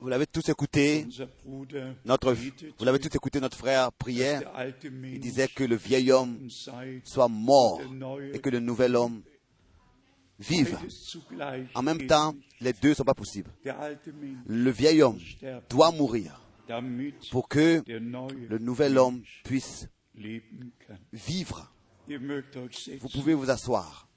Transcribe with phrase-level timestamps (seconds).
[0.00, 1.06] Vous l'avez tous écouté,
[2.04, 3.90] notre, vous l'avez tous écouté, notre frère
[4.54, 6.48] alte il disait que le vieil homme
[7.04, 7.80] soit mort
[8.32, 9.22] et que le nouvel homme
[10.38, 10.78] vive.
[11.74, 13.50] En même temps, les deux ne sont pas possibles.
[14.46, 15.20] Le vieil homme
[15.68, 16.40] doit mourir
[17.30, 19.88] pour que le nouvel homme puisse
[21.12, 21.72] vivre.
[22.08, 24.08] Vous pouvez vous asseoir.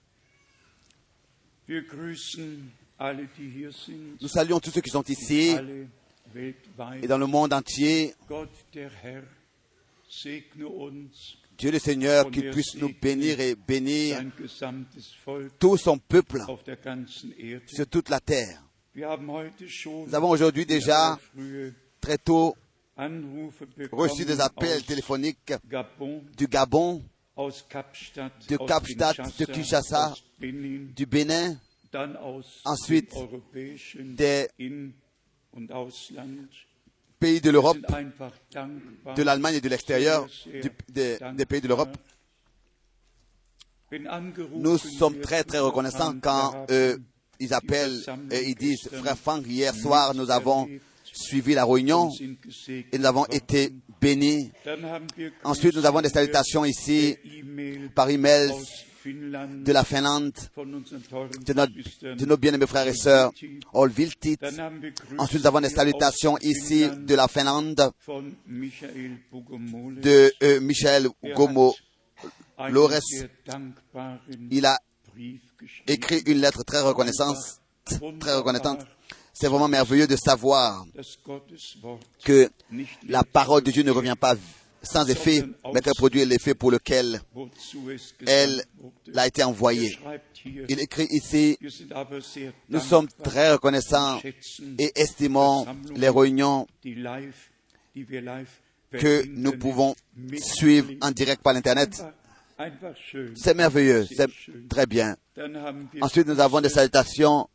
[4.22, 5.56] Nous saluons tous ceux qui sont ici
[7.02, 8.14] et dans le monde entier.
[11.58, 14.22] Dieu le Seigneur qui puisse nous bénir et bénir
[15.60, 16.42] tout son peuple
[17.66, 18.62] sur toute la terre.
[18.96, 21.18] Nous avons aujourd'hui déjà
[22.00, 22.56] très tôt
[23.92, 25.54] reçu des appels téléphoniques
[26.38, 27.04] du Gabon,
[27.38, 31.58] de Kapstadt, de Kinshasa, du Bénin,
[32.66, 33.14] ensuite
[33.96, 34.48] des
[37.20, 37.78] pays de l'Europe,
[39.16, 40.28] de l'Allemagne et de l'extérieur,
[40.90, 41.96] des, des pays de l'Europe.
[44.54, 46.98] Nous sommes très très reconnaissants quand euh,
[47.40, 48.00] ils appellent
[48.32, 50.68] et ils disent, frère Franck, hier soir nous avons
[51.14, 54.52] suivi la réunion et nous avons été bénis.
[55.44, 57.18] Ensuite, nous avons des salutations ici
[57.94, 58.52] par email
[59.06, 62.18] de la Finlande, de, notre- Geschwistern.
[62.18, 63.32] de nos bien-aimés frères et sœurs,
[63.74, 64.38] Olviltit.
[65.18, 67.76] Ensuite, nous avons des salutations ici de la Finlande,
[68.08, 71.76] de euh, Michel Gomo.
[72.70, 73.00] Lores.
[74.52, 74.78] Il a
[75.88, 77.38] écrit une lettre très reconnaissante,
[78.20, 78.86] très reconnaissante.
[79.34, 80.86] C'est vraiment merveilleux de savoir
[82.24, 82.50] que
[83.08, 84.36] la parole de Dieu ne revient pas
[84.82, 85.44] sans effet,
[85.74, 87.22] mais qu'elle produit l'effet pour lequel
[88.26, 88.64] elle
[89.08, 89.98] l'a été envoyée.
[90.46, 91.58] Il écrit ici,
[92.70, 94.20] nous sommes très reconnaissants
[94.80, 95.66] et estimons
[95.96, 96.68] les réunions
[98.92, 99.96] que nous pouvons
[100.40, 102.04] suivre en direct par l'Internet.
[103.36, 104.30] C'est merveilleux, c'est
[104.70, 105.16] très bien.
[106.02, 107.48] Ensuite, nous avons des salutations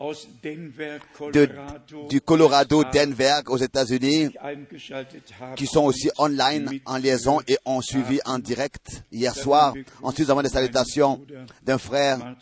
[0.00, 1.48] de,
[2.08, 4.30] du Colorado, Denver, aux États-Unis,
[5.56, 9.74] qui sont aussi online en liaison et ont suivi en direct hier soir.
[10.02, 11.20] Ensuite, nous avons des salutations
[11.64, 12.36] d'un frère,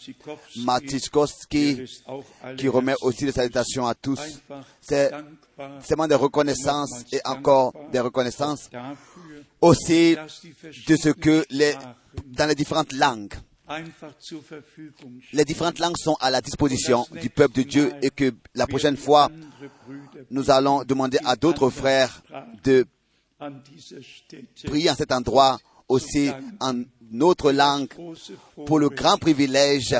[0.56, 1.84] Matichkowski,
[2.58, 4.20] qui remet aussi des salutations à tous.
[4.80, 5.10] C'est
[5.82, 8.68] seulement des reconnaissances et encore des reconnaissances
[9.62, 10.16] aussi
[10.86, 11.74] de ce que les,
[12.26, 13.32] dans les différentes langues,
[15.32, 18.96] les différentes langues sont à la disposition du peuple de Dieu et que la prochaine
[18.96, 19.30] fois,
[20.30, 22.22] nous allons demander à d'autres frères
[22.62, 22.86] de
[24.64, 27.88] prier en cet endroit aussi en notre langue
[28.66, 29.96] pour le grand privilège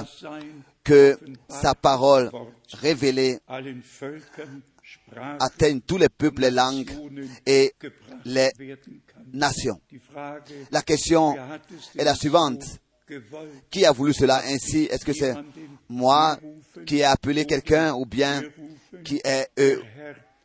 [0.82, 2.30] que sa parole
[2.72, 3.38] révélée
[5.40, 6.90] atteigne tous les peuples, les langues
[7.44, 7.74] et
[8.24, 8.50] les
[9.32, 9.80] nations.
[10.70, 11.36] La question
[11.96, 12.62] est la suivante.
[13.70, 14.84] Qui a voulu cela ainsi?
[14.84, 15.34] Est-ce que c'est
[15.88, 16.38] moi
[16.86, 18.42] qui ai appelé quelqu'un ou bien
[19.04, 19.80] qui ai euh,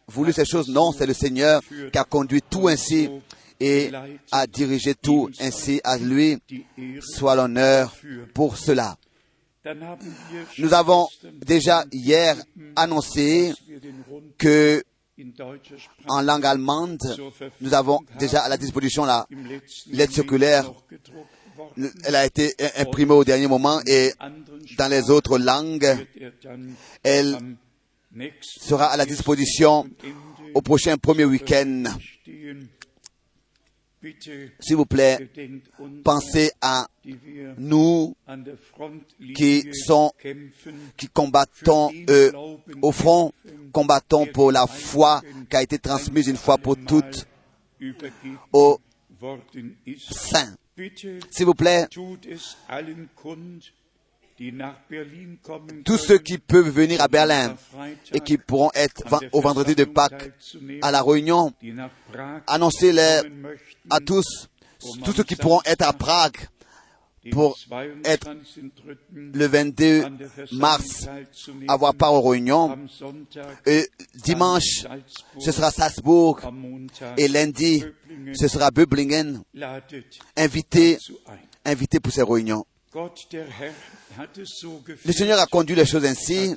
[0.07, 0.69] voulu ces choses?
[0.69, 1.61] Non, c'est le Seigneur
[1.91, 3.09] qui a conduit tout ainsi
[3.59, 3.91] et
[4.31, 6.37] a dirigé tout ainsi à lui.
[7.01, 7.95] Soit l'honneur
[8.33, 8.95] pour cela.
[10.57, 12.35] Nous avons déjà hier
[12.75, 13.53] annoncé
[14.37, 14.83] que
[16.07, 16.99] en langue allemande,
[17.59, 19.27] nous avons déjà à la disposition la
[19.91, 20.71] lettre circulaire.
[22.03, 24.11] Elle a été imprimée au dernier moment et
[24.77, 25.87] dans les autres langues,
[27.03, 27.37] elle
[28.41, 29.87] sera à la disposition
[30.53, 31.83] au prochain premier week-end.
[34.59, 35.29] S'il vous plaît,
[36.03, 36.87] pensez à
[37.59, 38.15] nous
[39.35, 40.11] qui sont-
[40.97, 42.31] qui combattons euh,
[42.81, 43.31] au front,
[43.71, 47.27] combattons pour la foi qui a été transmise une fois pour toutes
[47.79, 48.79] übergeben aux
[50.77, 51.87] S'il vous plaît,
[55.85, 57.55] tous ceux qui peuvent venir à Berlin
[58.13, 60.31] et qui pourront être au vendredi de Pâques
[60.81, 61.53] à la réunion,
[62.47, 63.21] annoncez-les
[63.89, 64.49] à tous,
[65.03, 66.37] tous ceux qui pourront être à Prague
[67.29, 67.57] pour
[68.03, 68.95] être 22.3.
[69.13, 71.07] le 22 an der Versammlung mars
[71.67, 72.77] avoir part aux réunions.
[73.65, 74.85] Et dimanche,
[75.39, 76.39] ce sera Salzbourg
[77.17, 77.83] et lundi,
[78.33, 79.41] ce sera Böblingen.
[80.35, 80.97] Invité,
[81.63, 82.65] invité pour ces réunions.
[82.93, 86.55] Le Seigneur a conduit les choses ainsi.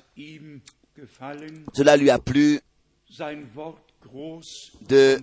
[1.75, 2.61] Cela lui a plu
[4.89, 5.19] de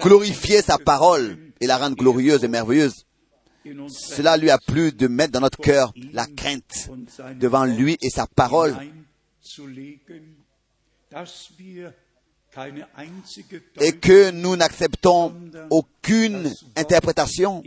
[0.00, 3.06] glorifier sa parole et la rendre glorieuse et merveilleuse.
[3.88, 6.90] cela lui a plu de mettre dans notre cœur la crainte
[7.38, 8.76] devant lui et sa parole
[13.80, 15.34] et que nous n'acceptons
[15.70, 17.62] aucune interprétation,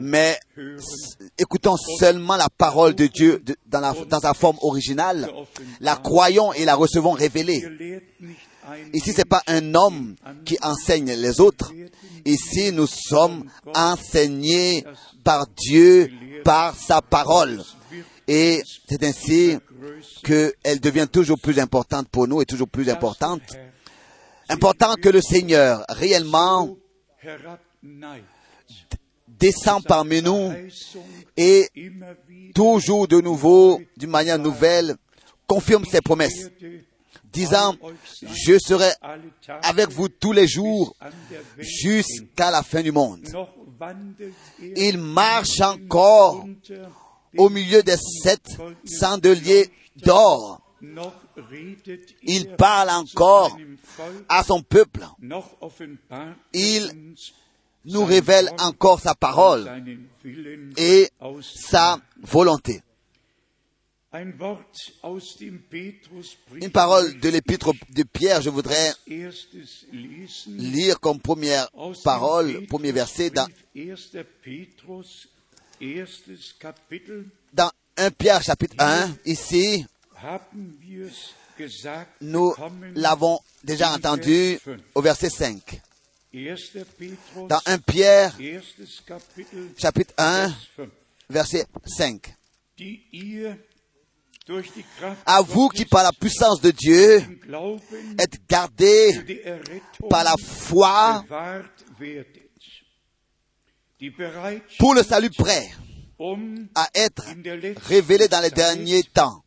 [0.00, 0.38] mais
[1.38, 5.28] écoutons seulement la parole de Dieu dans sa forme originale,
[5.80, 8.00] la croyons et la recevons révélée.
[8.92, 11.72] Ici, c'est pas un homme qui enseigne les autres.
[12.24, 14.84] Ici, nous sommes enseignés
[15.24, 16.10] par Dieu,
[16.44, 17.62] par sa parole.
[18.28, 19.58] Et c'est ainsi
[20.22, 23.42] qu'elle devient toujours plus importante pour nous et toujours plus importante.
[24.48, 26.76] Important que le Seigneur réellement
[29.26, 30.52] descend parmi nous
[31.36, 31.68] et
[32.54, 34.96] toujours de nouveau, d'une manière nouvelle,
[35.46, 36.50] confirme ses promesses,
[37.32, 37.76] disant,
[38.22, 38.90] je serai
[39.62, 40.94] avec vous tous les jours
[41.58, 43.20] jusqu'à la fin du monde.
[44.76, 46.44] Il marche encore
[47.36, 48.58] au milieu des sept
[49.00, 50.60] chandeliers d'or.
[52.22, 53.56] Il parle encore
[54.28, 55.06] à son peuple.
[56.52, 57.14] Il
[57.86, 59.66] Nous révèle encore sa parole
[60.76, 61.10] et
[61.40, 62.82] sa volonté.
[64.12, 64.32] Une
[66.72, 68.92] parole de l'épître de Pierre, je voudrais
[70.48, 71.68] lire comme première
[72.02, 74.24] parole, premier verset dans, Petrusbrief, 1.
[74.42, 75.28] Petrus,
[75.80, 79.16] erstes Kapitel, dans 1 Pierre chapitre 1.
[79.26, 79.86] Ici,
[82.20, 82.52] nous
[82.96, 84.58] l'avons déjà entendu
[84.92, 85.80] au verset 5.
[86.34, 86.54] 1.
[86.98, 88.36] Petrus, Dans 1 Pierre
[89.78, 90.48] chapitre 1,
[91.28, 91.64] Vers 5.
[91.64, 92.20] verset 5.
[92.76, 94.39] die ihr durch die Kraft
[95.26, 97.22] À vous qui par la puissance de Dieu
[98.18, 99.12] êtes gardés
[100.08, 101.24] par la foi
[104.78, 105.68] pour le salut prêt
[106.74, 107.24] à être
[107.88, 109.42] révélé dans les derniers temps.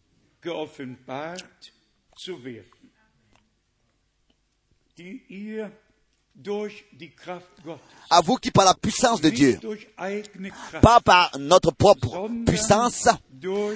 [8.10, 9.60] À vous qui par la puissance de Dieu,
[10.82, 13.08] pas par notre propre puissance,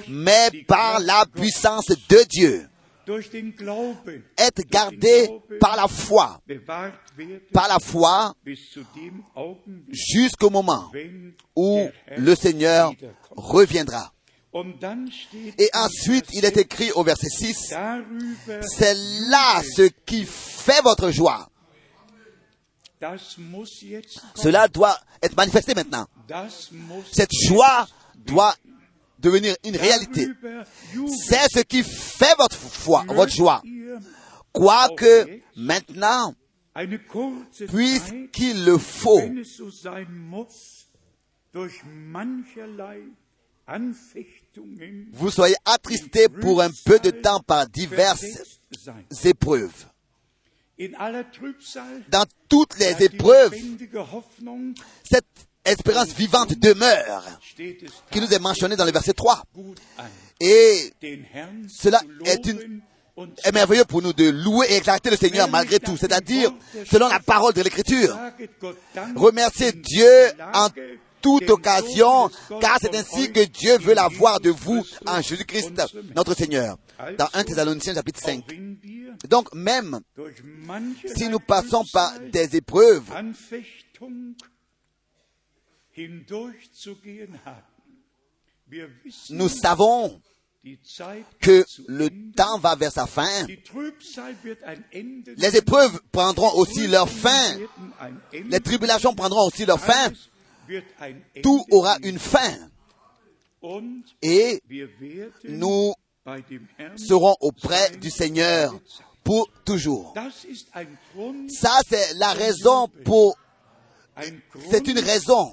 [0.08, 2.68] mais par la puissance de Dieu,
[4.70, 6.40] gardés Glauben par la foi,
[7.52, 8.34] par la foi
[9.90, 10.90] jusqu'au moment
[11.56, 12.92] où le Seigneur
[13.30, 14.12] reviendra.
[15.58, 18.94] Et ensuite, il est écrit au verset 6, darüber, c'est
[19.30, 21.48] là ce qui fait votre joie.
[24.34, 26.06] Cela doit être manifesté maintenant.
[27.12, 28.54] Cette joie doit
[29.18, 30.26] devenir une réalité.
[31.28, 33.62] C'est ce qui fait votre foi, votre joie.
[34.52, 36.34] Quoique maintenant,
[37.68, 39.22] puisqu'il le faut,
[45.12, 48.24] vous soyez attristés pour un peu de temps par diverses
[49.24, 49.86] épreuves.
[52.08, 53.52] Dans toutes les épreuves,
[55.08, 55.24] cette
[55.64, 57.24] espérance vivante demeure,
[58.10, 59.42] qui nous est mentionnée dans le verset 3.
[59.54, 60.04] gut an,
[60.40, 60.92] Et
[61.68, 62.80] Cela est une-
[63.52, 66.52] merveilleux pour nous de louer et exalter le Seigneur malgré tout, c'est-à-dire
[66.88, 68.16] selon la parole de l'Écriture.
[69.16, 70.68] Remerciez in Dieu en
[71.20, 72.30] toute occasion,
[72.60, 75.82] car c'est ainsi que Dieu veut in l'avoir de vous en Jésus-Christ,
[76.14, 76.78] notre Seigneur.
[77.16, 78.44] Dans 1 Thessaloniciens chapitre 5.
[78.44, 80.00] Auch wenn wir Donc même
[81.14, 83.04] si nous passons par des épreuves,
[89.30, 90.20] nous savons
[91.40, 93.46] que le temps va vers sa fin.
[95.36, 97.56] Les épreuves prendront aussi leur fin.
[98.32, 100.12] Les tribulations prendront aussi leur fin.
[101.42, 102.54] Tout aura une fin.
[104.22, 104.60] Et
[105.44, 105.92] nous
[106.96, 108.74] serons auprès du Seigneur
[109.24, 110.14] pour toujours.
[111.48, 113.36] Ça, c'est la raison pour,
[114.70, 115.52] c'est une raison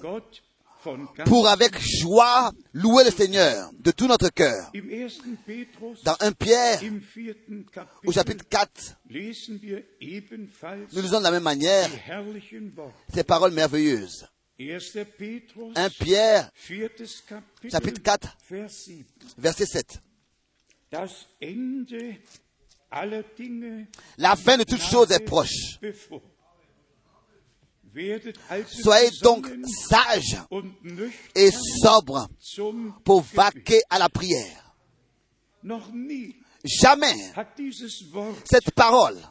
[1.25, 4.69] pour avec joie louer le Seigneur de tout notre cœur.
[4.75, 5.07] Im 1.
[5.45, 6.79] Petrus, Dans 1 Pierre,
[8.05, 11.89] au chapitre 4, lesen wir ebenfalls nous lisons de la même manière
[13.13, 14.27] ces paroles merveilleuses.
[14.57, 15.05] 1.
[15.17, 16.49] Petrus, 1 Pierre,
[17.69, 19.05] chapitre 4, Vers 7.
[19.37, 20.01] verset 7.
[20.91, 22.17] Das Ende
[22.89, 25.79] aller Dinge La fin de toutes choses est proche.
[28.67, 29.47] Soyez donc
[29.89, 30.37] sages
[31.35, 32.27] et sobres
[33.03, 34.73] pour vaquer à la prière.
[36.63, 37.15] Jamais
[38.45, 39.21] cette parole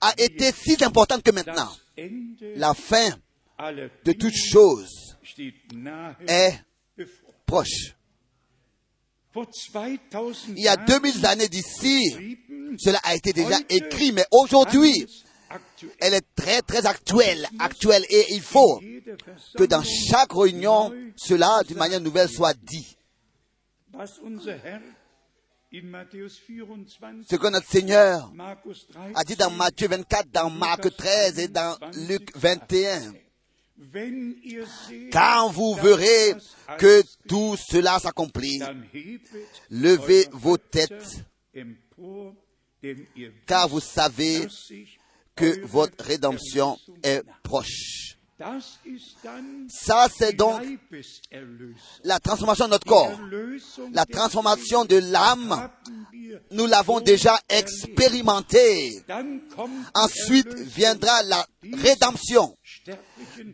[0.00, 1.70] a été si importante que maintenant.
[2.56, 3.10] la fin
[3.58, 6.58] de Dinge toutes choses steht nahe est
[7.44, 7.94] proche.
[9.34, 9.98] Vor 2000
[10.56, 12.38] Il y a Jahren 2000 années d'ici,
[12.78, 15.06] cela a été déjà écrit, mais aujourd'hui,
[16.00, 18.80] elle est très très actuelle, actuelle, et il faut
[19.58, 22.96] que dans chaque réunion, cela d'une manière nouvelle soit dit.
[27.28, 31.48] Ce que notre Seigneur Markus 13, a dit dans Matthieu 24, dans Marc 13 et
[31.48, 31.76] dans
[32.08, 33.14] Luc 21.
[33.78, 36.34] wenn ihr seht, Quand vous verrez
[36.78, 38.60] que tout cela s'accomplit,
[39.70, 41.24] levez vos têtes,
[43.46, 44.46] car vous savez
[45.34, 48.15] que votre rédemption est proche.
[49.68, 50.60] Ça, c'est donc
[52.04, 53.18] la transformation de notre corps.
[53.92, 55.70] La transformation de l'âme,
[56.50, 57.66] nous l'avons déjà erlebt.
[57.66, 59.02] expérimenté.
[59.08, 62.54] Dann kommt die Ensuite viendra la rédemption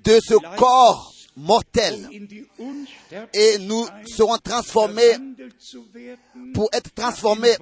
[0.04, 2.08] de ce corps mortel.
[2.12, 2.46] in die
[3.32, 5.16] Et nous serons transformés
[6.54, 7.54] pour être transformés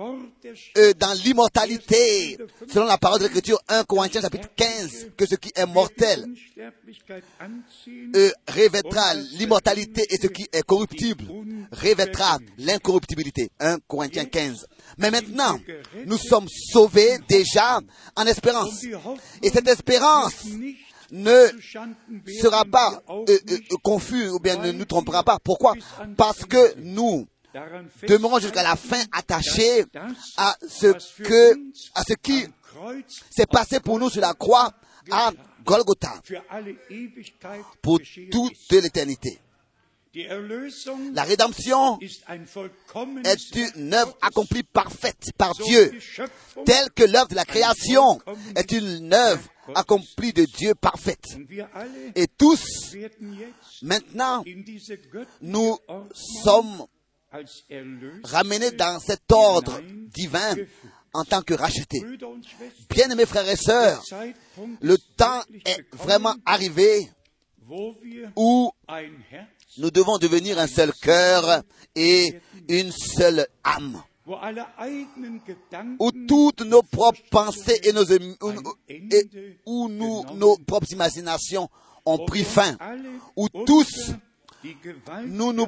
[0.77, 2.37] euh, dans l'immortalité,
[2.69, 6.27] selon la parole de l'Écriture 1 Corinthiens chapitre 15, que ce qui est mortel
[8.17, 11.25] euh, revêtra l'immortalité et ce qui est corruptible
[11.73, 13.51] revêtra l'incorruptibilité.
[13.61, 14.67] 1 Corinthiens 15.
[14.99, 15.59] Mais maintenant,
[16.07, 17.81] nous sommes sauvés déjà
[18.17, 18.85] en espérance.
[19.43, 20.45] Et cette espérance
[21.11, 21.49] ne
[22.41, 25.39] sera pas euh, euh, confus ou bien ne nous trompera pas.
[25.43, 25.75] Pourquoi?
[26.17, 27.27] Parce que nous
[28.07, 29.85] demeurons jusqu'à la fin attachés
[30.37, 30.87] à ce
[31.23, 31.55] que,
[31.95, 32.47] à ce qui
[33.31, 34.71] s'est passé pour nous sur la croix
[35.11, 35.33] à
[35.65, 36.13] Golgotha
[37.83, 38.01] pour
[38.31, 39.41] toute l'éternité.
[41.15, 45.93] La rédemption est une œuvre accomplie parfaite par Dieu,
[46.67, 48.21] telle que l'œuvre de la création
[48.57, 49.43] est une œuvre
[49.75, 51.25] accomplie de Dieu parfaite.
[52.17, 52.97] Et tous,
[53.83, 54.43] maintenant,
[55.43, 55.79] nous
[56.43, 56.87] sommes
[58.25, 59.81] ramenés dans cet ordre
[60.13, 60.57] divin
[61.13, 62.03] en tant que rachetés.
[62.89, 64.03] Bien-aimés frères et sœurs,
[64.81, 67.09] le temps est vraiment arrivé
[68.35, 68.73] où
[69.79, 71.63] nous devons devenir un seul cœur
[71.95, 74.03] et une seule âme.
[75.99, 78.53] Où toutes nos propres pensées et nos, où,
[78.89, 79.29] et
[79.67, 81.69] nous, nos propres imaginations
[82.05, 82.77] ont pris fin,
[83.37, 84.13] où tous
[85.27, 85.67] nous nous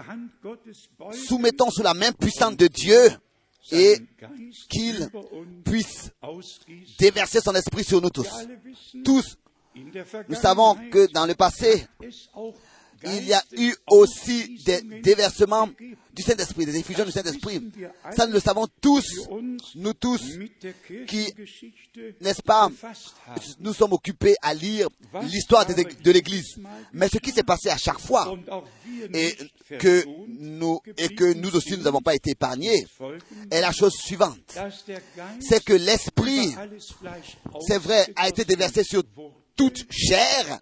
[1.27, 3.01] soumettons sous la main puissante de Dieu
[3.71, 3.97] et
[4.69, 5.09] qu'il
[5.65, 6.11] puisse
[6.99, 8.29] déverser son esprit sur nous tous.
[9.05, 9.37] Tous,
[9.75, 11.87] nous savons que dans le passé,
[13.05, 15.69] il y a eu aussi des déversements
[16.13, 17.71] du Saint-Esprit, des effusions du Saint-Esprit.
[18.15, 19.29] Ça, nous le savons tous,
[19.75, 20.21] nous tous,
[21.07, 21.33] qui,
[22.21, 22.71] n'est-ce pas,
[23.61, 24.89] nous sommes occupés à lire
[25.23, 26.57] l'histoire de l'Église.
[26.93, 28.37] Mais ce qui s'est passé à chaque fois,
[29.15, 29.37] et
[29.79, 32.87] que nous, et que nous aussi nous n'avons pas été épargnés,
[33.51, 34.59] est la chose suivante.
[35.41, 36.55] C'est que l'Esprit,
[37.67, 39.03] c'est vrai, a été déversé sur
[39.57, 40.59] toute chair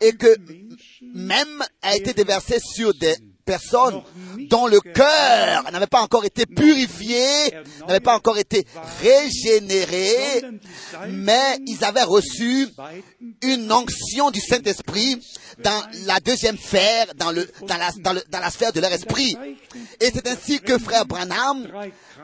[0.00, 0.36] et que
[1.02, 3.14] même a été déversé sur des
[3.44, 4.02] personnes
[4.50, 7.24] dont le cœur n'avait pas encore été purifié,
[7.86, 8.66] n'avait pas encore été
[9.00, 10.42] régénéré,
[11.08, 12.68] mais ils avaient reçu
[13.42, 15.18] une onction du Saint-Esprit
[15.58, 18.92] dans la deuxième sphère, dans, le, dans, la, dans, le- dans la sphère de leur
[18.92, 19.36] esprit.
[20.00, 21.66] Et c'est ainsi que frère Branham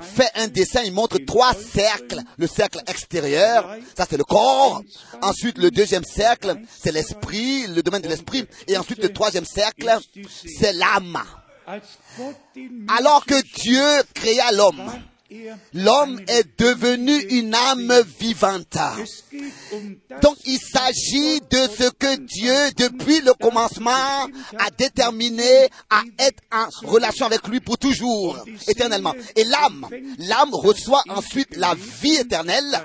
[0.00, 2.20] fait un dessin, il montre trois cercles.
[2.38, 4.82] Le cercle extérieur, ça c'est le corps.
[5.22, 8.46] Ensuite, le deuxième cercle, c'est l'esprit, le domaine de l'esprit.
[8.68, 9.90] Et ensuite, le troisième cercle,
[10.58, 11.18] c'est l'âme.
[12.88, 13.82] Alors que Dieu
[14.14, 14.92] créa l'homme,
[15.72, 18.78] l'homme est devenu une âme vivante.
[20.22, 26.66] Donc il s'agit de ce que Dieu, depuis le commencement, a déterminé à être en
[26.86, 28.38] relation avec lui pour toujours,
[28.68, 29.14] éternellement.
[29.36, 29.86] Et l'âme,
[30.18, 32.84] l'âme reçoit ensuite la vie éternelle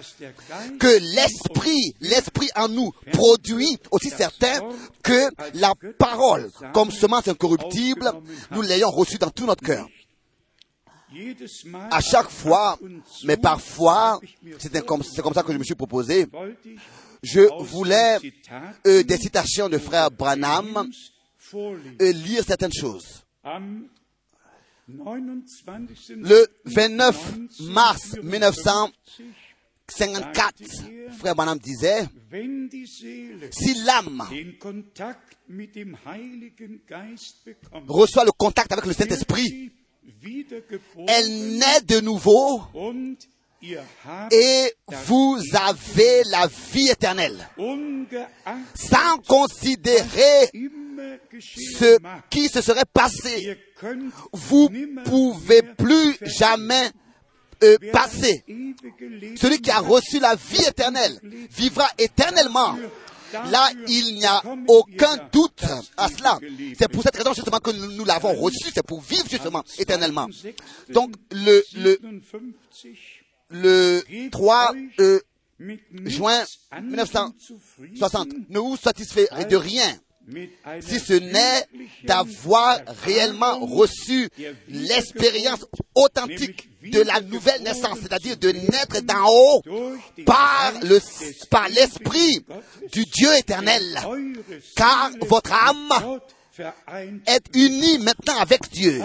[0.80, 4.60] que l'esprit, l'esprit en nous produit aussi certain
[5.04, 8.12] que la parole, comme semence incorruptible,
[8.52, 9.88] nous l'ayons reçue dans tout notre cœur.
[11.92, 12.78] À chaque fois,
[13.24, 14.20] mais parfois,
[14.60, 16.28] c'est comme, ça que je me suis proposé,
[17.24, 18.18] je voulais
[18.86, 20.90] euh, des citations de frère Branham
[22.00, 23.24] lire certaines choses.
[23.44, 23.88] Am
[24.88, 26.18] 29.
[26.18, 30.64] Le 29 mars 1954,
[31.18, 32.08] frère Branham disait,
[33.52, 34.28] si l'âme
[37.88, 39.72] reçoit le contact avec le Saint-Esprit,
[41.08, 42.62] elle naît de nouveau
[44.32, 47.50] et vous avez la vie éternelle,
[48.74, 50.50] sans considérer
[51.40, 51.98] ce
[52.30, 53.58] qui se serait passé.
[54.32, 54.70] Vous
[55.06, 56.90] pouvez plus jamais
[57.64, 58.44] euh, passer.
[59.36, 61.20] Celui qui a reçu la vie éternelle
[61.52, 62.78] vivra éternellement.
[63.34, 65.64] Là, il n'y a aucun doute
[65.98, 66.40] à cela.
[66.78, 70.28] C'est pour cette raison justement que nous, l'avons reçu, c'est pour vivre justement éternellement.
[70.90, 72.00] Donc, le, le,
[72.32, 72.92] 57
[73.52, 75.20] le 3 euh,
[76.06, 80.00] juin nichts anderem 1960, zufrieden, ne vous satisferez de rien
[80.82, 81.66] si ce n'est
[82.04, 84.30] d'avoir réellement reçu
[84.68, 89.62] l'expérience authentique de la nouvelle naissance, c'est-à-dire de naître d'en haut
[90.26, 90.74] par
[91.50, 92.46] par l'esprit
[92.92, 93.84] du Dieu éternel.
[94.76, 96.20] Car votre âme
[97.26, 99.02] Est unie maintenant avec Dieu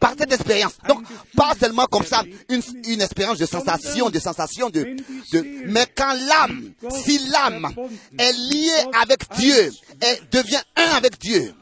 [0.00, 0.76] par cette expérience.
[0.88, 1.04] Donc,
[1.36, 4.96] pas seulement comme ça, une, une expérience de sensation, de sensation, de,
[5.32, 7.72] de, mais quand l'âme, si l'âme
[8.18, 9.70] est liée avec Dieu,
[10.00, 11.54] elle devient un avec Dieu.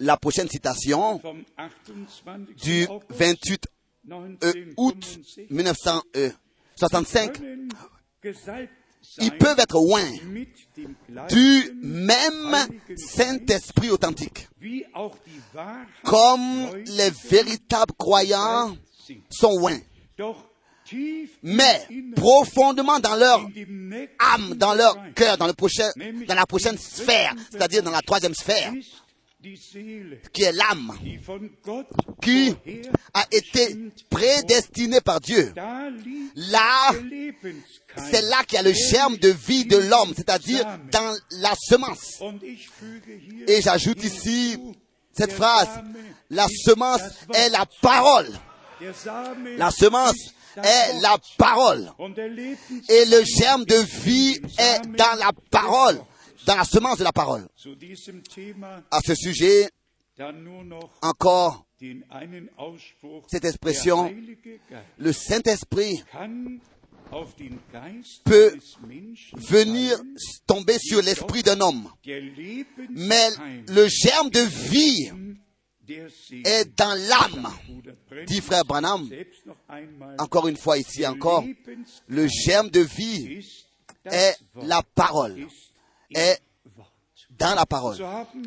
[0.00, 2.56] La prochaine citation vom 28.
[2.64, 3.66] du August 28
[4.44, 5.18] euh, août
[5.50, 7.68] 1965, können
[8.22, 8.85] gesalbt
[9.18, 10.04] ils peuvent être loin
[11.28, 12.56] du même
[12.96, 14.48] Saint-Esprit authentique,
[16.04, 18.76] comme les véritables croyants
[19.30, 19.78] sont loin.
[21.42, 23.40] Mais profondément dans leur
[24.20, 25.90] âme, dans leur cœur, dans, le prochain,
[26.28, 28.72] dans la prochaine sphère, c'est-à-dire dans la troisième sphère,
[30.32, 30.92] qui est l'âme,
[32.22, 32.54] qui
[33.14, 33.76] a été
[34.10, 35.52] prédestinée par Dieu.
[36.36, 36.92] Là,
[38.10, 42.22] c'est là qu'il y a le germe de vie de l'homme, c'est-à-dire dans la semence.
[43.46, 44.58] Et j'ajoute ici
[45.12, 45.68] cette phrase,
[46.30, 47.00] la semence
[47.32, 48.28] est la parole.
[49.56, 50.16] La semence
[50.62, 51.90] est la parole.
[52.88, 56.00] Et le germe de vie est dans la parole,
[56.46, 57.46] dans la semence de la parole.
[58.90, 59.68] À ce sujet,
[61.02, 61.66] encore
[63.28, 64.14] cette expression,
[64.96, 66.02] le Saint-Esprit
[68.24, 68.56] peut
[69.34, 70.00] venir
[70.46, 71.90] tomber sur l'esprit d'un homme.
[72.90, 73.28] Mais
[73.68, 75.10] le germe de vie
[76.44, 77.48] est dans l'âme.
[78.26, 79.08] Dit frère Branham,
[80.18, 81.44] encore une fois ici encore,
[82.08, 83.46] le germe de vie
[84.06, 85.46] est la parole,
[86.14, 86.40] est
[87.38, 87.96] dans la parole.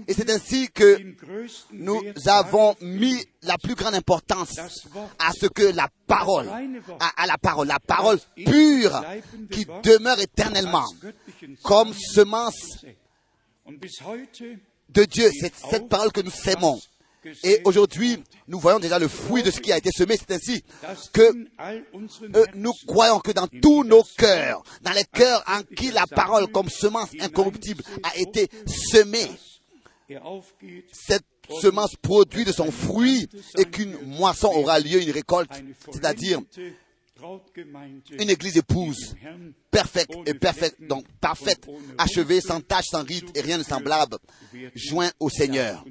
[0.08, 1.00] Et c'est ainsi que
[1.72, 4.58] nous avons mis la plus grande importance
[5.20, 6.50] à ce que la parole,
[7.18, 9.04] à, la parole, la parole pure
[9.52, 10.86] qui demeure éternellement
[11.64, 12.86] comme semence
[13.68, 15.30] de Dieu.
[15.40, 16.80] C'est cette parole que nous sémons.
[17.44, 20.16] Et aujourd'hui, nous voyons déjà le fruit de ce qui a été semé.
[20.18, 20.64] C'est ainsi
[21.14, 21.22] que
[21.62, 26.48] euh, nous croyons que dans tous nos cœurs, dans les cœurs en qui la parole
[26.48, 29.30] comme semence incorruptible a été semée,
[30.92, 31.26] cette
[31.62, 33.28] semence produit de son fruit
[33.58, 35.52] et qu'une moisson aura lieu, une récolte,
[35.92, 36.40] c'est-à-dire
[38.18, 39.16] une église épouse
[39.72, 44.18] parfaite et parfaite, donc parfaite, achevée, sans tache, sans rite et rien de semblable,
[44.74, 45.84] joint au Seigneur.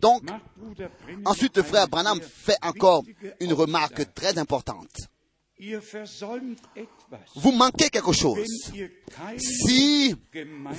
[0.00, 0.22] Donc,
[1.24, 3.02] ensuite, le frère Branham fait encore
[3.40, 5.08] une remarque très importante.
[7.36, 8.46] Vous manquez quelque chose
[9.38, 10.14] si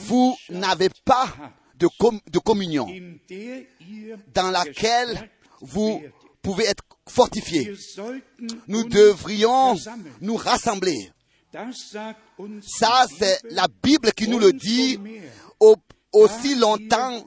[0.08, 1.28] vous n'avez pas
[1.76, 2.88] de, com- de communion
[4.34, 5.30] dans laquelle
[5.62, 6.02] vous
[6.42, 7.74] pouvez être fortifié.
[8.68, 9.76] Nous devrions
[10.22, 11.12] nous rassembler.
[12.62, 15.00] Ça, c'est la Bible qui nous le dit
[15.60, 15.78] au-
[16.12, 17.26] aussi longtemps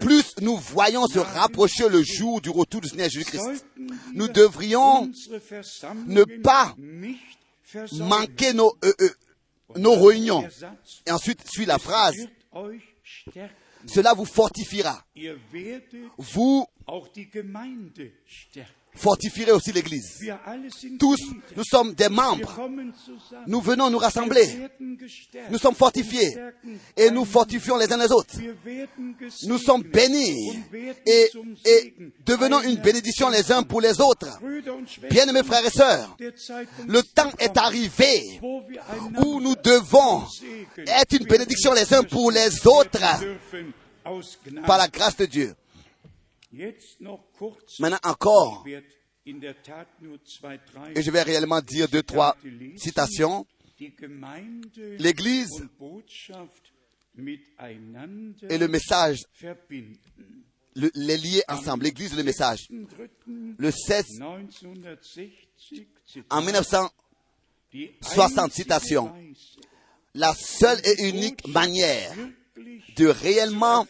[0.00, 3.64] plus nous voyons se rapprocher le jour du retour du Seigneur Jésus-Christ.
[4.14, 5.10] Nous devrions
[6.06, 6.74] ne pas
[7.98, 9.10] manquer nos, euh, euh,
[9.76, 10.46] nos réunions.
[11.06, 12.16] Et ensuite suit la phrase,
[13.86, 15.04] cela vous fortifiera.
[16.18, 16.66] Vous
[18.94, 20.20] fortifierez aussi l'Église.
[20.98, 21.18] Tous,
[21.56, 22.68] nous sommes des membres.
[23.46, 24.68] Nous venons nous rassembler.
[25.50, 26.36] Nous sommes fortifiés.
[26.96, 28.36] Et nous fortifions les uns les autres.
[29.46, 30.62] Nous sommes bénis
[31.06, 31.30] et,
[31.64, 34.38] et devenons une bénédiction les uns pour les autres.
[35.10, 36.16] Bien-aimés frères et sœurs,
[36.86, 40.24] le temps est arrivé où nous devons
[40.86, 43.00] être une bénédiction les uns pour les autres
[44.66, 45.54] par la grâce de Dieu.
[47.78, 48.64] Maintenant encore,
[50.94, 52.36] et je vais réellement dire deux, trois
[52.76, 53.46] citations.
[54.98, 55.50] L'Église
[58.48, 59.18] et le message.
[60.74, 62.68] le- les lier ensemble, l'église et le message.
[62.70, 65.86] Le 16, 1960
[66.30, 66.92] en 1960,
[67.72, 69.08] die 60 citations.
[69.14, 69.66] einzige Weise,
[70.14, 72.14] la seule et unique manière
[72.96, 73.86] de réellement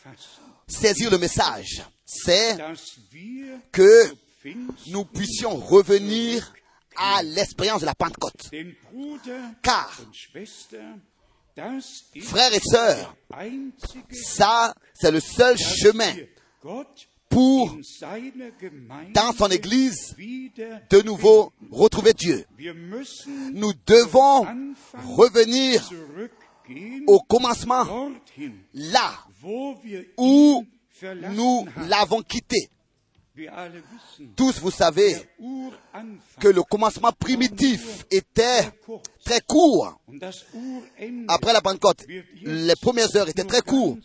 [0.68, 2.59] saisir le message, c'est
[3.70, 4.12] que
[4.88, 6.53] nous puissions revenir
[6.96, 8.51] à l'expérience de la Pentecôte.
[9.62, 10.01] Car,
[12.23, 13.16] frères et sœurs,
[14.12, 16.12] ça, c'est le seul chemin
[17.29, 17.79] pour,
[19.14, 22.44] dans son Église, de nouveau retrouver Dieu.
[23.53, 24.46] Nous devons
[25.16, 25.88] revenir
[27.07, 28.11] au commencement,
[28.75, 29.12] là
[30.16, 30.66] où
[31.33, 32.69] nous l'avons quitté.
[34.37, 35.17] Tous, vous savez
[36.41, 38.71] que le commencement primitif était
[39.25, 39.99] très court.
[41.29, 42.05] Après la Pentecôte,
[42.43, 43.99] les premières heures étaient très courtes.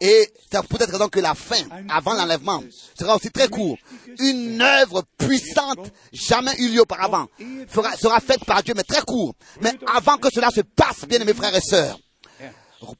[0.00, 2.60] Et c'est pour cette raison que la fin, avant l'enlèvement,
[2.98, 3.78] sera aussi très court.
[4.18, 7.28] Une œuvre puissante, jamais eu lieu auparavant,
[7.68, 9.32] fera- sera faite par Dieu, mais très court.
[9.60, 12.00] Mais avant que cela se passe, bien mes frères et sœurs,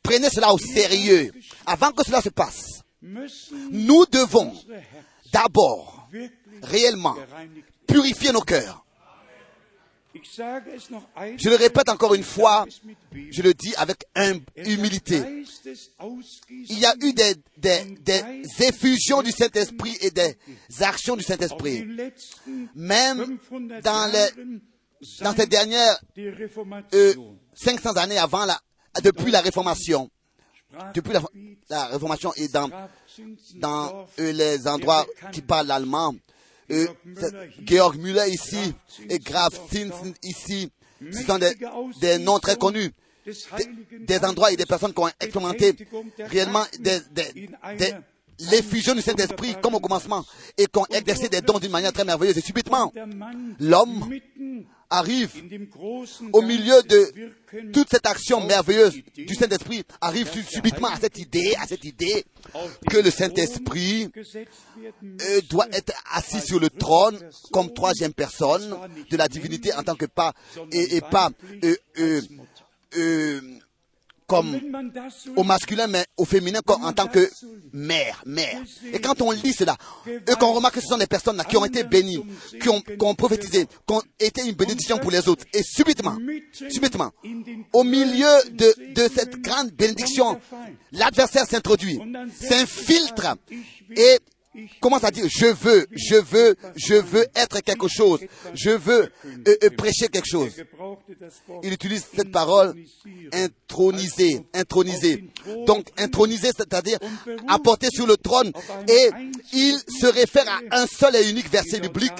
[0.00, 1.32] prenez cela au sérieux.
[1.66, 2.81] Avant que cela se passe,
[3.70, 4.52] nous devons
[5.32, 6.08] d'abord,
[6.62, 7.16] réellement,
[7.86, 8.84] purifier nos cœurs.
[10.14, 12.66] Je le répète encore une fois,
[13.30, 15.22] je le dis avec hum- humilité.
[16.48, 17.34] Il y a eu des,
[18.60, 20.36] effusions du Saint-Esprit et des
[20.80, 21.86] actions du Saint-Esprit.
[22.74, 23.38] Même
[23.82, 24.10] 500
[25.20, 27.38] dans ces dernières der euh, Reformation.
[27.54, 28.60] 500 années avant la,
[29.02, 30.10] depuis la Réformation,
[30.94, 31.12] depuis
[31.68, 32.70] la, Réformation et dans,
[33.56, 36.14] dans euh, les endroits qui parlent l'allemand,
[36.70, 36.86] euh,
[37.64, 38.74] Georg Müller ici
[39.08, 40.70] et Graf Zinsen ici,
[41.10, 41.38] ce sont
[42.00, 42.90] des, noms très connus.
[43.26, 43.34] des
[44.00, 45.74] Des, endroits et des personnes qui ont expérimenté
[46.18, 47.94] réellement des, des, des-
[48.50, 50.24] l'effusion du Saint-Esprit comme au commencement
[50.56, 52.38] et qui ont exercé des dons d'une manière très merveilleuse.
[52.38, 52.92] Et subitement,
[53.60, 54.12] l'homme
[54.92, 55.30] arrive
[56.32, 57.12] au milieu de
[57.72, 62.24] toute cette action merveilleuse du Saint-Esprit, arrive su- subitement à cette idée, à cette idée
[62.90, 64.10] que le Saint-Esprit
[65.50, 67.18] doit être assis sur le trône
[67.52, 68.76] comme troisième personne
[69.10, 70.32] de la divinité en tant que pas
[70.72, 71.30] et, et pas
[71.64, 72.20] euh, euh,
[72.96, 73.40] euh,
[75.36, 77.28] au masculin mais au féminin comme en tant que
[77.72, 78.60] mère, mère.
[78.92, 81.56] Et quand on lit cela, et qu'on remarque que ce sont des personnes là qui
[81.56, 82.24] ont été bénies,
[82.60, 86.16] qui ont, qui ont prophétisé, qui ont été une bénédiction pour les autres, et subitement,
[86.70, 87.10] subitement,
[87.72, 90.38] au milieu de, de cette grande bénédiction,
[90.92, 91.98] l'adversaire s'introduit,
[92.40, 93.36] s'infiltre
[93.96, 94.18] et
[94.80, 98.20] commence à dire je veux, je veux, je veux être quelque chose,
[98.54, 100.52] je veux euh, euh, prêcher quelque chose.
[101.62, 102.74] Il utilise cette parole
[103.32, 105.24] introniser, introniser.
[105.66, 106.98] Donc introniser, c'est-à-dire
[107.48, 108.52] apporter sur le trône.
[108.88, 109.10] Et
[109.52, 112.12] il se réfère à un seul et unique verset biblique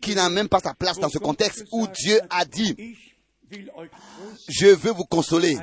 [0.00, 2.96] qui n'a même pas sa place dans ce contexte où Dieu a dit,
[4.48, 5.56] je veux vous consoler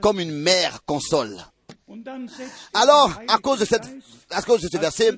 [0.00, 1.36] comme une mère console.
[2.72, 3.84] Alors, à cause de cette,
[4.30, 5.12] à cause de ce verset,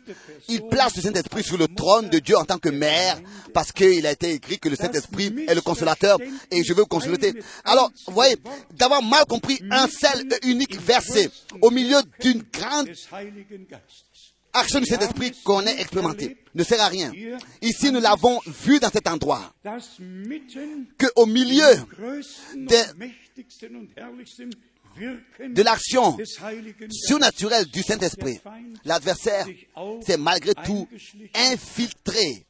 [0.49, 3.21] il place le Saint-Esprit sur le trône de Dieu en tant que mère,
[3.55, 6.19] parce qu'il a été écrit que le Saint-Esprit est le consolateur
[6.51, 7.35] et je veux vous consoler.
[7.65, 8.37] Alors, vous voyez,
[8.73, 11.31] d'avoir mal compris un seul et unique verset
[11.63, 12.95] au milieu d'une grande des
[14.53, 17.13] action du Saint-Esprit qu'on ait expérimentée ne sert à rien.
[17.61, 22.97] Ici, nous l'avons vu dans cet endroit, Das mitten que au milieu größten
[24.99, 26.17] De l'action
[26.91, 28.41] surnaturelle du Saint-Esprit,
[28.85, 29.47] l'adversaire
[30.05, 30.89] s'est malgré tout
[31.35, 32.47] infiltré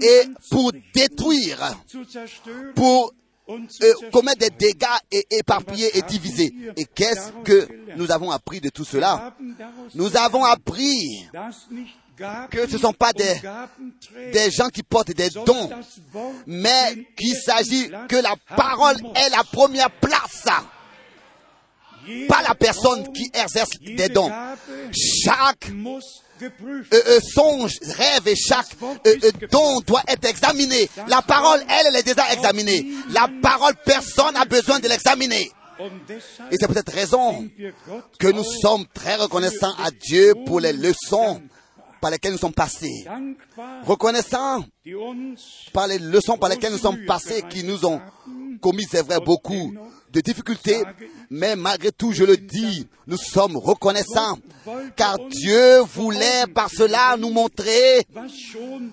[0.00, 1.78] et pour détruire,
[2.74, 3.12] pour
[3.48, 6.54] euh, commettre des dégâts et éparpiller et diviser.
[6.76, 9.34] Et qu'est-ce que nous avons appris de tout cela?
[9.94, 11.26] Nous avons appris
[12.50, 13.34] que ce ne sont pas des,
[14.32, 15.70] des gens qui portent des dons,
[16.46, 20.44] mais qu'il s'agit que la parole est la première place,
[22.28, 24.30] pas la personne qui exerce des dons.
[24.92, 25.70] Chaque
[26.42, 30.88] euh, euh, songe, rêve et chaque euh, euh, don doit être examiné.
[31.06, 32.86] La parole, elle, elle est déjà examinée.
[33.10, 35.50] La parole, personne n'a besoin de l'examiner.
[36.50, 37.48] Et c'est pour cette raison
[38.18, 41.42] que nous sommes très reconnaissants à Dieu pour les leçons
[42.00, 43.04] par lesquelles nous sommes passés.
[43.84, 44.64] Reconnaissants
[45.72, 48.00] par les leçons par lesquelles nous sommes passés, qui nous ont
[48.60, 49.72] commis, c'est vrai, beaucoup
[50.12, 50.82] de difficultés,
[51.30, 54.38] mais malgré tout, je le dis, nous sommes reconnaissants,
[54.96, 58.06] car Dieu voulait par cela nous montrer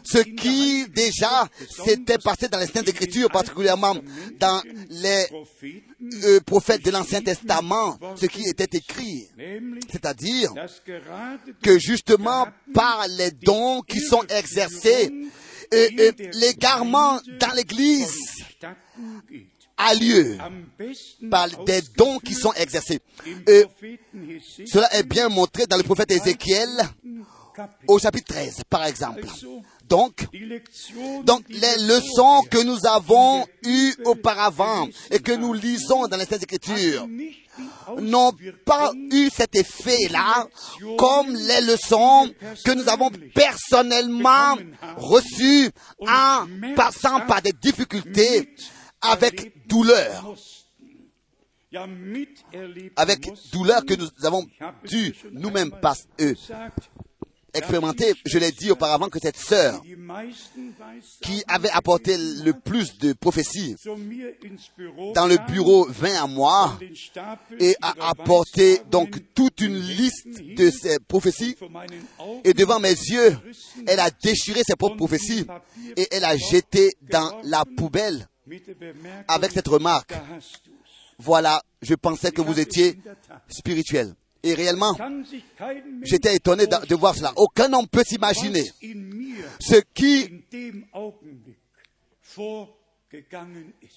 [0.03, 1.47] ce qui déjà
[1.85, 3.95] s'était passé dans les Saintes Écritures, particulièrement
[4.39, 5.25] dans les,
[6.23, 9.27] euh, prophètes de l'Ancien Testament ce qui était écrit,
[9.91, 10.53] c'est-à-dire
[11.61, 15.11] que justement par les dons qui sont exercés,
[15.73, 18.15] euh, euh, l'égarement dans l'Église.
[19.79, 20.37] A lieu
[21.31, 22.99] par des dons qui sont exercés.
[23.47, 23.99] Hesekiel
[24.67, 26.69] cela est bien montré dans le prophète Ézéchiel
[27.87, 29.25] au chapitre 13, par exemple.
[29.87, 30.27] Donc,
[31.23, 36.43] donc les leçons que nous avons eues auparavant et que nous lisons dans les Saintes
[36.43, 37.07] Écritures
[37.97, 38.31] n'ont
[38.65, 40.47] pas eu cet effet-là
[40.97, 42.31] comme les leçons
[42.63, 44.55] que nous avons personnellement
[44.97, 45.69] reçues
[46.07, 48.55] en passant par des difficultés
[49.01, 50.35] avec douleur,
[52.95, 54.45] avec douleur que nous avons
[54.85, 56.89] dû nous-mêmes einmal pas, eux, gesagt,
[57.53, 58.13] expérimenter.
[58.25, 59.81] Je l'ai dit auparavant que cette sœur
[61.21, 63.75] qui avait apporté le plus de prophéties
[65.13, 66.79] dans le bureau vint à moi
[67.59, 71.55] et a apporté donc toute une liste de ces prophéties.
[72.43, 73.37] Et devant mes yeux,
[73.87, 75.45] elle a déchiré ses propres prophéties
[75.95, 78.27] et elle a jeté dans la poubelle
[79.27, 80.13] avec cette remarque.
[81.17, 82.97] Voilà, je pensais que vous étiez
[83.49, 84.15] spirituel.
[84.41, 84.95] Et réellement,
[86.03, 87.33] j'étais étonné de, voir cela.
[87.35, 88.63] Aucun homme peut s'imaginer
[89.59, 90.45] ce qui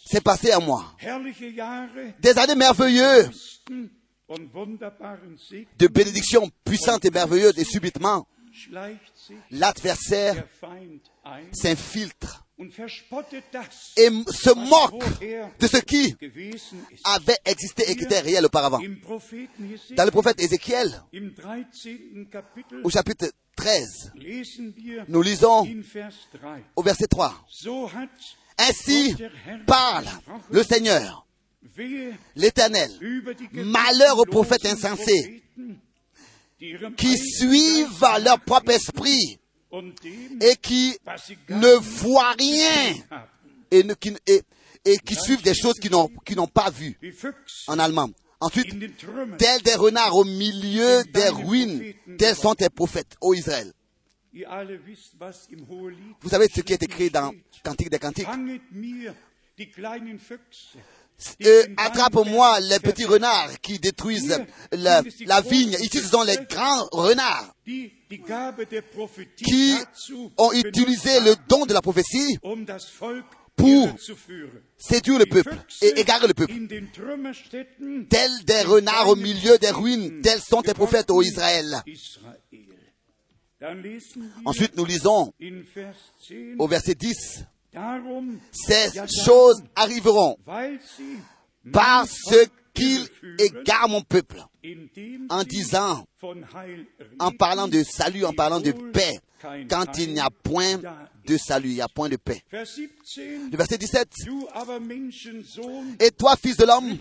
[0.04, 0.96] s'est passé à moi.
[2.20, 3.62] Des années merveilleuses,
[5.78, 8.26] de bénédictions puissantes et merveilleuses, et subitement,
[9.50, 10.44] l'adversaire
[11.52, 12.44] s'infiltre
[13.96, 15.20] et se moque
[15.58, 16.14] de ce qui
[17.04, 18.80] avait existé et qui était réel auparavant.
[18.80, 21.64] Dans le prophète Ézéchiel, im 13.
[22.30, 26.58] Kapitel, au chapitre 13, lesen wir nous lisons in Vers 3.
[26.76, 27.34] au verset 3.
[27.48, 28.08] So hat
[28.58, 29.16] Ainsi
[29.66, 30.06] parle
[30.50, 31.26] le Seigneur,
[32.36, 32.90] l'Éternel,
[33.52, 35.42] Malheur aux prophètes insensés
[36.96, 39.38] qui suivent leur propre esprit
[40.40, 40.98] et qui
[41.48, 42.94] ne voient rien
[43.70, 45.90] et, qui, suivent des choses qu'ils
[46.36, 46.98] n'ont pas vues
[47.66, 48.10] en allemand.
[48.40, 48.74] Ensuite,
[49.38, 53.72] tels des renards au milieu des ruines, tels sont tes prophètes, ô Israël.
[54.34, 57.32] Vous savez ce qui est écrit dans
[57.62, 58.26] Cantique des Cantiques?
[61.40, 64.40] Den Attrape-moi les petits renards qui détruisent
[64.72, 65.76] la, la vigne.
[65.80, 67.92] Ici, ce sont les grands renards qui
[70.36, 72.38] ont utilisé le don de la prophétie
[73.56, 73.88] pour
[74.78, 76.54] séduire le peuple et égarer le peuple.
[78.08, 81.82] Tels des renards au milieu des ruines, tels sont tes prophètes, ô Israël.
[84.44, 85.94] Ensuite, nous lisons in Vers
[86.28, 87.51] 10, au verset 10, darum,
[88.52, 88.90] ces
[89.24, 90.36] choses arriveront
[91.72, 92.34] parce
[92.76, 93.08] irreführen,
[93.38, 94.42] égarent mon peuple
[95.28, 96.04] en disant,
[97.18, 99.18] en parlant de salut, en parlant de paix,
[99.68, 100.78] quand il n'y a point
[101.26, 102.42] de salut, il n'y a point de paix.
[102.50, 106.96] Vers 17, Le verset 17, du aber Menschensohn, et toi, fils de l'homme,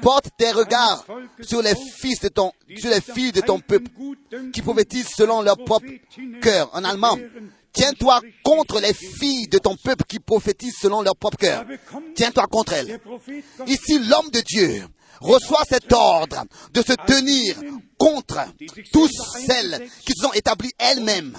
[0.00, 1.04] porte tes regards
[1.42, 3.90] sur les fils de ton, sur les filles de ton peuple,
[4.52, 5.86] qui prophétisent selon leur propre
[6.40, 6.70] cœur.
[6.74, 7.18] En allemand,
[7.72, 11.64] tiens-toi contre les filles de ton peuple qui prophétisent selon leur propre cœur.
[12.14, 13.00] Tiens-toi contre elles.
[13.66, 14.84] Ici, l'homme de Dieu
[15.20, 17.56] reçoit cet ordre de se tenir
[17.96, 18.40] contre
[18.92, 19.10] tous
[19.46, 21.32] celles qui se sont établies elles-mêmes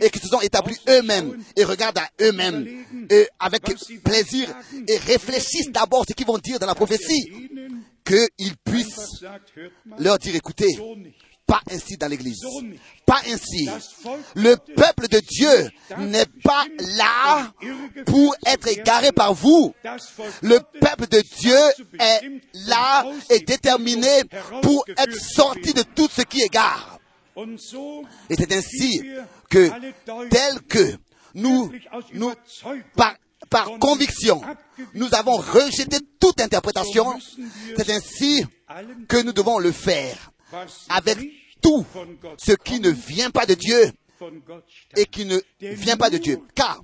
[0.00, 2.66] et qui se sont établis eux-mêmes et regardent à eux-mêmes
[3.38, 3.62] avec
[4.04, 4.48] plaisir
[4.86, 7.48] et réfléchissent d'abord ce qu'ils vont dire dans la prophétie,
[8.04, 9.24] qu'ils puissent
[9.98, 10.76] leur dire, écoutez.
[11.46, 12.40] Pas ainsi dans l'église,
[13.04, 13.68] pas ainsi.
[14.34, 16.64] Le peuple de Dieu n'est pas
[16.96, 17.52] là
[18.04, 19.72] pour être égaré par vous.
[20.42, 21.56] Le peuple de Dieu
[22.00, 22.20] est
[22.66, 24.22] là et déterminé
[24.62, 26.98] pour être sorti de tout ce qui égare.
[28.30, 29.02] Et c'est ainsi
[29.50, 29.70] que,
[30.28, 30.96] tel que
[31.34, 31.70] nous,
[32.14, 32.32] nous,
[32.96, 33.14] par,
[33.50, 34.40] par conviction,
[34.94, 37.18] nous avons rejeté toute interprétation,
[37.76, 38.44] c'est ainsi
[39.06, 40.32] que nous devons le faire
[40.88, 41.18] avec
[41.62, 41.84] tout
[42.38, 43.90] ce qui ne vient pas de Dieu
[44.96, 46.38] et qui ne vient pas de Dieu.
[46.54, 46.82] Car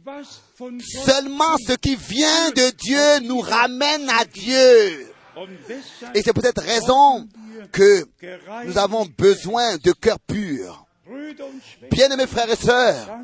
[1.05, 5.09] seulement ce qui vient de Dieu nous ramène à Dieu.
[6.15, 7.27] Et c'est pour cette raison
[7.71, 8.05] que
[8.67, 9.93] nous avons besoin de
[11.13, 13.21] und Schwestern, Bien-aimés frères et sœurs,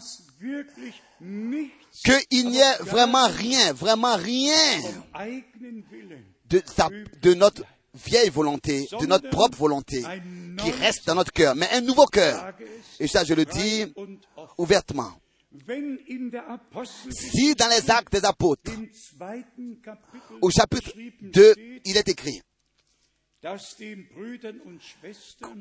[2.30, 4.80] qu'il n'y ait vraiment rien, vraiment rien
[6.48, 6.62] de,
[7.22, 7.62] de notre
[7.94, 10.02] vieille volonté, de notre propre volonté
[10.58, 12.52] qui reste dans notre cœur, mais un nouveau cœur.
[13.00, 13.92] Et ça, je le dis
[14.56, 15.12] ouvertement.
[17.10, 18.72] Si dans les actes des apôtres,
[20.40, 22.42] au chapitre geschrieben 2, steht, il est écrit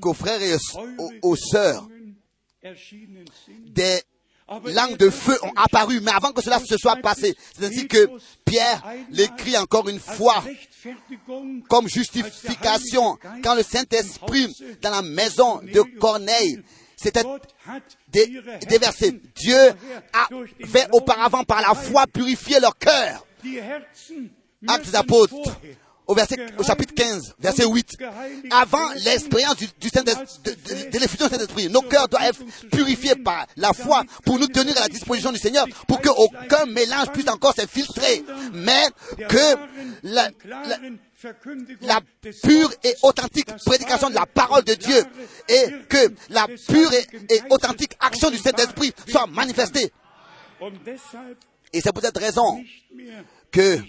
[0.01, 1.87] qu'aux frères et aux, aux sœurs,
[3.67, 4.01] des
[4.65, 8.09] langues de feu ont apparu, mais avant que cela se soit passé, c'est ainsi que
[8.45, 10.43] Pierre l'écrit encore une fois
[11.69, 16.63] comme justification quand le Saint-Esprit dans la maison de Corneille
[18.13, 19.21] ihre déversé.
[19.35, 19.73] Dieu
[20.13, 23.25] avait Glauben auparavant par la foi purifié leur cœur.
[24.67, 25.35] Actes apôtres,
[26.07, 26.15] au,
[26.63, 27.97] chapitre 15, verset 8.
[28.51, 33.45] Avant l'expérience du, Saint de, de- l'effusion du Saint-Esprit, nos cœurs doivent être purifiés par
[33.57, 37.53] la foi pour nous tenir à la disposition du Seigneur, pour qu'aucun mélange puisse encore
[37.53, 38.85] s'infiltrer, mais
[39.27, 39.55] que
[41.81, 41.99] la
[42.43, 45.03] pure et authentique prédication de la parole de Dieu
[45.49, 49.91] et que la pure et, et authentique action du Saint-Esprit soit manifestée.
[51.73, 52.63] Et c'est pour cette raison
[53.51, 53.79] que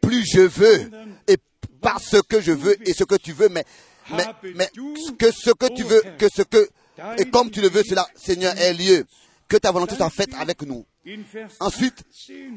[0.00, 0.90] plus je veux
[1.26, 1.36] et
[1.80, 3.64] parce que je veux et ce que tu veux, mais,
[4.10, 4.24] mais,
[4.54, 4.70] mais
[5.18, 6.68] que ce que tu veux, que ce que,
[7.18, 9.04] et comme tu le veux, cela, Seigneur, ait lieu.
[9.48, 10.86] Que ta volonté soit faite avec nous.
[11.60, 12.04] Ensuite,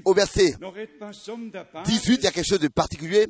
[0.06, 0.56] au verset
[1.86, 3.28] 18, il y a quelque chose de particulier,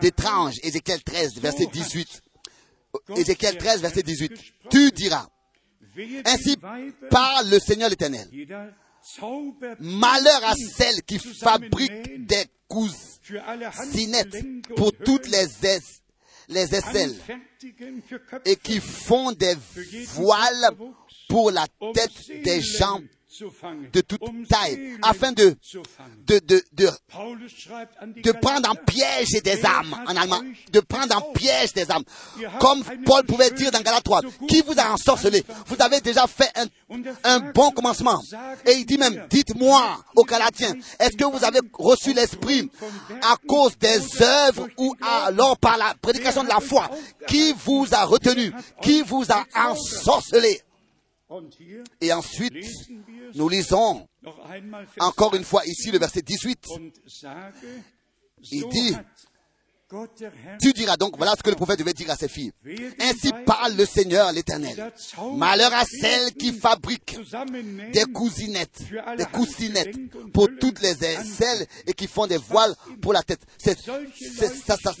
[0.00, 0.54] d'étrange.
[0.62, 2.22] Ézéchiel 13, verset 18.
[3.16, 4.32] Ézéchiel 13, verset 18.
[4.70, 5.28] Tu diras,
[6.24, 6.56] ainsi
[7.10, 8.28] parle le Seigneur l'Éternel.
[9.80, 14.36] Malheur à celles qui fabriquent des cousinettes
[14.76, 15.46] pour toutes les,
[16.48, 17.14] aisselles
[18.44, 19.56] et qui font des
[20.14, 20.70] voiles
[21.28, 23.00] pour la tête des gens
[23.92, 25.56] de toute taille, afin de,
[26.26, 26.90] de, de, de,
[28.22, 30.40] de prendre en piège des âmes, en allemand,
[30.70, 32.04] de prendre en piège des âmes.
[32.60, 35.44] Comme Paul pouvait dire dans Galates 3, qui vous a ensorcelé?
[35.66, 36.66] Vous avez déjà fait un,
[37.24, 38.20] un bon commencement.
[38.66, 42.70] Et il dit même, dites-moi aux Galatiens, est-ce que vous avez reçu l'Esprit
[43.22, 46.90] à cause des œuvres ou alors par la prédication de la foi
[47.26, 50.60] Qui vous a retenu Qui vous a ensorcelé?
[52.00, 52.52] Et ensuite,
[53.34, 54.08] nous lisons
[54.98, 56.66] encore une fois ici le verset 18.
[58.50, 58.96] Il dit,
[60.60, 62.52] Tu diras donc, voilà ce que le prophète devait dire à ses filles.
[63.00, 64.92] Ainsi parle le Seigneur l'Éternel.
[65.36, 67.16] Malheur à celles qui fabriquent
[67.92, 68.80] des cousinettes,
[69.16, 69.96] des coussinettes
[70.32, 73.40] pour toutes les aisselles et qui font des voiles pour la tête.
[73.58, 74.92] C'est, c'est- ça, ça,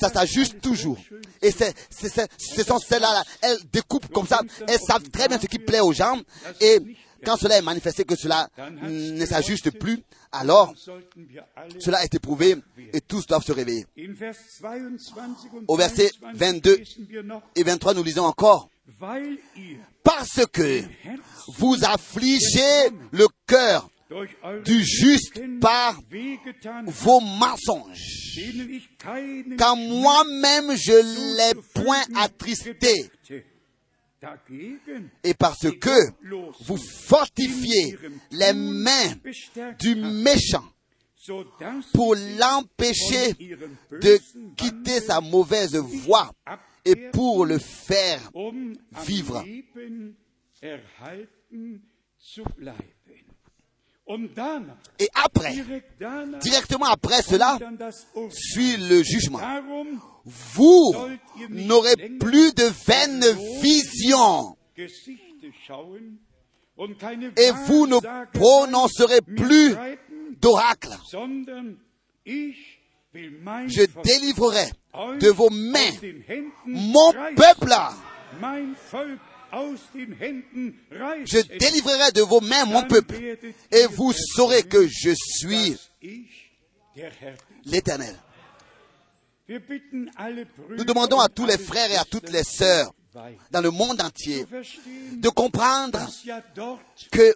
[0.00, 0.98] ça s'ajuste toujours.
[1.42, 4.40] Et c'est, ce sont celles-là, là, elles découpent comme ça.
[4.66, 6.18] Elles savent très bien ce qui plaît aux gens.
[6.60, 6.78] Et
[7.24, 8.48] quand cela est manifesté que cela
[8.82, 10.02] ne s'ajuste plus,
[10.32, 10.74] alors
[11.78, 12.56] cela est éprouvé
[12.92, 13.86] et tous doivent se réveiller.
[15.66, 16.80] Au verset 22
[17.54, 18.70] et 23, nous lisons encore.
[20.02, 20.82] Parce que
[21.58, 23.88] vous affligez le cœur
[24.64, 26.00] du juste par
[26.86, 28.38] vos mensonges,
[29.58, 33.10] quand moi-même je l'ai point attristé,
[35.22, 37.96] et parce que vous fortifiez
[38.30, 39.14] les mains
[39.78, 40.64] du méchant
[41.92, 43.34] pour l'empêcher
[43.90, 44.18] de
[44.56, 46.32] quitter sa mauvaise voie
[46.84, 48.30] et pour le faire
[49.04, 49.44] vivre.
[54.98, 55.54] Et après,
[56.40, 57.58] directement après cela,
[58.30, 59.40] suit le jugement.
[60.24, 60.94] Vous
[61.50, 63.24] n'aurez plus de vaines
[63.60, 64.56] visions
[67.36, 67.98] et vous ne
[68.32, 69.74] prononcerez plus
[70.40, 70.96] d'oracle.
[72.24, 74.70] Je délivrerai
[75.20, 75.92] de vos mains
[76.66, 77.74] mon peuple.
[79.52, 83.16] Je délivrerai de vos mains mon peuple.
[83.70, 85.76] Et vous saurez que je suis
[87.64, 88.14] l'Éternel.
[89.48, 92.92] Nous demandons à tous les frères et à toutes les sœurs
[93.50, 94.44] dans le monde entier
[95.12, 95.98] de comprendre
[97.10, 97.34] que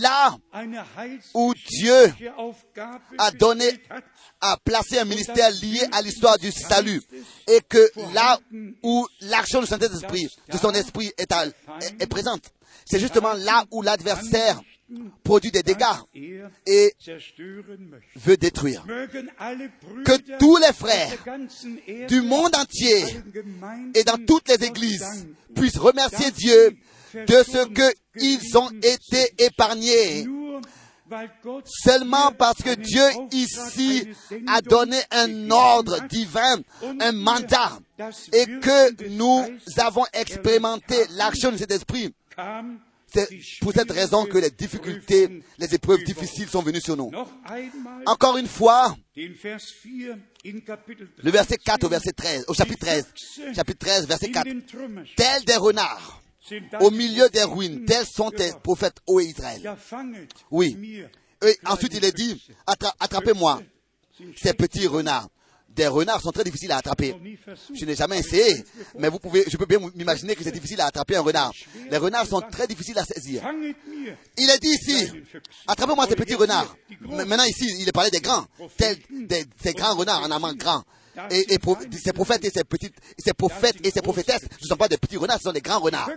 [0.00, 0.36] là
[1.34, 2.14] où Dieu
[3.18, 3.70] a donné,
[4.40, 7.02] a placé un ministère lié à l'histoire du salut,
[7.46, 8.38] et que là
[8.82, 12.42] où l'action du Saint-Esprit, de son esprit est, à- est- est présente,
[12.84, 14.60] c'est justement là où l'adversaire
[15.22, 15.84] produit des dégâts
[16.66, 16.94] et
[18.16, 18.84] veut détruire.
[20.04, 21.12] Que tous les frères
[22.08, 23.04] du monde entier
[23.94, 26.76] et dans toutes les églises puissent remercier Dieu
[27.14, 27.66] de ce
[28.18, 30.26] qu'ils ont été épargnés.
[31.64, 33.02] Seulement parce que Dieu
[33.32, 34.08] ici
[34.46, 36.60] a donné un ordre divin,
[37.00, 37.80] un mandat,
[38.32, 39.44] et que nous
[39.78, 42.14] avons expérimenté l'action de cet esprit.
[43.12, 43.28] C'est
[43.60, 47.10] pour cette raison que les difficultés, les épreuves difficiles sont venues sur nous.
[48.06, 51.24] Encore une fois, den Vers 4 in Kapitel 3.
[51.24, 53.04] le verset 4 au verset 13, au chapitre 13,
[53.54, 54.44] chapitre 13, verset in 4.
[54.44, 56.22] den Trümmerstätten Tels des renards
[56.80, 59.60] au milieu des ruines, tels sont tes prophètes, ô Israël.
[60.50, 61.04] Oui.
[61.44, 62.42] Et ensuite il est dit.
[62.66, 63.62] Attra- attrapez-moi
[64.36, 65.28] ces petits renards.
[65.74, 67.14] Des renards sont très difficiles à attraper.
[67.74, 68.64] Je n'ai jamais essayé,
[68.98, 71.52] mais vous pouvez, je peux bien m'imaginer que c'est difficile à attraper un renard.
[71.90, 73.42] Les renards sont très difficiles à saisir.
[74.36, 75.10] Il est dit ici,
[75.66, 76.76] attrapez-moi ces petits renards.
[77.00, 78.46] Maintenant ici, il est parlé des grands,
[78.76, 80.82] tels des, ces grands renards en amant grands.
[81.30, 81.58] Et,
[82.02, 85.16] ces prophètes et ces petites, ces prophètes et ces prophétesses, ne sont pas des petits
[85.16, 86.10] renards, ce sont des grands renards.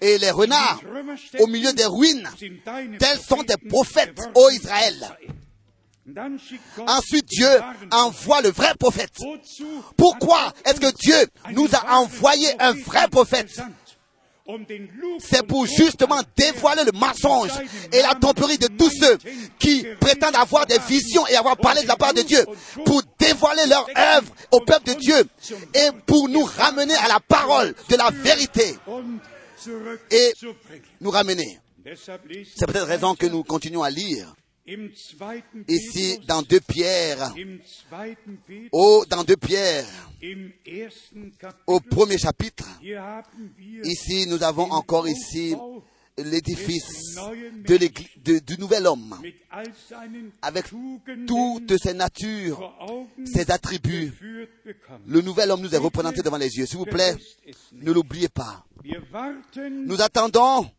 [0.00, 0.80] Et les renards,
[1.40, 2.28] au milieu des ruines,
[2.98, 5.16] tels sont des prophètes, ô Israël.
[6.86, 7.48] Ensuite, Dieu
[7.90, 9.12] envoie le vrai prophète.
[9.96, 11.16] Pourquoi est-ce que Dieu
[11.52, 13.58] nous a envoyé un vrai prophète?
[15.20, 17.48] C'est pour justement dévoiler le mensonge
[17.90, 19.16] et la tromperie de tous ceux
[19.58, 22.44] qui prétendent avoir des visions et avoir parlé de la part de Dieu,
[22.84, 25.24] pour dévoiler leur œuvre au peuple de Dieu
[25.72, 28.76] et pour nous ramener à la parole de la vérité,
[30.10, 30.34] Et-
[31.00, 31.58] nous ramener.
[31.96, 34.34] C'est peut-être raison que nous continuons à lire
[35.68, 39.86] ici dans 2 Pierre, im zweiten Petrus, au, dans 2 Pierre,
[40.22, 41.32] im ersten
[41.66, 42.64] au premier chapitre.
[43.84, 45.54] Ici, nous avons encore ici
[46.16, 47.16] l'édifice
[47.66, 49.20] de l'église, de- du nouvel homme,
[50.42, 50.66] avec
[51.26, 52.72] toutes ses natures,
[53.24, 54.12] ses attributs.
[55.06, 56.66] Le nouvel homme nous est représenté devant les yeux.
[56.66, 57.16] S'il vous plaît,
[57.72, 58.64] ne l'oubliez pas.
[59.86, 60.70] Nous attendons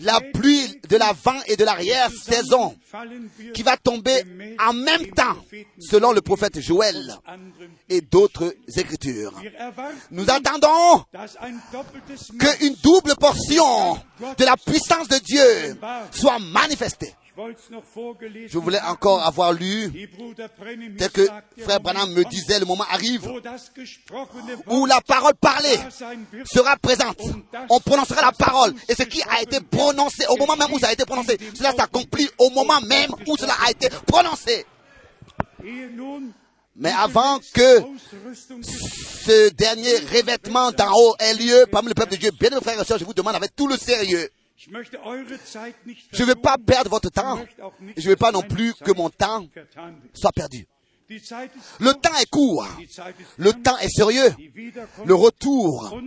[0.00, 2.76] la pluie de l'avant et de l'arrière saison
[3.52, 4.22] qui va tomber
[4.64, 5.36] en même temps,
[5.80, 7.16] selon le prophète Joël
[7.88, 9.32] et d'autres écritures.
[9.40, 11.04] Wir erwarten, Nous attendons
[12.38, 13.98] qu'une double portion
[14.38, 15.76] de la puissance de Dieu
[16.12, 17.14] soit manifestée.
[18.48, 19.92] Je voulais encore avoir lu,
[20.98, 21.28] tel que
[21.58, 23.28] frère Branham me disait, le moment arrive
[24.66, 25.76] où la parole parlée
[26.44, 27.20] sera présente.
[27.68, 28.74] On prononcera la parole.
[28.88, 31.72] Et ce qui a été prononcé au moment même où ça a été prononcé, cela
[31.72, 34.64] s'accomplit au moment même où cela a été prononcé.
[36.78, 37.82] Mais avant que
[39.24, 42.84] ce dernier revêtement d'en haut ait lieu parmi le peuple de Dieu, bien frères et
[42.84, 47.38] sœurs, je vous demande avec tout le sérieux, je ne veux pas perdre votre temps.
[47.96, 49.46] je ne veux pas non plus que mon temps
[50.14, 50.66] soit perdu.
[51.08, 52.66] Le temps est court.
[53.36, 54.34] Le temps est sérieux.
[55.04, 56.00] Le retour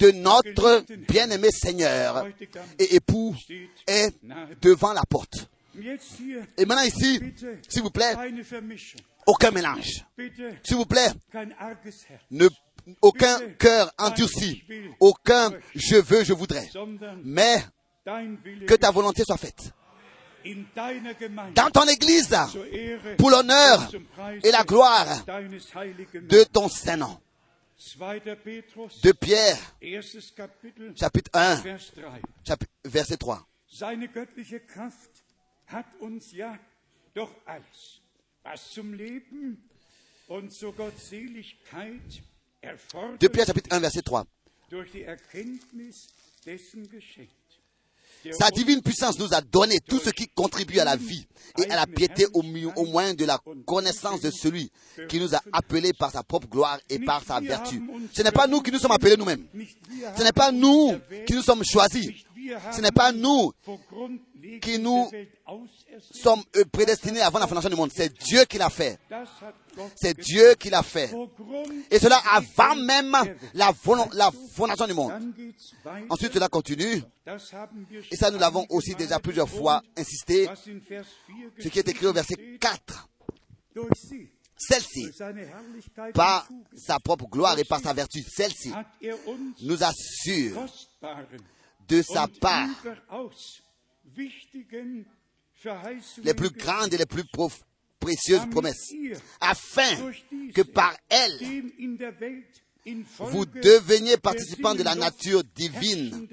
[0.00, 2.26] de notre bien-aimé Seigneur
[2.78, 3.34] et époux
[3.86, 4.14] est
[4.60, 5.48] devant la porte.
[6.58, 7.20] Et maintenant ici,
[7.68, 8.14] s'il vous plaît,
[9.26, 10.04] aucun mélange.
[10.62, 11.08] S'il vous plaît,
[12.30, 12.48] ne,
[13.00, 14.62] aucun cœur endurci,
[15.00, 16.68] aucun je veux, je voudrais.
[17.24, 17.56] Mais
[18.04, 19.72] que ta volonté soit faite.
[21.54, 22.36] Dans ton église,
[23.16, 23.90] pour l'honneur
[24.42, 27.20] et la gloire de ton Saint-Nom.
[27.98, 28.36] 2.
[28.36, 29.58] Petrus, De Pierre,
[30.94, 32.20] chapitre 1, Vers 3.
[32.44, 33.38] chapitre, verset 3.
[33.68, 35.10] Seine göttliche Kraft
[35.66, 36.56] hat uns ja
[37.14, 38.00] doch alles,
[38.44, 39.68] was zum Leben
[40.28, 42.22] und zur Gottseligkeit
[43.20, 44.24] De Pierre, chapitre 1, verset 3.
[48.30, 51.26] Sa divine puissance nous a donné tout ce qui contribue à la vie
[51.58, 52.42] et à la piété au,
[52.84, 54.70] moins de la connaissance de celui
[55.08, 57.82] qui nous a appelés par sa propre gloire et par sa vertu.
[58.12, 59.46] Ce n'est pas nous qui nous sommes appelés nous-mêmes.
[60.16, 62.08] Ce n'est pas nous qui nous sommes choisis.
[62.72, 63.52] Ce n'est pas nous
[64.60, 65.10] qui nous
[66.10, 67.90] sommes euh, prédestinés avant la fondation du monde.
[67.94, 68.98] C'est Dieu qui l'a fait.
[69.96, 70.18] C'est.
[70.18, 71.10] Dieu qui l'a fait.
[71.90, 73.16] Et cela avant même
[73.54, 73.72] la,
[74.12, 75.12] la fondation du monde.
[76.08, 77.02] Ensuite, cela continue.
[78.10, 80.46] Et ça, nous l'avons aussi déjà plusieurs fois insisté.
[80.46, 83.08] was in Vers 4 Ce qui est écrit au verset geschrieben steht, 4.
[83.74, 85.10] durch sie, Celle-ci,
[86.14, 88.72] par sa propre gloire et par sa vertu, celle-ci
[89.62, 90.66] nous assure
[91.88, 92.68] de sa part
[96.22, 97.24] les plus grandes et les plus
[97.98, 98.92] précieuses promesses,
[99.40, 100.12] afin
[100.54, 101.64] que par elles,
[103.18, 106.28] vous deveniez participants de la nature divine,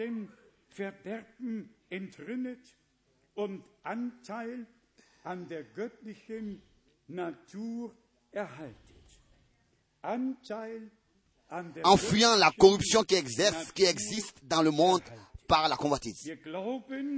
[11.83, 15.01] en fuyant la corruption qui exerce, qui existe dans le monde
[15.49, 16.31] par la convoitise.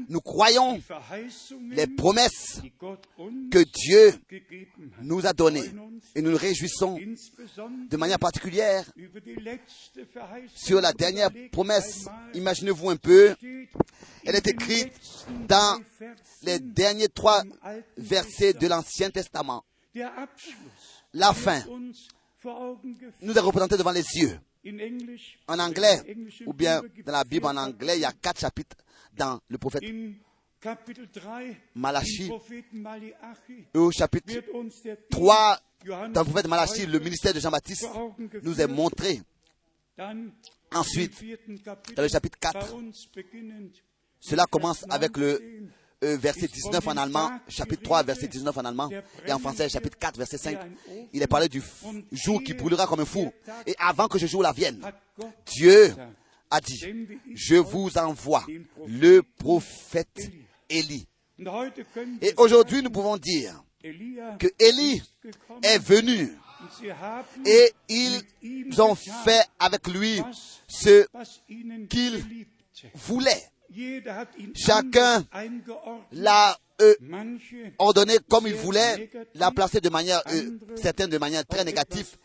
[0.07, 0.81] Nous croyons
[1.69, 2.61] les promesses
[3.51, 4.13] que Dieu
[5.01, 5.69] nous a données
[6.15, 8.85] et nous nous réjouissons de manière particulière
[10.55, 12.05] sur la dernière promesse.
[12.33, 13.35] Imaginez-vous un peu,
[14.25, 14.93] elle est écrite
[15.47, 15.79] dans
[16.43, 17.43] les derniers trois
[17.97, 19.63] versets de l'Ancien Testament.
[21.13, 21.61] La fin
[23.21, 24.39] nous est représentée devant les yeux.
[25.47, 28.77] En anglais, ou bien dans la Bible en anglais, il y a quatre chapitres
[29.13, 30.13] dans le prophète In
[30.59, 31.41] Kapitel 3
[31.75, 32.31] Malachi.
[33.73, 37.39] Et au chapitre wird uns der 3 Johannes dans le prophète Malachi, le ministère de
[37.39, 37.87] Jean-Baptiste
[38.43, 39.19] nous est montré.
[40.73, 41.23] Ensuite,
[41.95, 43.71] dans le chapitre 4, bei uns beginnend
[44.19, 45.71] Cela commence avec le 19,
[46.01, 48.89] verset 19 en allemand, chapitre 3, verset 19 en allemand,
[49.25, 50.59] et en français, chapitre 4, verset 5.
[51.13, 51.61] Il est parlé du
[52.11, 53.31] jour qui brûlera comme un four.
[53.65, 55.93] Et avant que ce jour-là vienne, hat Gott Dieu
[56.49, 56.81] a dit,
[57.33, 58.45] je vous envoie
[58.87, 60.31] le prophète
[60.69, 61.07] Élie.
[62.21, 65.01] Et aujourd'hui, nous pouvons dire que Élie
[65.63, 66.31] est venu
[67.45, 70.21] et ils ont fait avec lui
[70.67, 71.87] ce was ihnen
[74.55, 75.23] Chacun.
[76.11, 76.95] L'a euh,
[77.77, 82.17] ordonné comme il voulait, l'a placé de manière euh, certaine, de manière très négative,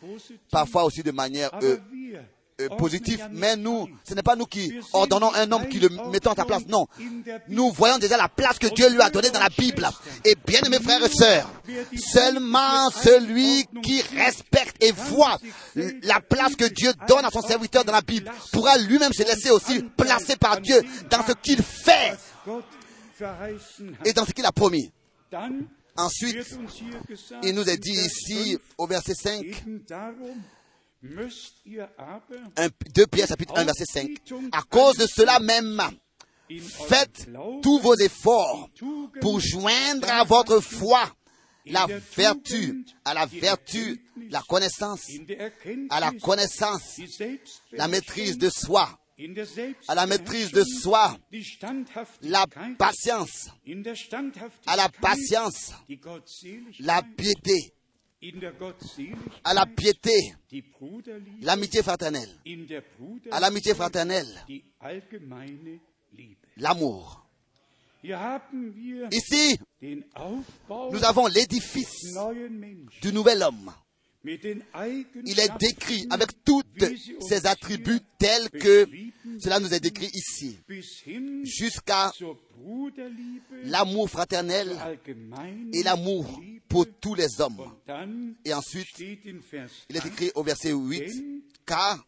[0.51, 1.76] parfois aussi de manière euh,
[2.61, 5.89] euh, ja nicht Mais nous, ce n'est pas nous qui ordonnons un homme qui le
[6.11, 6.67] mettons à sa place.
[6.67, 6.87] Non.
[7.49, 9.89] Nous voyons déjà la place que Dieu lui a donnée dans la Bible.
[10.25, 11.51] Et bien aimés frères et sœurs,
[12.13, 15.39] seulement celui qui respecte et voit
[15.75, 19.51] la place que Dieu donne à son serviteur dans la Bible pourra lui-même se laisser
[19.51, 22.17] aussi placer par Dieu dans ce qu'il fait.
[24.05, 24.91] et dans ce qu'il a promis.
[25.99, 26.37] Ensuite,
[27.43, 29.45] il nous est dit ici 5, au verset 5,
[31.03, 34.11] eben darum müsst ihr aber 1, 2 Pierre chapitre 1 verset 5.
[34.53, 35.80] À cause de cela même,
[36.88, 37.28] faites
[37.62, 38.68] tous vos efforts
[39.20, 41.11] pour joindre à votre foi
[41.68, 41.86] la
[42.16, 45.11] vertu, à la vertu, la connaissance,
[45.90, 47.01] à la connaissance,
[47.72, 48.88] la maîtrise de soi,
[49.88, 51.16] à la maîtrise de soi,
[52.22, 52.47] la
[52.78, 53.49] patience,
[54.66, 55.72] à la patience,
[56.78, 57.74] la piété,
[59.45, 60.35] à la piété,
[61.43, 62.31] l'amitié fraternelle,
[63.31, 64.27] à l'amitié fraternelle,
[66.57, 67.27] l'amour.
[69.12, 72.17] Ici, nous avons l'édifice
[73.03, 73.73] du nouvel homme.
[75.24, 76.89] Il est décrit avec uns
[77.20, 78.87] ses attributs tels que
[79.39, 80.59] cela nous est décrit ici,
[81.45, 82.12] jusqu'à
[83.64, 84.77] l'amour fraternel
[85.72, 87.72] et l'amour pour tous les hommes.
[88.45, 92.07] Et ensuite, il est 8, écrit au verset 8, denn car,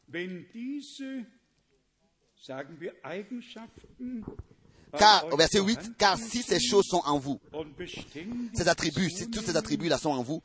[4.96, 7.40] car, verset 8, vorhanden car si ces choses sont en vous,
[8.54, 10.42] ces attributs, tous ces attributs-là sont en vous,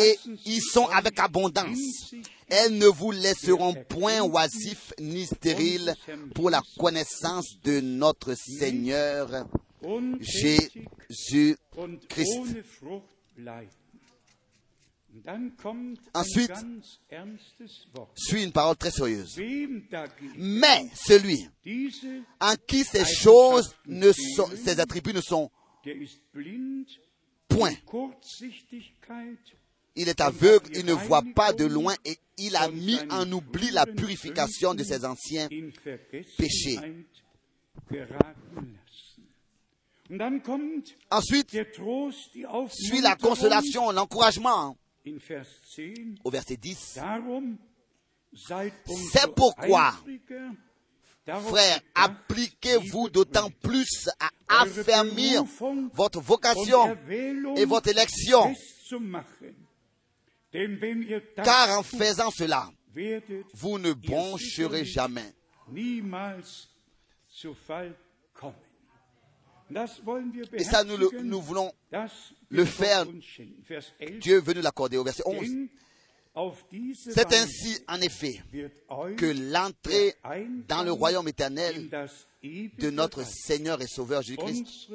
[0.00, 2.14] et ils sont avec abondance,
[2.48, 5.94] elles ne vous laisseront point oisifs ni stériles
[6.34, 9.46] pour la connaissance de notre Seigneur
[10.20, 11.58] Jésus-Christ.
[16.14, 16.52] Ensuite.
[18.14, 19.38] Suit une parole très sérieuse.
[20.36, 21.48] Mais celui
[22.40, 25.50] en qui ces choses ne sont, ces attributs ne sont
[27.48, 27.74] point.
[29.96, 33.70] Il est aveugle, il ne voit pas de loin et il a mis en oubli
[33.70, 35.48] la purification de ses anciens
[40.42, 41.50] kommt Ensuite,
[42.70, 44.87] suit la consolation, l'encouragement in Vers 10.
[46.24, 46.94] Au verset 10.
[46.96, 47.56] Darum
[48.34, 49.92] seid umso C'est pourquoi,
[51.24, 55.44] Frères, bedacht, appliquez-vous d'autant plus à affermir
[55.92, 56.96] votre vocation
[57.56, 58.54] et votre élection,
[61.36, 62.70] car en faisant cela,
[63.54, 65.34] vous ne broncherez jamais.
[70.52, 71.28] Et ça, nous, le- beherzigen.
[71.28, 71.72] nous voulons,
[72.48, 73.04] le faire.
[73.04, 73.54] Gott uns schenken.
[73.68, 74.18] Vers 11.
[74.20, 75.40] Dieu veut nous l'accorder au verset 11.
[75.40, 75.68] Denn
[76.34, 78.40] auf diese C'est ainsi, en effet,
[79.16, 80.14] que l'entrée
[80.68, 81.88] dans le royaume éternel
[82.42, 84.88] de notre Seigneur et Sauveur Jésus-Christ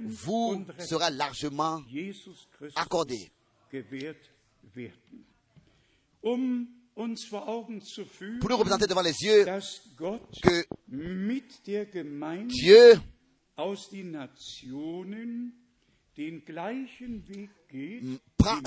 [0.00, 3.30] vous sera largement Jesus Christus accordé.
[3.72, 4.16] gewährt
[4.74, 5.24] werden.
[6.22, 6.66] Um
[8.40, 9.44] Pour nous représenter devant les yeux
[10.42, 10.64] que
[12.48, 12.94] Dieu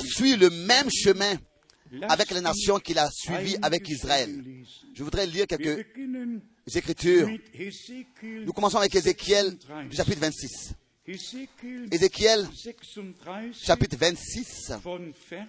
[0.04, 1.36] suit le même chemin
[2.08, 4.44] avec les nations qu'il a suivies avec Israël.
[4.94, 5.86] Je voudrais lire quelques
[6.76, 7.28] Écritures.
[8.22, 9.90] Nous commençons avec Ézéchiel, 36.
[9.90, 10.74] du chapitre 26.
[11.08, 12.48] Hesekiel Ézéchiel,
[13.26, 15.48] 36 chapitre 26, von Vers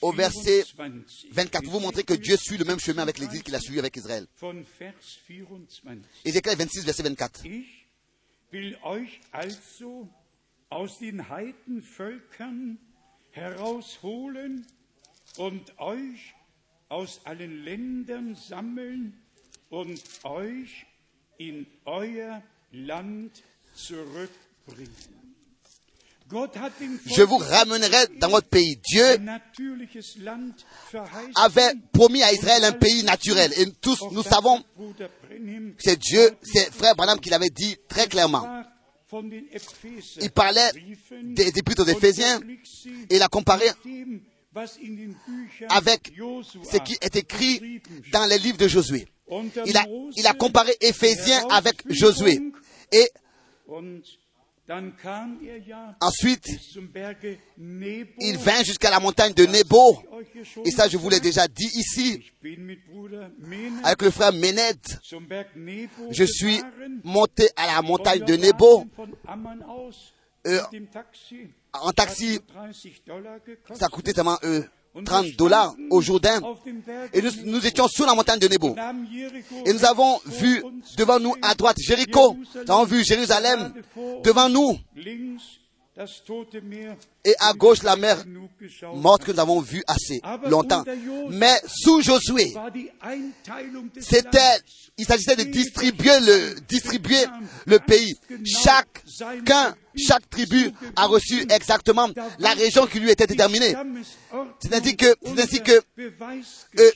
[0.00, 1.26] au verset 24.
[1.32, 3.78] 24, pour vous montrer que Dieu suit le même chemin avec l'Église qu'il a suivi
[3.78, 4.26] avec Israël.
[4.40, 4.94] Von Vers
[5.28, 5.98] 24.
[6.24, 7.42] Ézéchiel 26, verset 24.
[8.50, 10.08] Will euch also
[10.70, 12.78] aus den Heidenvölkern
[13.30, 14.66] herausholen
[15.36, 16.34] und euch
[16.88, 19.20] aus allen Ländern sammeln
[19.68, 20.86] und euch
[21.36, 22.42] in euer
[22.72, 23.42] Land
[23.74, 25.17] zurückbringen.
[26.30, 28.76] Je vous ramènerai dans votre pays.
[28.76, 29.04] Dieu
[31.34, 33.52] avait promis à Israël un pays naturel.
[33.56, 38.64] Et tous, nous savons, Brenhem c'est Dieu, c'est frère Branham qui l'avait dit très clairement.
[40.20, 40.70] Il parlait
[41.22, 42.40] des épîtres aux Éphésiens
[43.08, 43.64] et il a comparé
[45.70, 46.12] avec
[46.64, 47.80] ce qui est écrit
[48.12, 49.06] dans les livres de Josué.
[49.66, 52.40] Il a, Mose il a comparé Éphésiens avec Josué.
[52.92, 53.10] Et
[54.68, 56.46] Er ensuite,
[58.20, 60.02] il vint jusqu'à la montagne de Nebo.
[60.66, 62.22] Et ça, je vous l'ai déjà dit ici,
[63.82, 64.78] avec le frère Nebo
[66.10, 66.60] Je suis
[67.02, 68.84] monté à la montagne de Nebo
[70.46, 70.60] Euh,
[71.72, 72.38] en taxi.
[72.54, 73.84] Hat 30 Dollar gekostet.
[73.84, 74.68] Ça coûtait seulement euh, Und
[75.04, 76.40] 30 wir dollars au Jourdain.
[77.12, 78.74] Et nous, étions sur la montagne de Nebo.
[79.66, 80.62] Et nous avons vu
[80.96, 82.34] devant nous à droite Jéricho.
[82.34, 83.72] Nous avons vu Jérusalem
[84.24, 84.78] devant nous.
[87.24, 88.22] Et à gauche la mer
[88.94, 90.84] morte que nous avons vue assez longtemps.
[91.30, 92.54] Mais sous Josué,
[93.98, 94.60] c'était,
[94.96, 97.24] il s'agissait de distribuer le, distribuer
[97.66, 98.14] le pays.
[98.44, 103.74] Chacun, chaque tribu a reçu exactement la région qui lui était déterminée.
[104.60, 105.14] C'est ainsi que-
[106.78, 106.90] euh,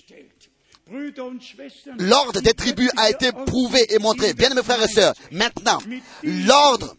[1.98, 4.34] L'ordre des tribus a été prouvé et montré.
[4.34, 5.78] Bien mes frères et sœurs, maintenant,
[6.22, 6.96] l'ordre,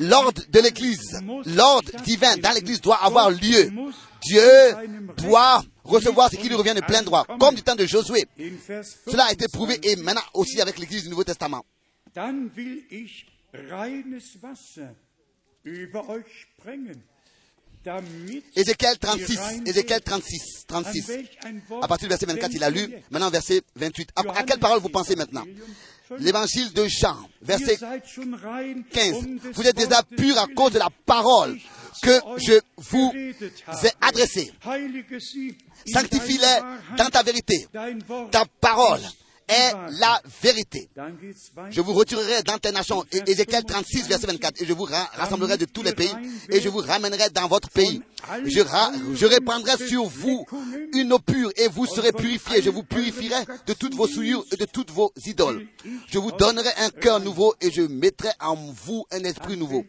[0.00, 3.70] l'ordre de l'église, l'ordre divin dans l'église doit avoir lieu.
[4.22, 4.42] Dieu
[5.18, 8.24] doit recevoir ce qui lui revient de plein droit, comme du temps de Josué.
[9.08, 11.64] Cela a été prouvé et maintenant aussi avec l'église du Nouveau Testament.
[18.56, 20.04] Ézéchiel ihr 36, rein Ézéchiel werdet.
[20.04, 21.08] 36, An 36.
[21.08, 22.88] welch ein Wort À partir du verset 24, il a lu.
[23.10, 24.10] Maintenant, verset 28.
[24.16, 25.44] À, à quelle parole vous pensez maintenant?
[26.18, 29.14] L'évangile de Jean, verset Ihr seid schon rein 15.
[29.14, 31.58] um des Vous êtes déjà purs à cause de la parole
[32.02, 34.52] que je vous ai adressée.
[35.92, 36.60] Sanctifie-les
[36.96, 37.66] dans ta vérité.
[38.30, 39.00] Ta parole
[39.48, 40.88] est la vérité.
[41.70, 43.04] Je vous retirerai dans tes nations.
[43.12, 44.60] Et- Ézéchiel 36, verset 24.
[44.62, 46.12] Et je vous ra- rassemblerai de tous les pays
[46.48, 48.02] et je vous ramènerai dans votre pays.
[48.44, 48.62] Je,
[49.14, 50.44] je répandrai sur vous
[50.94, 52.60] une eau pure et vous serez purifiés.
[52.62, 55.66] Je vous purifierai de toutes vos souillures et de toutes vos idoles.
[56.08, 59.84] Je vous donnerai un cœur nouveau et je mettrai en vous un esprit nouveau.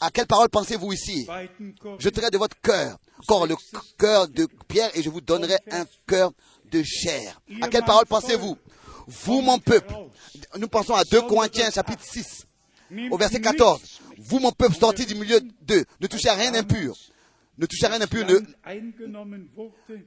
[0.00, 1.26] À quelle parole pensez-vous ici?
[1.98, 3.56] Je terai de votre cœur, encore le
[3.98, 6.32] cœur de pierre, et je vous donnerai un cœur
[6.70, 7.40] de chair.
[7.60, 8.56] À quelle parole pensez-vous?
[9.06, 9.92] Vous, mon peuple.
[10.58, 12.46] Nous pensons à 2 Corinthiens, chapitre 6,
[13.10, 13.80] au verset 14.
[14.18, 16.94] Vous, mon peuple, sortis du milieu d'eux, ne touchez à rien d'impur.
[17.58, 18.26] Ne touchez à rien d'impur.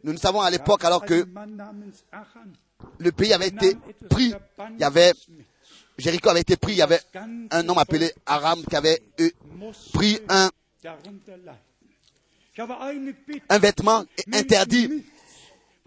[0.03, 1.28] Nous savons à l'époque, alors que
[2.97, 3.78] le pays avait été
[4.09, 4.34] pris,
[4.72, 5.14] il y avait.
[5.97, 6.99] Jéricho avait été pris, il y avait
[7.51, 9.30] un homme appelé Aram qui avait euh,
[9.93, 10.49] pris un,
[13.49, 14.03] un vêtement
[14.34, 15.05] interdit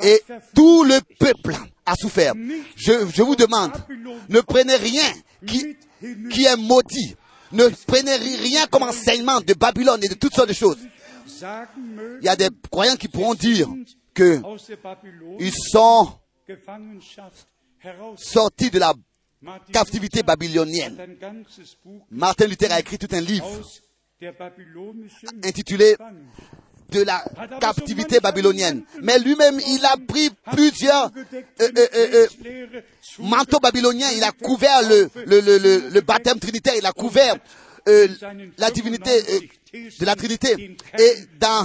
[0.03, 0.23] et
[0.55, 2.35] tout le peuple a souffert.
[2.77, 3.73] Je, vous demande,
[4.29, 5.13] ne prenez rien
[5.47, 5.77] qui,
[6.45, 7.17] est maudit.
[7.53, 10.79] Ne prenez rien comme enseignement de Babylone et de toutes sortes de choses.
[12.21, 13.69] Il y a des croyants qui pourront dire
[14.15, 14.41] que
[15.39, 16.09] ils sont
[18.17, 18.95] sortis de la
[19.73, 20.97] captivité babylonienne.
[22.11, 23.47] Martin Luther a écrit tout un livre
[25.45, 25.97] intitulé.
[26.91, 27.25] De la
[27.61, 28.83] captivité babylonienne.
[29.03, 31.11] Mais lui-même, il a pris plusieurs
[31.61, 32.81] euh, euh, euh,
[33.19, 34.11] manteaux babyloniens.
[34.15, 36.75] Il a couvert le, le, le, le, baptême trinitaire.
[36.77, 37.37] Il a couvert
[38.59, 39.23] la divinité
[39.73, 40.77] de la Trinité.
[40.99, 41.65] Et dans,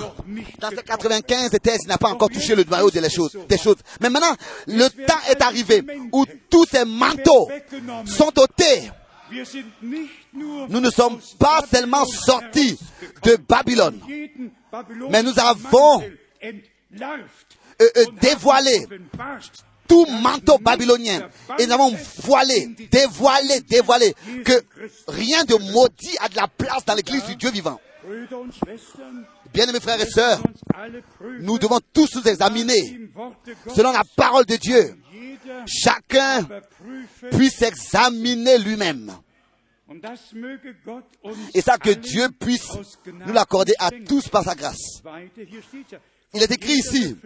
[0.60, 3.78] dans ces 95 thèses, il n'a pas encore touché le noyau des choses, des choses.
[4.02, 4.36] Mais maintenant,
[4.68, 7.50] le temps est arrivé où tous ces manteaux
[8.06, 8.92] sont ôtés.
[10.34, 12.78] Nous ne sommes pas seulement sortis
[13.24, 14.00] de Babylone,
[15.10, 16.04] mais nous avons
[16.44, 16.52] euh,
[17.82, 18.88] euh, dévoilé
[19.88, 21.28] tout manteau babylonien.
[21.60, 24.14] Et nous avons voilé, dévoilé, dévoilé
[24.46, 24.54] que
[25.08, 27.80] rien de maudit a de la place dans l'église du Dieu vivant.
[29.54, 30.42] Bien-aimés frères et sœurs,
[31.42, 33.10] nous devons tous nous examiner
[33.76, 34.96] selon la parole de Dieu.
[35.68, 36.48] chacun
[37.32, 39.12] puisse examiner lui-même.
[41.54, 42.68] Et ça, que Dieu puisse
[43.06, 45.02] nous l'accorder à tous par sa grâce.
[46.34, 47.18] Il est écrit ici,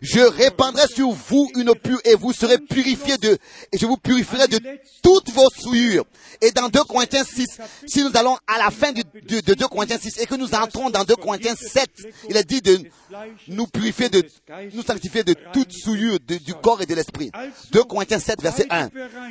[0.00, 3.38] Je répandrai sur vous une pure et vous serez purifiés de,
[3.72, 4.60] et je vous purifierai de
[5.02, 6.04] toutes vos souillures.
[6.40, 7.46] Et dans 2 Corinthiens 6,
[7.86, 9.02] si nous allons à la fin de,
[9.40, 11.88] de 2 Corinthiens 6 et que nous entrons dans 2 Corinthiens 7,
[12.28, 12.80] il est dit de
[13.48, 14.22] nous purifier de,
[14.74, 17.30] nous sanctifier de toute souillure du corps et de l'esprit.
[17.70, 18.88] 2 Corinthiens 7, verset 1.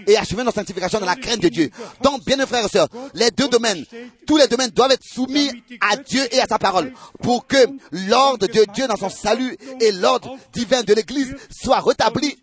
[0.08, 1.70] Et achever notre sanctification dans la crainte de Dieu.
[2.02, 3.86] Donc, bien frères et sœurs, les deux domaines,
[4.26, 5.50] tous les domaines doivent être soumis
[5.80, 7.58] à Dieu et à sa parole pour que
[7.92, 12.38] l'ordre de Dieu dans son salut et l'ordre divin de l'Église soit rétabli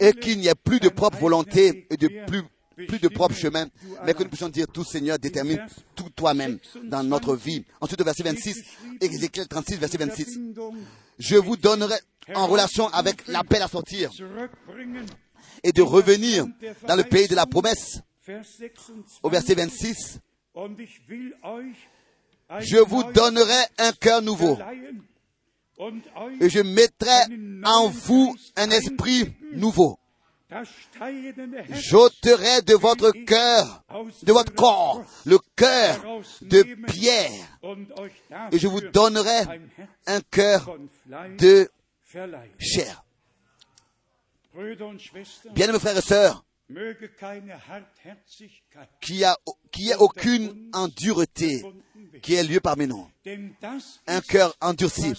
[0.00, 3.68] et qu'il n'y ait plus de propre volonté et de plus, de propre chemin,
[4.04, 7.64] mais que nous puissions dire tout Seigneur détermine tout toi-même dans notre vie.
[7.80, 8.62] Ensuite au verset 26,
[9.00, 10.24] Ézéchiel 36, verset 26.
[10.26, 10.74] Verbindung
[11.18, 11.96] Je vous donnerai
[12.34, 14.10] en relation avec l'appel à sortir
[15.62, 16.46] et de revenir
[16.86, 18.00] dans le pays de la promesse.
[19.22, 19.88] Au verset 26.
[20.14, 20.20] 26,
[20.54, 21.76] Und ich will euch
[22.48, 24.58] ein je vous donnerai un cœur nouveau
[26.40, 29.98] et je mettrai en vous un esprit nouveau.
[31.70, 33.84] J'ôterai de votre cœur,
[34.22, 36.02] de votre corps, le cœur
[36.40, 37.58] de pierre
[38.50, 39.60] et je vous donnerai
[40.06, 40.76] un cœur
[41.38, 41.70] de
[42.58, 43.04] chair.
[45.52, 46.44] Bien mes frères et sœurs,
[49.00, 49.36] qu'il y a,
[49.72, 51.62] qu'il y ait aucune endureté
[52.22, 53.08] qui ait lieu parmi nous.
[54.06, 55.12] Un cœur endurci.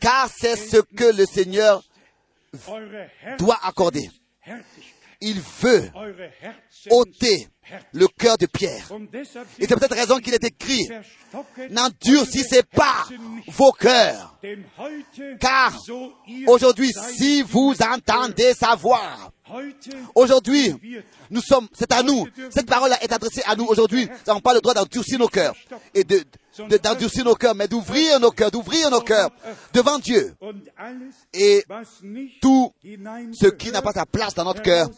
[0.00, 1.82] Car c'est ce que le Seigneur
[3.38, 4.10] doit accorder.
[5.20, 5.90] Il veut
[6.90, 7.48] ôter
[7.92, 8.88] le cœur de pierre.
[9.58, 10.88] Et c'est peut-être raison qu'il est écrit,
[11.70, 13.06] n'endurcissez pas
[13.48, 14.36] vos cœurs.
[15.38, 15.76] Car
[16.46, 19.32] aujourd'hui, si vous entendez sa voix,
[20.14, 20.74] aujourd'hui,
[21.30, 22.26] nous sommes, c'est à nous.
[22.50, 24.06] Cette parole est adressée à nous aujourd'hui.
[24.06, 25.54] Nous n'avons pas le droit d'endurcir nos cœurs.
[26.68, 29.30] D'endurcir nos cœurs, mais d'ouvrir nos cœurs, d'ouvrir nos cœurs
[29.72, 30.34] devant Dieu.
[31.32, 31.64] Et
[32.40, 34.88] tout ce qui n'a pas sa place dans notre cœur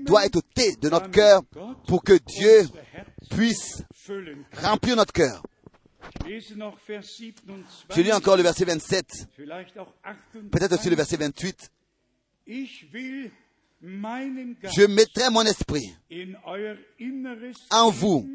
[0.00, 1.42] doit être ôté de notre cœur
[1.86, 2.68] pour que Dieu
[3.30, 3.82] puisse
[4.62, 5.42] remplir notre cœur.
[6.26, 9.06] Ich lese noch Vers 27, Je lis encore le verset 27,
[9.36, 10.50] vielleicht auch 28.
[10.50, 11.70] peut-être aussi le verset 28.
[12.46, 13.30] Ich will
[13.80, 15.94] meinen Geist Je mettrai mon esprit
[17.70, 18.28] en vous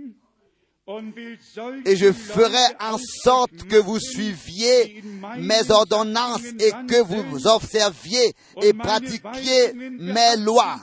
[1.85, 5.03] et je ferai en sorte que vous suiviez
[5.37, 10.79] mes ordonnances et que vous observiez et pratiquiez mes lois.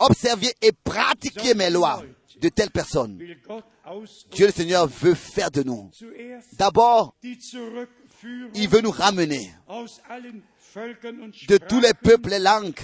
[0.00, 2.02] Observiez et pratiquiez mes lois
[2.40, 3.18] de telles personnes.
[4.32, 5.90] Dieu le Seigneur veut faire de nous.
[6.54, 7.14] D'abord,
[8.54, 9.52] il veut nous ramener
[11.48, 12.80] de tous les peuples et langues,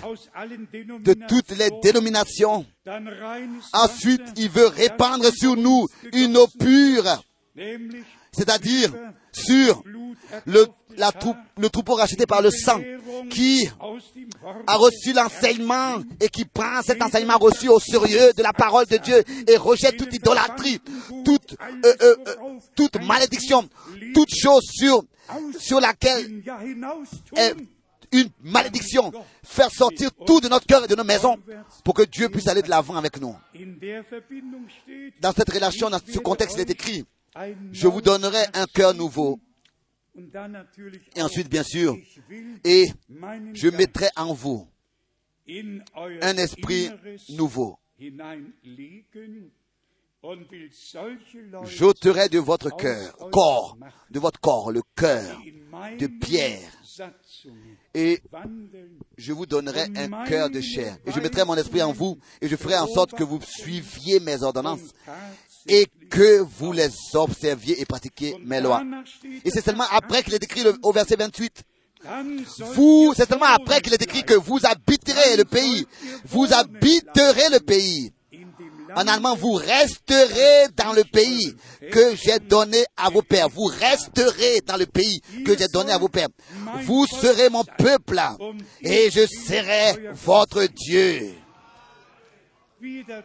[1.01, 2.67] de toutes les dénominations.
[3.73, 7.23] Ensuite, il veut répandre sur nous une eau pure,
[8.33, 8.93] c'est-à-dire
[9.33, 9.83] sur
[10.47, 12.81] le, troupeau racheté par le sang,
[13.31, 13.69] qui
[14.67, 18.97] a reçu l'enseignement et qui prend cet enseignement reçu au sérieux de la parole de
[18.99, 20.81] Dieu et rejette toute idolâtrie,
[21.25, 22.17] toute, euh, euh,
[22.81, 23.69] euh, malédiction,
[24.15, 25.03] toute chose sur,
[25.59, 26.43] sur laquelle
[27.37, 27.55] est
[28.15, 29.13] une malédiction,
[29.43, 31.37] faire sortir tout de notre cœur et de nos maisons
[31.85, 33.37] pour que Dieu puisse aller de l'avant avec nous.
[35.21, 37.05] Dans cette relation, dans ce contexte, il est écrit,
[37.73, 39.41] je vous donnerai un cœur nouveau.
[41.17, 41.97] Et ensuite, bien sûr,
[42.63, 42.87] et
[43.53, 44.69] je mettrai en vous
[45.49, 46.91] un esprit
[47.31, 47.79] nouveau.
[51.65, 53.77] J'ôterai de votre cœur, corps,
[54.11, 55.41] de votre corps, le cœur
[55.99, 56.71] de pierre.
[57.93, 58.23] Et
[59.19, 60.97] je vous donnerai un cœur de chair.
[61.07, 64.21] Et je mettrai mon esprit en vous et je ferai en sorte que vous suiviez
[64.21, 64.93] mes ordonnances
[65.67, 68.83] et que vous les observiez et pratiquiez mes lois.
[69.45, 71.65] Et c'est es, seulement après qu'il est écrit au verset 28.
[72.05, 75.87] dann sollt Vous, c'est seulement après qu'il est écrit que vous habiterez le pays.
[76.27, 78.13] Vous habiterez le pays.
[78.97, 81.55] En allemand, vous resterez dans le pays
[81.93, 83.49] que j'ai donné à vos pères.
[83.49, 86.29] Vous resterez dans le pays que j'ai donné à vos pères.
[86.83, 88.21] Vous serez mon peuple
[88.83, 91.35] et je serai votre Dieu.
[92.85, 93.23] wieder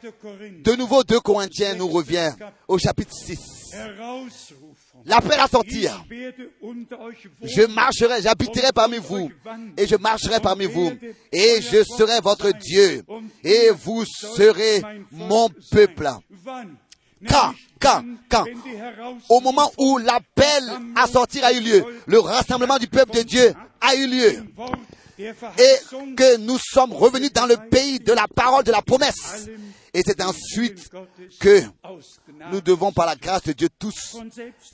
[0.00, 0.12] 2.
[0.12, 2.32] Korinther De nouveau, 2 Corinthiens nous revient
[2.68, 3.61] au chapitre 6.
[3.74, 5.02] Herausrufen.
[5.04, 6.04] L'appel à sortir.
[7.42, 9.30] Je marcherai, j'habiterai parmi vous,
[9.76, 10.92] et je marcherai parmi vous,
[11.32, 13.04] et je serai votre Dieu,
[13.42, 16.08] et vous serez mon peuple.
[17.28, 18.44] Quand, quand, quand,
[19.28, 20.64] au moment où l'appel
[20.96, 24.44] à sortir a eu lieu, le rassemblement du peuple de Dieu a eu lieu,
[25.22, 29.48] et que nous sommes revenus dans le pays de la parole de la promesse.
[29.94, 30.90] Et c'est ensuite
[31.38, 31.60] que
[32.50, 34.16] nous devons, par la grâce de Dieu, tous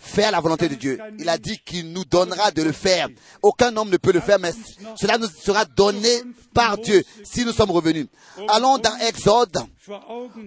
[0.00, 0.98] faire la volonté de Dieu.
[1.18, 3.08] Il a dit qu'il nous donnera de le faire.
[3.42, 4.52] Aucun homme ne peut le faire, mais
[4.96, 6.22] cela nous sera donné
[6.54, 8.06] par Dieu si nous sommes revenus.
[8.48, 9.58] Allons dans Exode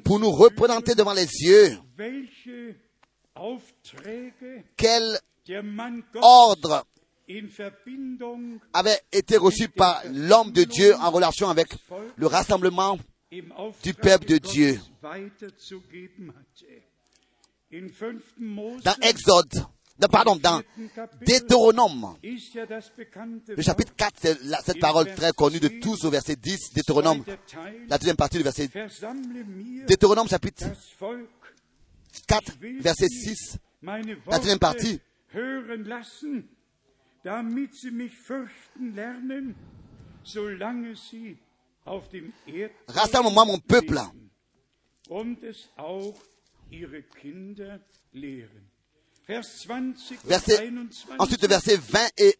[0.05, 1.77] pour nous représenter devant les yeux
[4.77, 5.19] quel
[6.21, 6.85] ordre
[8.73, 11.67] avait été reçu par l'homme de Dieu en relation avec
[12.15, 12.97] le rassemblement
[13.83, 14.79] du peuple de Dieu.
[17.71, 19.65] Dans Exode,
[20.11, 20.61] pardon, dans
[21.25, 27.23] Deutéronome, le chapitre 4, c'est cette parole très connue de tous au verset 10, Deutéronome,
[27.87, 28.69] la deuxième partie du verset,
[29.87, 30.65] Deutéronome chapitre
[32.27, 34.99] 4, verset 6, la deuxième partie,
[37.23, 39.55] damit sie mich fürchten lernen,
[40.23, 41.37] solange sie
[41.85, 42.33] auf dem
[42.87, 44.01] Rassemble-moi mon peuple.
[45.09, 46.15] Und es auch
[46.69, 47.79] ihre Kinder
[48.13, 48.69] lehren.
[49.25, 52.37] Vers 20 verset, 21, ensuite verset 20 et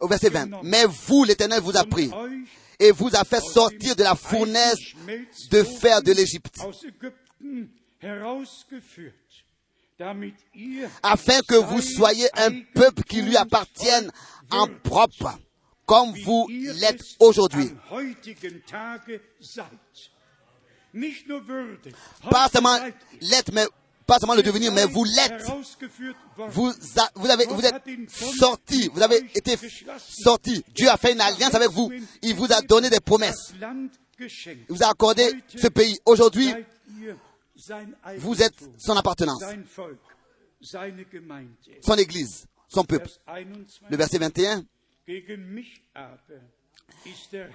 [0.00, 0.62] au verset 20.
[0.62, 2.10] Mais vous, l'Éternel, vous a pris
[2.78, 4.78] et vous a fait sortir de la fournaise
[5.50, 6.58] de fer de l'Égypte
[11.02, 14.10] afin que vous soyez un peuple qui lui appartienne
[14.50, 15.38] en propre,
[15.86, 17.70] comme vous l'êtes aujourd'hui.
[22.30, 22.78] Pas seulement
[23.20, 23.66] l'être, mais
[24.06, 25.42] pas seulement le devenir, mais vous l'êtes.
[26.48, 26.72] Vous,
[27.14, 29.56] vous, avez, vous êtes sorti, vous avez été
[29.98, 30.64] sorti.
[30.74, 31.90] Dieu a fait une alliance avec vous.
[32.22, 33.52] Il vous a donné des promesses.
[34.18, 35.98] Il vous a accordé ce pays.
[36.04, 36.52] Aujourd'hui,
[38.18, 39.42] vous êtes son appartenance,
[40.60, 43.10] son église, son peuple.
[43.88, 44.64] Le verset 21.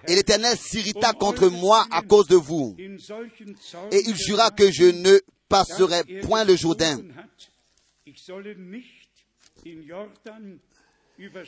[0.08, 2.76] Et l'Éternel s'irrita contre moi à cause de vous.
[2.80, 7.00] Et il jura que je ne passerai point le Jourdain.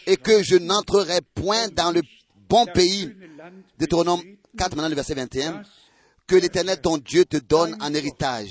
[0.08, 2.02] Et que je n'entrerai point dans le
[2.50, 3.16] bon pays.
[3.80, 4.22] Deutéronome
[4.58, 5.64] 4, maintenant le verset 21
[6.32, 8.48] que l'Éternel ton Dieu te donne en héritage.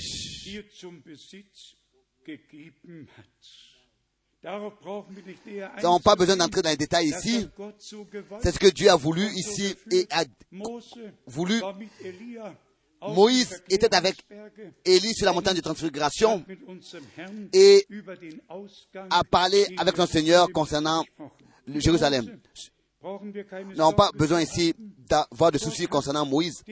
[4.45, 4.53] Nous
[5.83, 7.49] n'avons pas besoin d'entrer dans les détails ici.
[8.43, 10.25] C'est ce que Dieu a voulu ici et a
[11.27, 11.63] voulu.
[13.01, 14.27] Moïse était avec
[14.85, 16.45] Élie sur la montagne de transfiguration
[17.55, 17.87] et
[19.09, 21.03] a parlé avec son Seigneur concernant
[21.67, 22.39] Jérusalem.
[23.03, 24.75] Nous n'avons pas besoin ici
[25.11, 26.63] d'avoir de soucis concernant Moïse.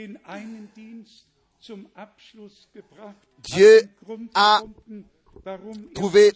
[3.43, 3.83] Dieu
[4.35, 4.63] a
[5.95, 6.33] trouvé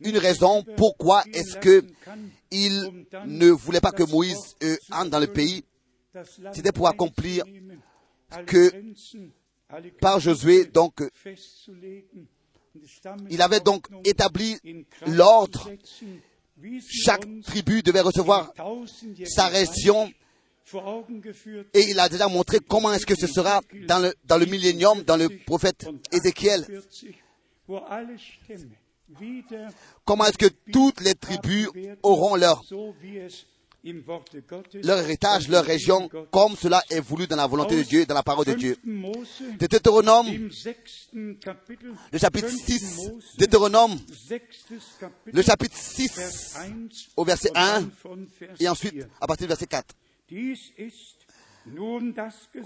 [0.00, 1.84] une raison pourquoi est-ce que
[2.50, 5.64] il ne voulait pas que Moïse euh, entre dans le pays.
[6.52, 7.44] C'était pour accomplir
[8.46, 8.72] que
[10.00, 11.02] par Josué, donc,
[13.30, 14.56] il avait donc établi
[15.06, 15.70] l'ordre
[16.88, 18.52] chaque tribu devait recevoir
[19.24, 20.10] sa région
[21.74, 25.02] et il a déjà montré comment est-ce que ce sera dans le, dans le millénium,
[25.02, 26.66] dans le prophète Ézéchiel.
[30.04, 31.68] Comment est-ce que toutes les tribus
[32.02, 32.64] auront leur,
[34.82, 38.24] leur héritage, leur région, comme cela est voulu dans la volonté de Dieu dans la
[38.24, 38.76] parole de Dieu.
[38.84, 40.26] De Deutéronome,
[42.12, 43.96] le chapitre 6, Deutéronome,
[45.26, 46.56] le chapitre 6,
[47.16, 47.88] au verset 1,
[48.58, 49.94] et ensuite à partir du verset 4.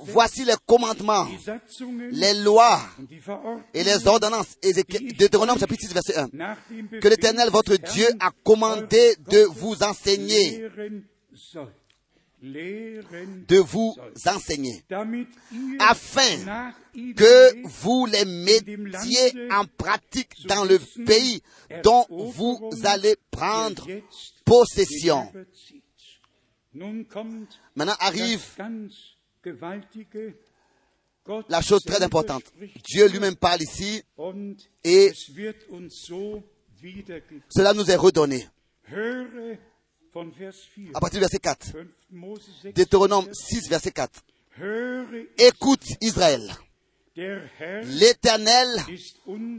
[0.04, 1.26] Voici les commandements,
[2.10, 2.80] les lois
[3.72, 4.58] et les ordonnances.
[5.18, 6.28] Deutéronome chapitre 6, verset 1.
[7.00, 10.68] Que l'Éternel, votre Dieu, a commandé de vous enseigner
[12.42, 13.94] de vous
[14.26, 14.82] enseigner,
[15.78, 16.72] afin
[17.14, 21.42] que vous les mettiez en pratique dans le pays
[21.84, 23.86] dont vous allez prendre
[24.44, 25.30] possession.
[26.72, 28.42] Maintenant arrive
[31.48, 32.44] la chose très importante.
[32.84, 34.02] Dieu lui-même parle ici
[34.84, 35.12] et
[37.48, 38.46] cela nous est redonné.
[40.94, 41.72] À partir du verset 4.
[42.74, 44.24] Deutéronome 6, verset 4.
[45.38, 46.50] Écoute Israël.
[47.16, 48.68] L'Éternel,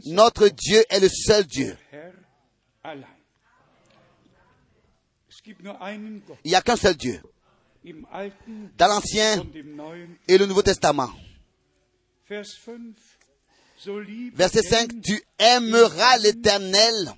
[0.06, 1.76] notre Dieu, est le seul Dieu.
[5.44, 7.20] Il n'y a qu'un seul Dieu.
[8.78, 9.44] Dans l'Ancien
[10.28, 11.10] et le Nouveau Testament.
[12.28, 12.78] Vers 5.
[13.84, 17.12] So liebe Verset 5, denn tu aimeras l'Éternel,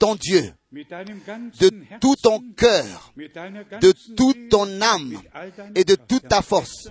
[0.00, 5.22] ton Dieu, de tout ton cœur, de toute ton âme
[5.76, 6.88] et de toute ta force.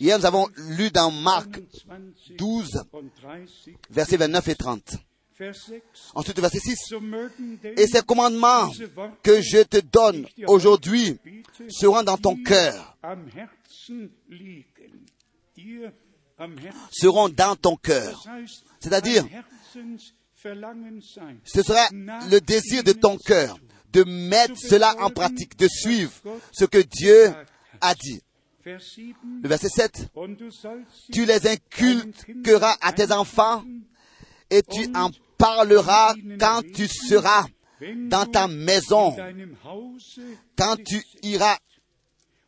[0.00, 0.48] Hier, nous avons
[0.78, 3.48] lu dans Marc 21 12, und 30,
[3.90, 4.96] versets 29 et 30.
[5.38, 5.82] Vers 6.
[6.14, 6.76] Ensuite, verset 6.
[6.88, 8.70] So mögen denn Et ces commandements
[9.22, 11.18] que je te donne aujourd'hui
[11.68, 12.96] seront dans ton cœur,
[16.90, 18.24] seront dans ton cœur.
[18.80, 19.24] C'est-à-dire.
[21.44, 23.58] Ce sera le désir de ton cœur
[23.92, 26.12] de mettre cela en pratique, de suivre
[26.52, 27.32] ce que Dieu
[27.80, 28.20] a dit.
[28.64, 29.14] Vers 7.
[29.42, 30.08] Le verset 7.
[30.14, 33.64] Und du sollst sie Tu les inculqueras à tes enfants
[34.50, 37.46] et tu en parleras quand tu seras
[37.80, 39.16] dans ta maison,
[40.56, 41.58] quand tu iras,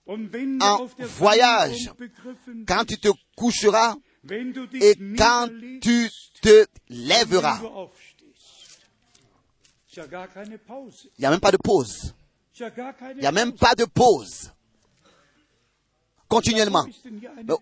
[0.08, 1.92] en voyage,
[2.66, 3.94] quand tu te coucheras
[4.80, 5.48] et quand
[5.80, 6.10] tu
[6.42, 7.60] te lèveras.
[9.96, 12.14] Il n'y a même pas de pause.
[12.58, 14.50] Il n'y a même pas de pause.
[16.28, 16.86] Continuellement.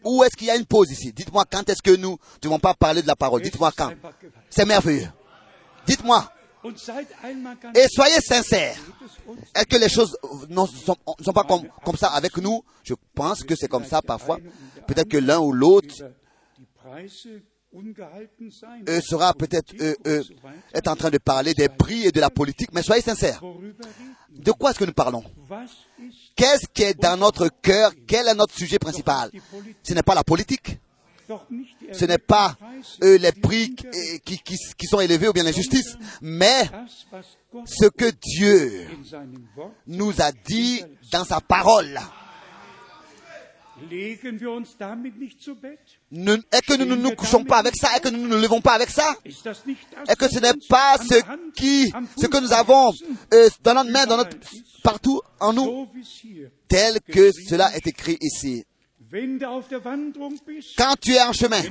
[0.05, 1.13] Où est-ce qu'il y a une pause ici?
[1.13, 3.41] Dites-moi quand est-ce que nous ne devons pas parler de la parole.
[3.41, 3.93] Es Dites-moi quand.
[4.51, 5.09] C'est merveilleux.
[5.89, 6.31] Dites-moi.
[7.75, 8.77] Et soyez sincères.
[9.55, 10.17] Est-ce que les choses
[10.49, 12.63] ne sont, pas comme, ça avec nous?
[12.85, 14.39] Je pense que c'est comme ça parfois.
[14.87, 15.95] Peut-être que l'un ou l'autre
[18.89, 20.23] euh, sera peut-être euh, euh,
[20.73, 23.43] est en train de parler des prix et de la politique, mais soyez sincères.
[24.31, 25.23] De quoi est-ce que nous parlons?
[26.35, 27.93] Qu'est-ce qui est dans notre cœur?
[28.07, 29.31] Quel est notre sujet principal?
[29.83, 30.79] Ce n'est pas la politique.
[31.93, 32.57] Ce n'est pas
[33.03, 36.69] euh, les prix qui, qui, qui sont élevés ou bien l'injustice, mais
[37.67, 38.89] ce que Dieu
[39.87, 41.99] nous a dit dans sa parole.
[46.11, 47.91] Ne- Est-ce que nous ne nous couchons pas avec ça?
[47.95, 49.15] Est-ce que nous ne nous levons pas avec ça?
[50.09, 51.15] Est-ce que ce n'est pas ce
[51.55, 52.91] qui, ce que nous avons
[53.33, 54.37] euh, dans notre main, dans notre,
[54.83, 55.87] partout en nous,
[56.67, 58.65] tel que cela est écrit ici
[60.77, 61.63] Quand tu es en chemin,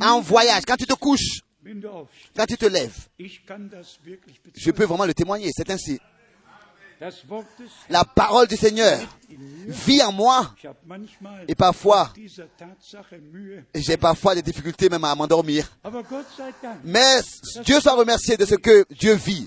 [0.00, 1.40] en voyage, quand tu te couches,
[2.36, 5.50] quand tu te lèves, je peux vraiment le témoigner.
[5.54, 5.98] C'est ainsi.
[7.90, 9.00] La parole du Seigneur
[9.66, 10.54] vit en moi
[11.48, 12.12] et parfois,
[13.74, 15.68] j'ai parfois des difficultés même à m'endormir.
[16.84, 17.20] Mais
[17.64, 19.46] Dieu soit remercié de ce que Dieu vit.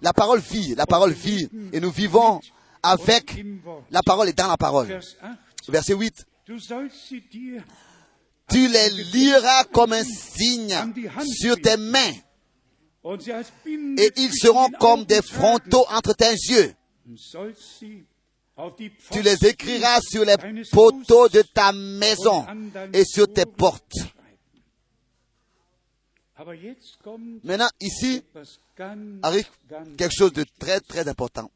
[0.00, 1.48] La parole vit, la parole vit.
[1.72, 2.40] Et nous vivons
[2.82, 3.44] avec
[3.90, 4.88] la parole et dans la parole.
[4.88, 5.16] Vers 8.
[5.68, 6.26] Verset 8.
[8.48, 10.74] Tu les liras comme un signe
[11.24, 12.12] sur tes mains
[13.04, 16.74] et ils seront comme des frontaux entre tes yeux.
[19.10, 20.36] Tu les écriras sur les
[20.70, 22.46] poteaux de ta maison
[22.92, 23.96] et sur tes portes.
[26.50, 28.22] jetzt kommt Maintenant, ici
[29.22, 29.48] arrive
[29.96, 31.50] quelque chose de très très important.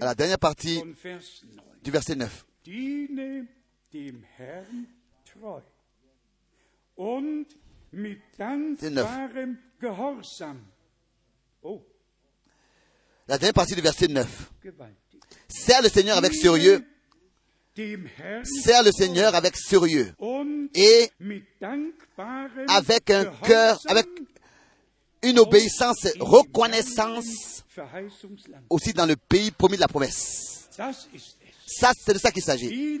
[0.00, 1.64] À la dernière partie von Vers 9.
[1.84, 2.44] du verset 9.
[2.66, 3.46] Diene
[3.92, 4.88] dem Herrn
[5.24, 5.62] treu
[6.96, 7.46] und
[7.92, 10.66] mit dankbarem Gehorsam.
[11.62, 11.80] Oh,
[13.28, 14.50] La dernière partie du verset 9.
[14.62, 15.20] gewaltig.
[15.48, 16.84] Sers le Seigneur avec sérieux.
[17.76, 20.12] Sers le Seigneur avec sérieux.
[20.74, 21.10] Et
[22.68, 24.06] avec un cœur, avec
[25.22, 27.64] une obéissance, reconnaissance
[28.70, 30.68] aussi dans le pays promis de la promesse.
[31.66, 33.00] Ça, c'est de ça qu'il s'agit.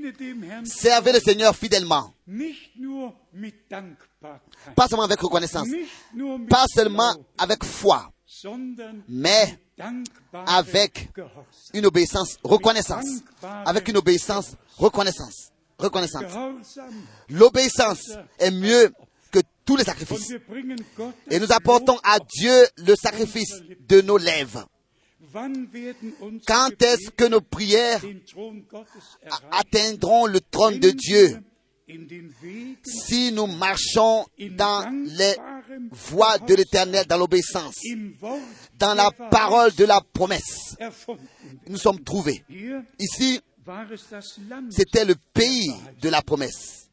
[0.64, 2.12] Servez le Seigneur fidèlement.
[4.74, 5.68] Pas seulement avec reconnaissance.
[6.50, 8.10] Pas seulement avec foi,
[9.08, 9.58] mais
[10.46, 11.10] avec
[11.72, 13.04] une obéissance, reconnaissance.
[13.42, 15.52] Avec une obéissance, reconnaissance.
[15.78, 16.24] Reconnaissance.
[17.28, 18.92] L'obéissance est mieux
[19.30, 20.32] que tous les sacrifices.
[21.30, 24.66] Et nous apportons à Dieu le sacrifice de nos lèvres.
[26.46, 28.00] Quand est-ce que nos prières
[29.50, 31.40] atteindront le trône de Dieu?
[32.84, 35.36] si nous marchons dans les
[35.90, 37.76] voies de l'éternel, dans l'obéissance,
[38.76, 40.76] dans la parole de la promesse.
[41.68, 42.44] Nous sommes trouvés.
[42.98, 43.40] Ici,
[44.70, 46.88] c'était le pays de la promesse.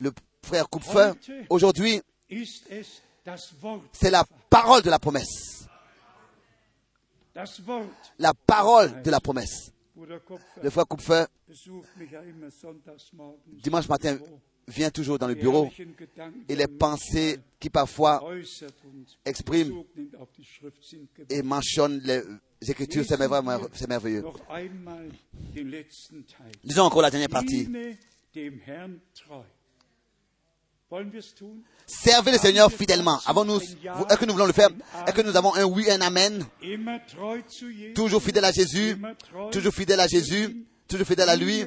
[0.00, 0.10] Le
[0.44, 1.12] frère Kupfer,
[1.48, 2.00] aujourd'hui,
[3.92, 5.61] c'est la parole de la promesse.
[8.18, 9.72] La parole de la promesse.
[10.62, 11.24] Le frère Kupfer,
[13.62, 14.18] dimanche matin,
[14.66, 15.70] vient toujours dans le bureau
[16.48, 18.22] et les pensées qui parfois
[19.24, 19.84] expriment
[21.28, 22.22] et mentionnent les
[22.70, 23.68] Écritures, c'est merveilleux.
[23.72, 24.24] c'est merveilleux.
[26.62, 27.68] Lisons encore la dernière partie.
[31.86, 33.18] Servez le Seigneur fidèlement.
[33.26, 34.68] Avons-nous, est-ce que nous voulons le faire?
[35.06, 36.44] Est-ce que nous avons un oui, un amen?
[37.94, 38.96] Toujours fidèle à Jésus,
[39.50, 41.64] toujours fidèle à Jésus, toujours fidèle à lui.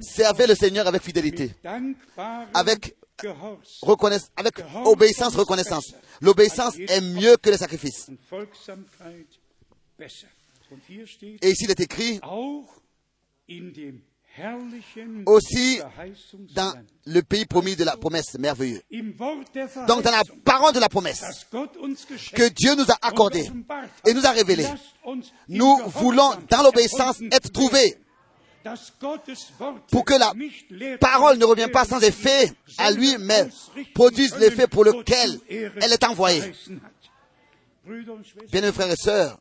[0.00, 1.54] Servez le Seigneur avec fidélité,
[2.54, 2.96] avec,
[3.82, 4.54] reconnaisse, avec
[4.84, 5.94] obéissance, reconnaissance.
[6.20, 8.10] L'obéissance est mieux que le sacrifice.
[11.42, 12.20] Et ici, il est écrit
[15.26, 15.80] aussi
[16.54, 16.72] dans
[17.06, 18.82] le pays promis de la promesse merveilleux.
[19.86, 23.50] Donc, dans la parole de la promesse que Dieu nous a accordée
[24.06, 24.66] et nous a révélée,
[25.48, 27.98] nous voulons dans l'obéissance être trouvés
[29.90, 30.32] pour que la
[30.98, 33.48] parole ne revienne pas sans effet à lui, mais
[33.94, 36.42] produise l'effet pour lequel elle est envoyée.
[38.52, 39.40] Bien, frères et sœurs,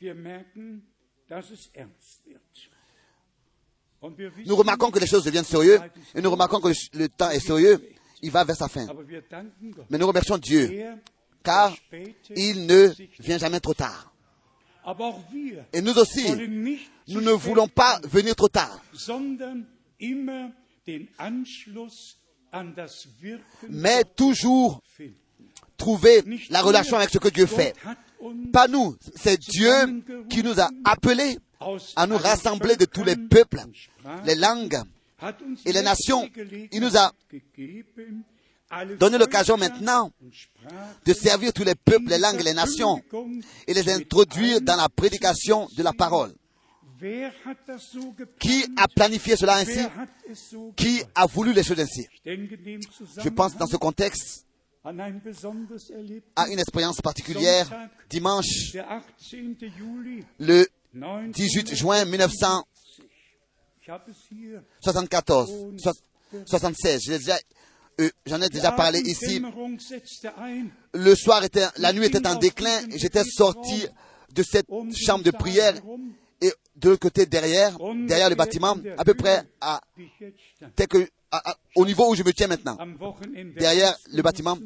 [0.00, 0.82] wir merken,
[1.28, 2.40] dass es ernst wird.
[2.40, 2.70] Und wir
[3.76, 3.87] wissen,
[4.46, 5.80] nous remarquons que les choses deviennent sérieuses
[6.14, 7.82] et nous remarquons que le, temps est sérieux.
[8.22, 8.86] Il va vers sa fin.
[9.90, 10.84] Mais nous remercions Dieu
[11.42, 11.74] car
[12.36, 14.12] il ne vient jamais trop tard.
[15.72, 16.24] Et nous aussi,
[17.08, 18.80] nous ne voulons pas venir trop tard,
[23.68, 24.80] mais toujours
[25.76, 27.74] trouver la relation avec ce que Dieu fait.
[28.52, 31.38] Pas nous, c'est Dieu qui nous a appelés
[31.96, 33.60] à nous rassembler de tous les peuples,
[34.24, 34.80] les langues,
[35.64, 36.28] et les nations.
[36.72, 37.12] Il nous a
[38.98, 40.12] donné l'occasion maintenant
[41.04, 43.02] de servir tous les peuples, les langues et les nations
[43.66, 46.32] et les introduire dans la prédication de la parole.
[48.40, 49.80] Qui a planifié cela ainsi?
[50.76, 52.06] Qui a voulu les choses ainsi?
[52.24, 54.44] Je pense dans ce contexte
[54.84, 57.68] à une expérience particulière.
[58.08, 59.64] Dimanche, Der 18.
[59.76, 62.64] Juli le 19 18 juin 1974,
[63.80, 64.62] Ich habe es hier.
[66.46, 67.38] 76, je l'ai déjà-
[68.00, 69.40] euh, j'en ai déjà parlé ici.
[70.94, 72.80] Le soir était, la nuit était en déclin.
[72.96, 73.86] J'étais sorti
[74.34, 75.74] de cette chambre de prière
[76.40, 77.76] et de l'autre côté derrière,
[78.06, 79.42] derrière le bâtiment, à peu près
[81.76, 82.76] au niveau où je me tiens maintenant.
[83.56, 84.58] Derrière le bâtiment,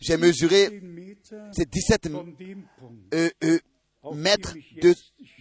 [0.00, 3.14] j'ai mesuré 10 Meter ces 17 von dem Punkt.
[3.14, 3.58] euh, euh,
[4.14, 4.94] mètres de,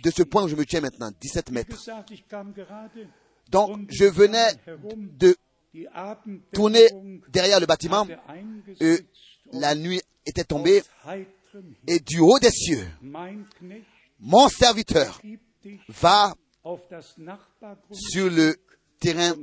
[0.04, 1.78] de ce point où je me tiens maintenant, 17 Wie mètres.
[3.50, 4.52] Donc, je venais
[4.96, 5.36] de
[6.52, 6.88] tourner
[7.30, 8.06] derrière le bâtiment.
[8.28, 8.98] eingesetzt Euh,
[9.54, 10.84] la nuit était tombée
[11.88, 12.86] et du haut des cieux,
[14.20, 15.22] mon serviteur
[15.90, 16.34] va
[17.92, 18.56] sur le
[19.04, 19.34] terrain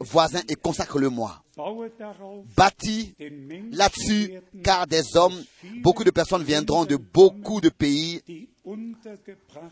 [0.00, 1.42] voisin et consacre-le-moi.
[1.56, 4.32] baue darauf Bâti den Menschen là-dessus,
[4.62, 5.42] car des hommes,
[5.82, 8.20] beaucoup de personnes viendront de beaucoup de pays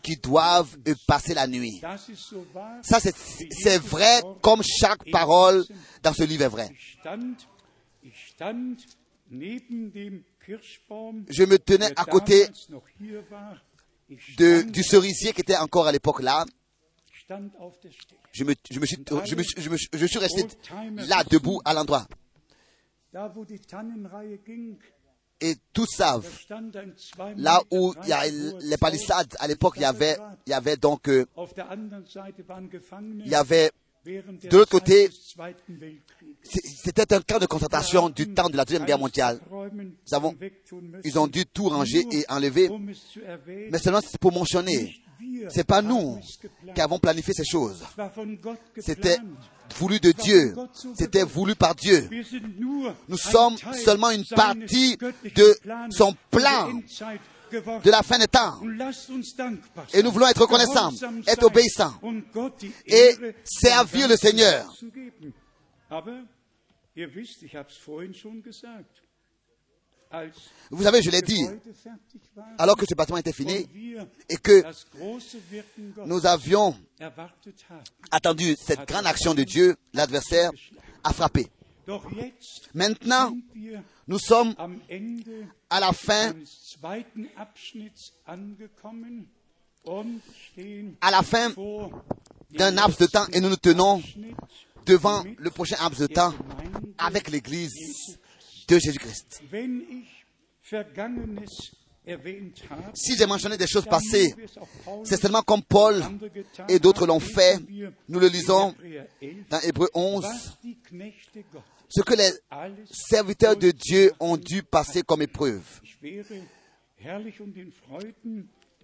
[0.03, 0.75] qui doivent
[1.07, 1.81] passer la nuit.
[2.81, 5.63] Ça, c'est vrai comme chaque parole
[6.03, 6.69] dans ce livre est vrai.
[6.73, 7.35] Ich stand,
[8.03, 8.77] ich stand
[9.31, 12.47] neben dem Kirschbaum, Je me tenais à côté
[14.37, 16.45] du cerisier qui était encore à l'époque là.
[18.31, 20.43] Je, me, je, me suis, je, me, suis- je, me, suis- je suis resté
[21.07, 22.07] là, debout, à l'endroit.
[25.41, 26.27] Et tous savent,
[27.37, 30.75] là où il y a les palissades, à l'époque, il y avait, il y avait
[30.75, 31.25] donc, euh,
[33.25, 33.71] il y avait,
[34.03, 35.09] der de l'autre côté,
[36.43, 39.39] c'était un camp de concentration du temps de la Deuxième Guerre mondiale.
[39.49, 40.35] Nous avons,
[41.05, 42.91] ils ont dû tout ranger et enlever, Um
[43.71, 45.01] mais seulement c'est pour mentionner.
[45.49, 46.19] C'est pas nous
[46.73, 47.83] qui avons planifié ces choses.
[48.77, 49.17] C'était
[49.77, 50.55] voulu de Dieu.
[50.97, 52.09] C'était voulu par Dieu.
[53.07, 54.97] Nous sommes seulement une partie
[55.35, 55.57] de
[55.89, 56.71] son plan
[57.51, 58.59] de la fin des temps.
[59.93, 60.91] Et nous voulons être reconnaissants,
[61.27, 61.93] être obéissants
[62.85, 64.71] et servir le Seigneur.
[70.71, 71.45] Vous savez, je l'ai dit,
[72.57, 73.67] alors que ce bâtiment était fini
[74.27, 74.63] et que
[76.05, 76.75] nous avions
[78.09, 80.51] attendu cette grande action de Dieu, l'adversaire
[81.03, 81.47] a frappé.
[82.73, 83.35] Maintenant,
[84.07, 84.55] nous sommes
[85.69, 86.33] à la fin,
[91.01, 91.49] à la fin
[92.51, 94.01] d'un laps de temps et nous nous tenons
[94.87, 96.33] devant le prochain laps de temps
[96.97, 98.17] avec l'église
[98.75, 99.43] de Jésus-Christ.
[102.93, 104.33] Si j'ai mentionné des choses passées,
[105.03, 106.03] c'est seulement comme Paul
[106.67, 107.59] et d'autres l'ont fait.
[108.07, 112.29] Nous le lisons Hebräer 11, dans Hébreu 11, was die Knechte Gottes ce que les
[112.85, 115.81] serviteurs de Dieu ont dû passer comme épreuve.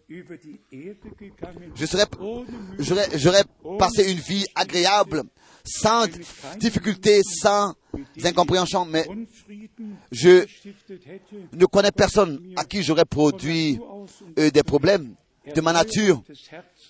[0.08, 2.06] Je serais,
[2.80, 3.44] j'aurais, j'aurais
[3.80, 5.24] passé une vie agréable,
[5.64, 6.06] sans
[6.60, 7.74] difficulté, sans
[8.24, 9.08] incompréhension, mais
[10.12, 10.46] je
[11.54, 13.80] ne connais personne à qui j'aurais produit
[14.38, 15.16] euh, des problèmes
[15.54, 16.24] de ma nature.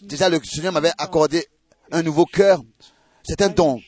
[0.01, 1.45] Déjà, le Seigneur m'avait accordé
[1.91, 2.61] un nouveau cœur.
[3.23, 3.79] C'est un don.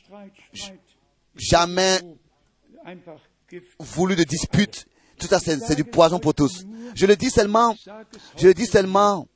[1.35, 1.99] Jamais
[3.79, 4.85] voulu de dispute.
[5.19, 6.65] Tout ça, c'est du poison pour tous.
[6.95, 7.75] Je le dis seulement,
[8.37, 9.27] je le dis seulement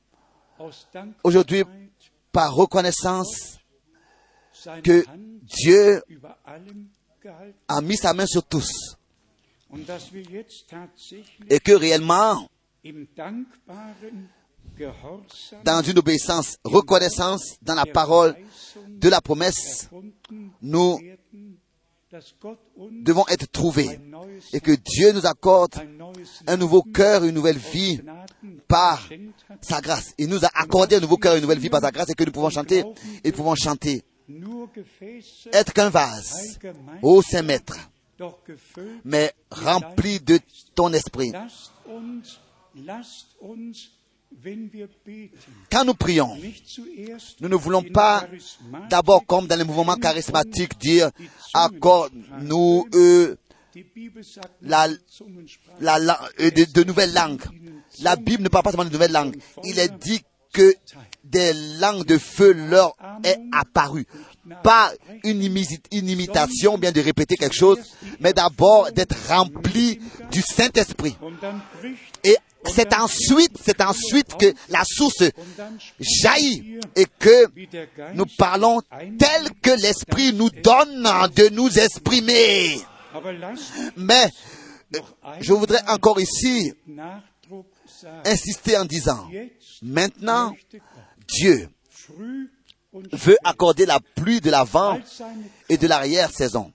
[1.24, 1.64] aujourd'hui
[2.30, 3.58] par reconnaissance
[4.82, 5.04] que
[5.42, 6.02] Dieu
[7.68, 8.96] a mis sa main sur tous
[11.48, 12.48] et que réellement,
[15.64, 18.36] dans une obéissance, reconnaissance dans la parole
[18.88, 19.88] de la promesse,
[20.60, 20.98] nous
[22.90, 23.98] devons être trouvés
[24.52, 25.74] et que Dieu nous accorde
[26.46, 28.00] un nouveau cœur, une nouvelle vie
[28.68, 29.08] par
[29.60, 30.14] sa grâce.
[30.18, 32.24] Il nous a accordé un nouveau cœur, une nouvelle vie par sa grâce et que
[32.24, 32.84] nous pouvons chanter
[33.24, 34.04] et nous pouvons chanter.
[35.52, 36.58] Être qu'un vase,
[37.02, 37.76] ô Saint Maître,
[39.04, 40.38] mais rempli de
[40.74, 41.32] ton esprit.
[45.70, 46.36] Quand nous prions,
[47.40, 48.26] nous ne voulons in pas
[48.90, 51.10] d'abord, comme dans les mouvements charismatiques, dire
[51.54, 53.36] accorde-nous euh,
[54.62, 54.88] la-
[55.80, 57.42] la, la- euh, de, de nouvelles langues.
[58.00, 59.36] La Bible ne parle pas seulement de nouvelles langues.
[59.64, 60.20] Il est dit
[60.52, 60.74] que
[61.24, 62.94] des langues de feu leur
[63.24, 64.06] est apparu.
[64.62, 64.92] Pas
[65.24, 65.40] une,
[65.92, 67.78] une imitation, bien de répéter quelque chose,
[68.20, 69.98] mais d'abord d'être rempli
[70.30, 71.16] du Saint-Esprit.
[72.24, 72.36] Et
[72.66, 75.24] c'est ensuite, c'est ensuite que la source
[76.00, 77.46] jaillit et que
[78.14, 78.80] nous parlons
[79.18, 81.02] tel que l'Esprit nous donne
[81.34, 82.78] de nous exprimer.
[83.96, 84.28] Mais
[85.40, 86.72] je voudrais encore ici
[88.24, 89.28] insister en disant,
[89.82, 90.54] maintenant,
[91.28, 91.68] Dieu
[93.12, 94.98] veut accorder la pluie de l'avant
[95.68, 96.72] et de l'arrière-saison.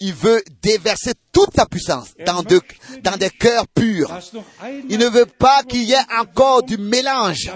[0.00, 2.60] Il veut déverser toute sa puissance dans, de-
[3.02, 4.10] dans des cœurs purs.
[4.88, 7.50] Il ne veut pas qu'il y ait encore du mélange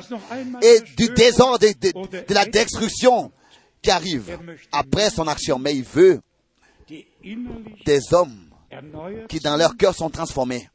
[0.63, 1.93] et du désordre, et de,
[2.35, 3.31] la destruction
[3.83, 4.39] qui arrive
[4.73, 5.59] après son action.
[5.59, 6.21] Mais il veut
[7.85, 8.49] des hommes
[9.29, 10.69] qui dans leur cœur sont transformés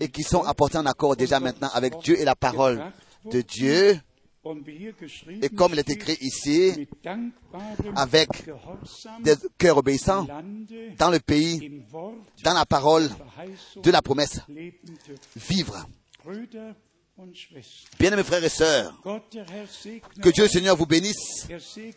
[0.00, 2.82] et qui sont apportés en accord déjà maintenant avec Dieu et la parole
[3.30, 4.00] de Dieu.
[5.42, 6.88] Et comme il est écrit ici,
[7.94, 8.28] avec
[9.22, 10.26] des cœurs obéissants
[10.98, 11.82] dans le pays,
[12.44, 13.08] dans la parole
[13.82, 14.40] de la promesse,
[15.36, 15.86] vivre.
[17.98, 18.94] Bien-aimés frères et sœurs,
[20.22, 21.94] que Dieu le Seigneur vous bénisse, er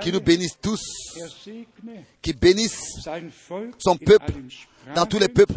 [0.00, 0.80] qu'il nous bénisse tous,
[1.16, 1.66] er
[2.20, 3.08] qu'il bénisse
[3.78, 4.32] son peuple
[4.96, 5.54] dans tous les peuples,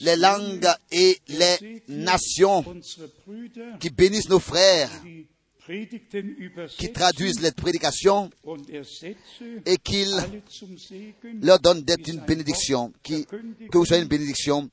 [0.00, 2.64] les langues et les nations,
[3.80, 4.90] qui bénissent nos frères,
[6.78, 8.30] qui traduisent les prédications
[8.70, 10.40] et Segen,
[11.42, 14.70] leur donnent d'être une bénédiction, qui, que vous soyez une bénédiction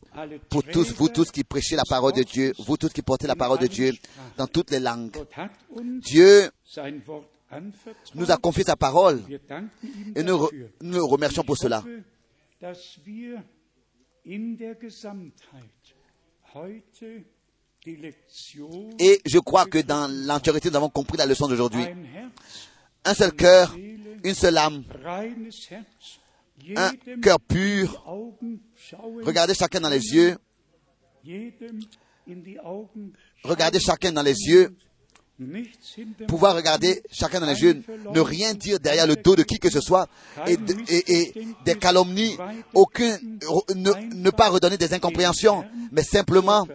[0.49, 3.35] pour tous, vous tous qui prêchez la parole de Dieu, vous tous qui portez la
[3.35, 3.91] parole de Dieu
[4.37, 5.15] dans toutes les langues.
[6.01, 6.49] Dieu
[8.15, 9.21] nous a confié sa parole
[10.15, 10.49] et nous,
[10.81, 11.83] nous le remercions pour cela.
[18.99, 21.83] Et je crois que dans l'entièreté, nous avons compris la leçon d'aujourd'hui.
[23.03, 23.75] Un seul cœur,
[24.23, 24.83] une seule âme,
[26.75, 26.91] un
[27.21, 28.03] cœur pur.
[29.23, 30.37] Regardez chacun dans les yeux,
[33.43, 34.73] regardez chacun dans les yeux,
[36.27, 37.81] pouvoir regarder chacun dans les yeux,
[38.13, 40.07] ne rien dire derrière le dos de qui que ce soit,
[40.47, 41.33] et, de- et- et
[41.65, 42.37] des calomnies,
[42.73, 43.17] aucun,
[43.75, 46.67] ne, ne pas redonner des incompréhensions, mais simplement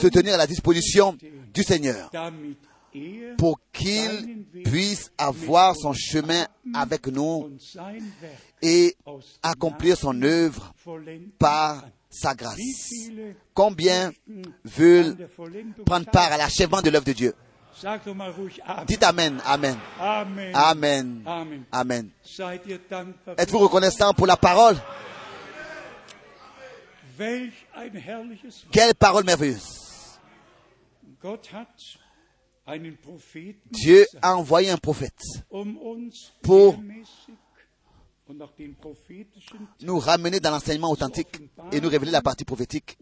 [0.00, 1.16] se tenir à la disposition
[1.52, 2.10] du Seigneur
[2.94, 7.50] er pour qu'il puisse avoir son chemin avec nous
[8.62, 8.96] et
[9.42, 10.72] accomplir son œuvre
[11.38, 12.56] par sa grâce.
[13.52, 14.12] Combien
[14.64, 15.16] veulent
[15.84, 17.34] prendre part à l'achèvement de l'œuvre de Dieu?
[18.86, 21.22] Dites Amen, Amen, Amen.
[21.26, 22.10] Amen, Amen.
[23.36, 24.76] Êtes-vous reconnaissant pour la parole?
[28.72, 30.18] Quelle parole merveilleuse
[33.70, 35.20] Dieu a envoyé un prophète
[35.50, 35.76] um
[36.42, 36.76] pour
[39.82, 41.38] nous ramener dans l'enseignement authentique
[41.72, 42.98] et nous révéler la partie prophétique.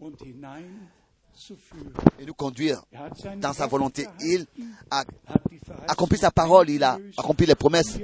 [2.19, 2.83] Et nous conduire
[3.37, 4.07] dans sa volonté.
[4.21, 4.45] Il
[4.89, 5.03] a
[5.87, 7.97] accompli sa parole, il a accompli les promesses.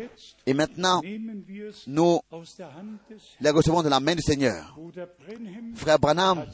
[0.46, 1.02] Et maintenant,
[1.88, 2.20] nous
[3.40, 4.78] les recevons de la main du Seigneur.
[5.76, 6.46] Frère Branham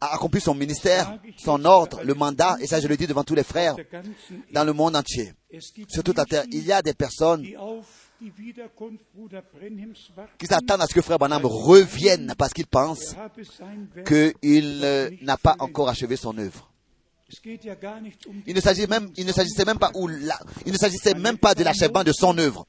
[0.00, 3.34] a accompli son ministère, son ordre, le mandat, et ça je le dis devant tous
[3.34, 3.76] les frères
[4.52, 5.32] dans le monde entier,
[5.88, 6.44] sur toute la terre.
[6.52, 7.44] Il y a des personnes
[8.22, 10.32] die auf die Wiederkunft Bruder Brenhims warten.
[10.38, 13.14] qui s'attendent à ce que frère Branham revienne parce qu'ils pensent
[14.06, 16.68] qu'il euh, n'a pas encore achevé son œuvre.
[18.46, 21.38] Il ne s'agit même, il ne s'agissait même pas où la- il ne s'agissait même
[21.38, 22.66] pas de l'achèvement de son œuvre.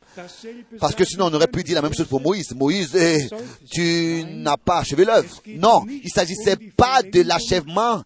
[0.80, 2.54] Parce que sinon on aurait pu dire la même chose pour Moïse.
[2.56, 3.28] Moïse, eh,
[3.70, 5.42] tu n'as pas achevé l'œuvre.
[5.48, 8.04] Non, il s'agissait pas de l'achèvement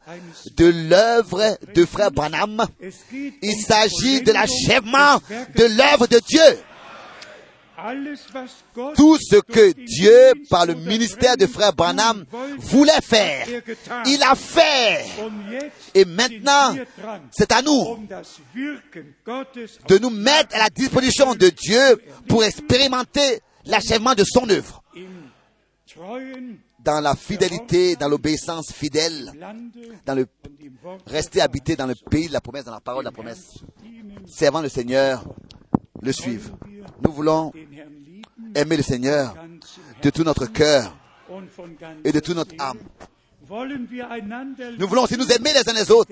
[0.56, 2.66] de l'œuvre de frère Branham.
[3.44, 5.22] Il s'agit de l'achèvement
[5.56, 6.42] de l'œuvre de Dieu.
[8.96, 13.64] Tout ce que Dieu, par le ministère de frère Branham, wollte, voulait faire, er
[14.08, 15.06] il a fait.
[15.94, 16.76] Et maintenant,
[17.32, 18.08] c'est à nous um
[19.88, 24.82] de nous mettre à la disposition de Dieu pour expérimenter l'achèvement de son œuvre.
[26.80, 29.34] Dans la fidélité, dans l'obéissance fidèle,
[30.06, 30.26] dans le
[31.06, 33.60] rester habité dans le pays de la promesse, dans la parole de la promesse,
[34.26, 35.24] servant le Seigneur,
[36.02, 36.12] le.
[37.04, 37.52] Nous voulons
[38.56, 39.36] aimer le Seigneur
[40.02, 40.96] de tout notre cœur
[42.04, 42.80] et de toute notre âme.
[44.78, 46.12] Nous voulons aussi nous aimer les uns les autres,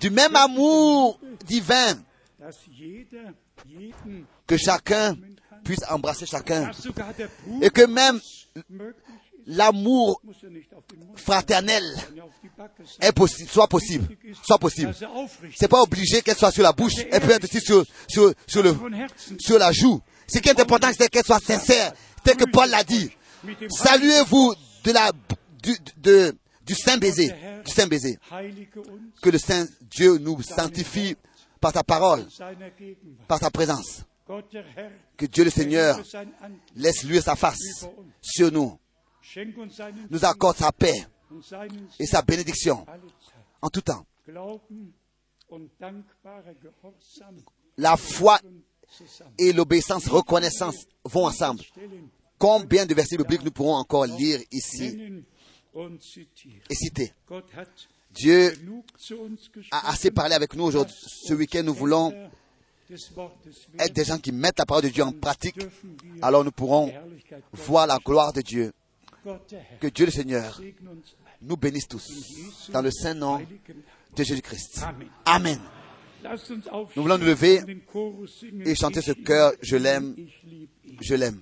[0.00, 1.94] du même amour divin,
[4.46, 5.16] que chacun
[5.64, 6.70] puisse embrasser chacun,
[7.62, 8.20] et que même
[9.46, 11.82] l'amour er fraternel
[13.00, 14.94] est possi- soit possible, soit possible.
[15.56, 18.62] C'est pas obligé qu'elle soit sur la bouche, elle peut être aussi sur, sur, sur
[18.62, 18.74] le,
[19.38, 20.00] sur la joue.
[20.26, 21.92] Ce qui est important, c'est qu'elle soit sincère,
[22.24, 23.10] tel que Paul l'a dit.
[23.70, 24.54] Saluez-vous
[24.84, 25.10] de la,
[25.62, 27.32] du, de, du saint baiser,
[27.64, 28.18] du saint baiser.
[29.20, 31.16] Que le Saint Dieu nous sanctifie
[31.60, 32.26] par sa parole,
[33.28, 34.02] par sa présence.
[35.16, 36.00] Que Dieu le Seigneur
[36.76, 37.58] laisse lui sa face
[38.20, 38.78] sur nous,
[40.10, 41.06] nous accorde sa paix
[41.98, 42.86] et sa bénédiction
[43.60, 44.04] en tout temps.
[47.78, 48.40] La foi
[49.38, 51.62] et l'obéissance, reconnaissance vont ensemble.
[52.38, 54.98] Combien de versets bibliques nous pourrons encore lire ici
[56.68, 57.12] et citer?
[58.10, 58.52] Dieu
[59.70, 60.94] a assez parlé avec nous aujourd'hui.
[61.06, 62.12] Ce week-end, nous voulons
[63.78, 65.56] être des gens qui mettent la parole de Dieu en pratique.
[66.20, 66.92] Alors nous pourrons
[67.52, 68.72] voir la gloire de Dieu.
[69.80, 70.60] Que Dieu le Seigneur
[71.40, 72.70] nous bénisse tous.
[72.70, 73.40] Dans le saint nom
[74.16, 74.84] de Jésus-Christ.
[75.24, 75.58] Amen.
[76.96, 77.60] Nous voulons nous lever
[78.64, 80.14] et chanter ce lieb Je l'aime.
[81.00, 81.40] Je l'aime.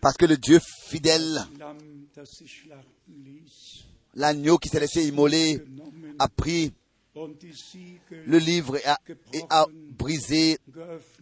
[0.00, 1.44] Parce que le Dieu fidèle,
[4.14, 5.62] l'agneau qui s'est laissé immoler,
[6.18, 6.72] a pris
[8.26, 8.98] le livre et a,
[9.32, 9.66] et a
[9.98, 10.58] brisé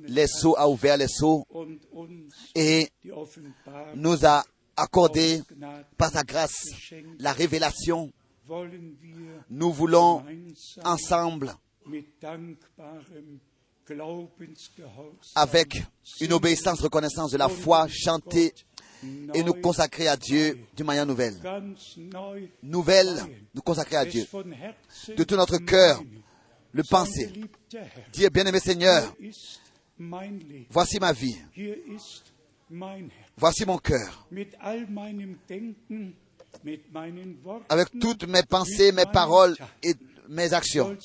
[0.01, 1.47] les seaux, a ouvert les seaux
[2.55, 2.91] et
[3.95, 4.45] nous a
[4.77, 5.43] accordé
[5.97, 6.67] par sa grâce
[7.19, 8.13] la révélation.
[9.51, 10.23] Nous voulons
[10.85, 11.53] ensemble,
[15.35, 15.83] avec
[16.21, 18.53] une obéissance, reconnaissance de la foi, chanter
[19.35, 21.37] et nous consacrer à Dieu d'une manière nouvelle.
[22.63, 23.17] Nouvelle,
[23.55, 24.27] nous consacrer à Dieu.
[25.17, 26.03] De tout notre cœur,
[26.73, 27.33] le penser.
[28.13, 29.15] Dire, bien-aimé Seigneur,
[30.71, 31.37] voici ma vie,
[33.37, 34.27] voici mon cœur.
[37.69, 39.95] Avec toutes mes pensées, mes paroles et
[40.29, 40.97] mes actions.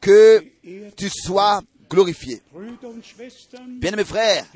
[0.00, 0.44] Que
[0.96, 1.62] tu sois
[1.94, 2.42] glorifié.
[3.02, 4.46] Schwestern, Bien-aimés frères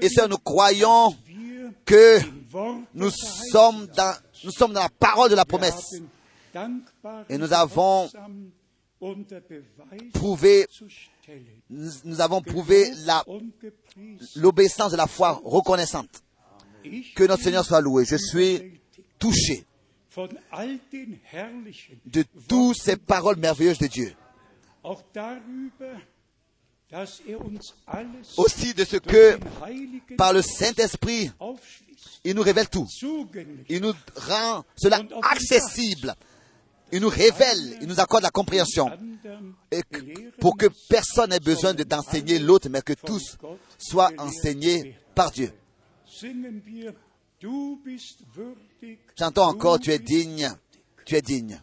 [0.00, 1.14] et sœurs, nous croyons
[1.84, 2.18] que
[2.94, 3.10] nous
[3.50, 4.14] sommes dans,
[4.44, 6.00] nous sommes dans la parole de la promesse.
[7.28, 8.08] Et nous avons
[10.12, 10.66] Prouvé,
[11.70, 12.92] nous, nous avons prouvé
[14.36, 16.22] l'obéissance de la foi reconnaissante.
[17.14, 18.04] Que notre Seigneur soit loué.
[18.04, 18.78] Je suis
[19.18, 19.64] touché
[22.04, 24.14] de toutes ces paroles merveilleuses de Dieu.
[28.36, 29.38] Aussi de ce que
[30.16, 31.30] par le Saint-Esprit,
[32.24, 32.86] il nous révèle tout.
[33.68, 36.14] Il nous rend cela accessible.
[36.92, 38.90] Il nous révèle, il nous accorde la compréhension.
[39.70, 39.82] Et
[40.40, 43.36] pour que personne n'ait besoin de- d'enseigner l'autre, mais que tous
[43.78, 45.52] soient enseignés par Dieu.
[49.16, 50.50] J'entends encore, tu es digne,
[51.06, 51.60] tu es digne.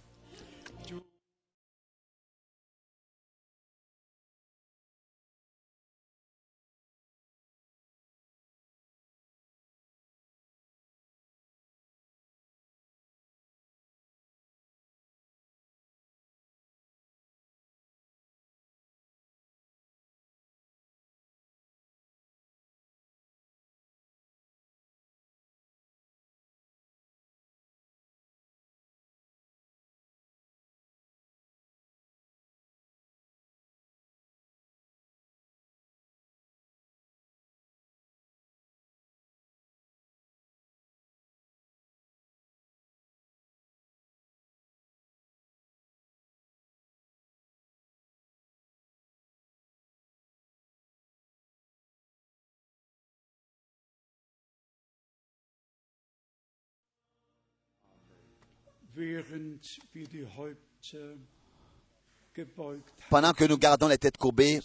[63.09, 64.59] Pendant que nous gardons les têtes courbées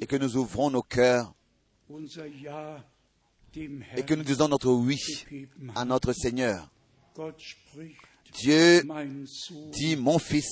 [0.00, 1.34] et que nous ouvrons nos cœurs
[3.96, 4.98] et que nous disons notre oui
[5.74, 6.70] à notre Seigneur,
[8.40, 8.82] Dieu
[9.72, 10.48] dit, mon fils,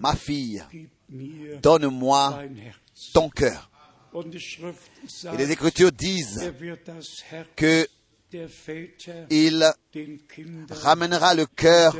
[0.00, 0.62] ma fille,
[1.62, 2.42] donne-moi
[3.14, 3.70] ton cœur.
[4.14, 6.52] Et les Écritures disent
[7.30, 7.86] er que
[9.30, 9.64] il
[10.70, 11.96] ramènera le cœur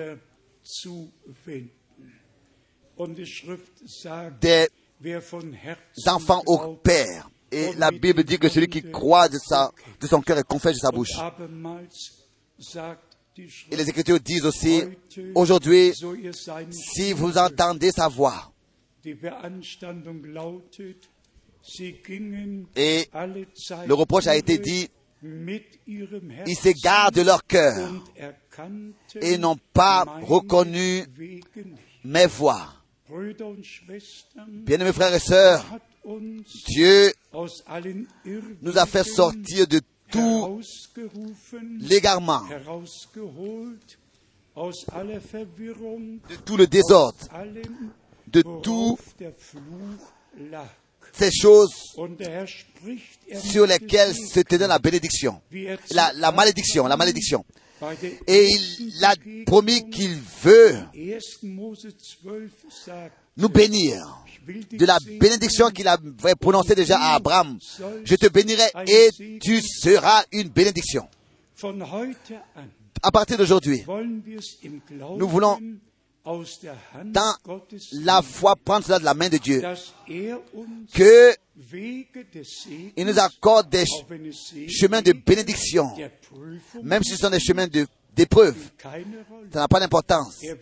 [4.41, 4.69] des
[6.07, 7.31] enfants au Père.
[7.51, 10.75] Et la Bible dit que celui qui croit de, sa, de son cœur et confesse
[10.75, 11.13] de sa bouche.
[13.71, 14.83] Et les Écritures disent aussi,
[15.35, 15.93] aujourd'hui,
[16.73, 18.53] si vous entendez sa voix,
[19.05, 19.17] Et
[23.87, 24.91] le reproche a été dit,
[25.23, 27.89] ils s'égarent de leur cœur
[29.21, 31.05] et n'ont pas reconnu
[32.05, 32.75] mes voix.
[34.47, 35.65] Bien-aimés frères et sœurs,
[36.69, 37.13] Dieu
[38.63, 39.81] nous a fait sortir de
[40.11, 40.61] tout
[41.81, 42.43] l'égarement,
[46.27, 47.19] de tout le désordre,
[48.27, 48.99] de tout
[51.19, 51.71] ces choses
[52.21, 52.45] er
[53.43, 57.45] sur lesquelles se tenait la bénédiction, er la, malédiction, la malédiction.
[58.27, 58.49] Et
[58.81, 59.15] il a
[59.47, 61.19] promis qu'il veut 1.
[61.45, 61.89] Mose
[62.25, 62.51] 12
[62.85, 64.25] sagt, nous bénir
[64.73, 67.59] de la bénédiction qu'il avait prononcée déjà à Abraham.
[68.05, 71.07] Je te bénirai et tu seras une bénédiction.
[73.03, 73.85] À partir d'aujourd'hui,
[75.19, 75.59] Nous voulons
[77.05, 77.35] dans
[78.05, 79.63] la foi prendre cela de la main de Dieu,
[80.95, 81.35] que
[82.97, 83.85] il nous accorde des
[84.69, 85.91] chemins de bénédiction,
[86.83, 88.57] même si ce sont des chemins de- d'épreuve.
[89.53, 90.43] Ça n'a pas d'importance.
[90.43, 90.55] Er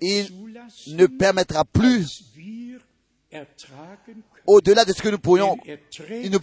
[0.00, 2.06] Il ne permettra plus,
[4.46, 5.56] au-delà de ce que nous pourrions,
[6.10, 6.38] il ne,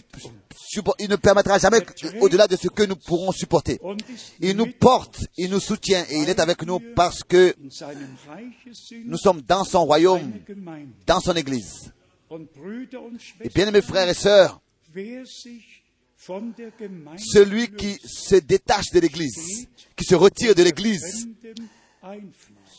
[0.98, 1.80] il permettra jamais
[2.20, 3.80] au-delà de ce que nous pourrons supporter.
[4.40, 7.54] Il nous porte, il nous soutient et il est avec nous parce que
[9.04, 10.32] nous sommes dans son royaume,
[11.06, 11.92] dans son église.
[13.40, 14.60] Et bien aimés frères et sœurs,
[17.18, 21.28] celui qui se détache de l'église, qui se retire de l'église,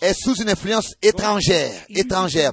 [0.02, 2.52] est sous une influence étrangère, étrangère,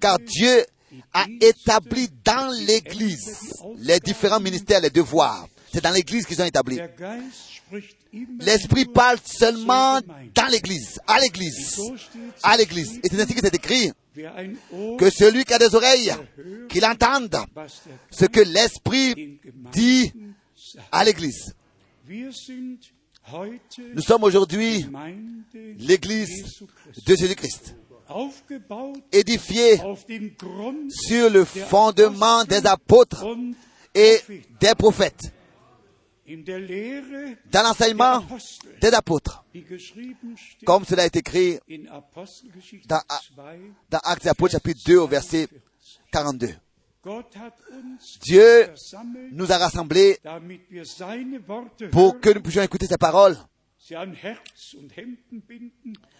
[0.00, 0.64] car Dieu
[1.12, 5.48] a établi dans l'Église les différents ministères, les devoirs.
[5.72, 6.78] C'est dans l'Église qu'ils ont établi.
[8.40, 10.00] L'Esprit parle seulement
[10.34, 11.80] dans l'Église, à l'Église,
[12.42, 12.98] à l'Église.
[13.04, 13.92] Et c'est ainsi que c'est écrit
[14.98, 16.12] que celui qui a des oreilles,
[16.68, 17.36] qu'il entende
[18.10, 19.40] ce que l'Esprit
[19.72, 20.12] dit
[20.90, 21.54] à l'Église.
[22.08, 24.86] Nous sommes aujourd'hui
[25.78, 26.64] l'Église
[27.06, 27.76] de Jésus-Christ,
[30.38, 33.24] Grund sur le fondement des apôtres
[33.94, 34.20] et
[34.60, 35.32] des prophètes,
[36.26, 38.24] dans l'enseignement
[38.80, 39.44] des apôtres,
[40.64, 41.58] comme cela est écrit
[42.86, 43.00] dans,
[43.36, 43.44] 2,
[43.90, 45.48] dans Actes des Apôtres chapitre 2 au verset
[46.12, 46.54] 42.
[47.02, 48.68] Gott hat uns Dieu
[49.32, 50.18] nous a rassemblés
[51.90, 53.38] pour que nous puissions écouter ses paroles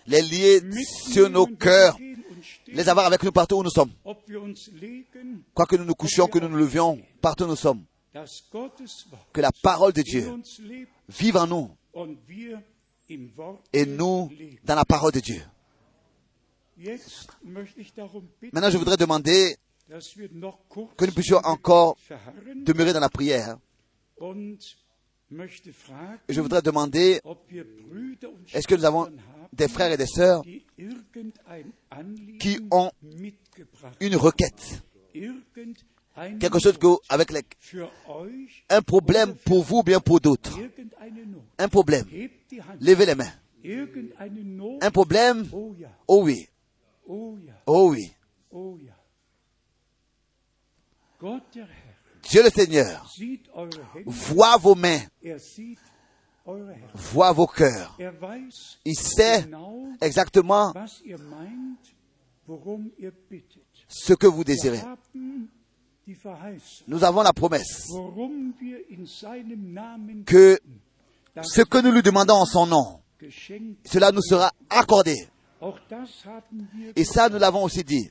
[0.06, 0.60] les lier
[1.12, 1.96] sur nos cœurs,
[2.68, 3.92] les avoir avec nous partout où nous sommes.
[5.54, 7.84] Quoi que nous nous couchions, que nous nous levions, partout où nous sommes.
[9.32, 10.32] Que la parole de Dieu
[11.08, 11.70] vive en nous
[13.72, 14.30] et nous
[14.64, 15.42] dans la parole de Dieu.
[18.52, 19.56] Maintenant, je voudrais demander
[19.88, 21.96] que nous puissions encore
[22.54, 23.58] demeurer dans la prière.
[26.28, 27.20] Je voudrais demander,
[28.52, 29.08] est-ce que nous avons
[29.52, 30.42] des frères et des sœurs
[32.40, 32.90] qui ont
[34.00, 34.82] une requête,
[36.38, 37.42] quelque chose que, avec les-
[38.68, 40.58] un problème pour vous ou bien pour d'autres?
[41.58, 42.06] Un problème.
[42.80, 43.32] Levez les mains.
[44.82, 45.46] Un problème?
[45.52, 45.74] Oh
[46.08, 46.48] Oh oui.
[47.06, 48.10] oh Oh oui.
[52.30, 53.04] Dieu le Seigneur
[54.06, 55.00] voit vos mains,
[56.94, 57.98] voit vos cœurs.
[58.84, 59.44] Il sait
[60.00, 60.72] exactement
[63.88, 64.80] ce que vous désirez.
[66.86, 67.88] Nous avons la promesse
[70.24, 70.58] que
[71.42, 73.00] ce que nous lui demandons en son nom,
[73.84, 75.16] cela nous sera accordé.
[76.96, 78.08] Et ça, nous l'avons aussi dit.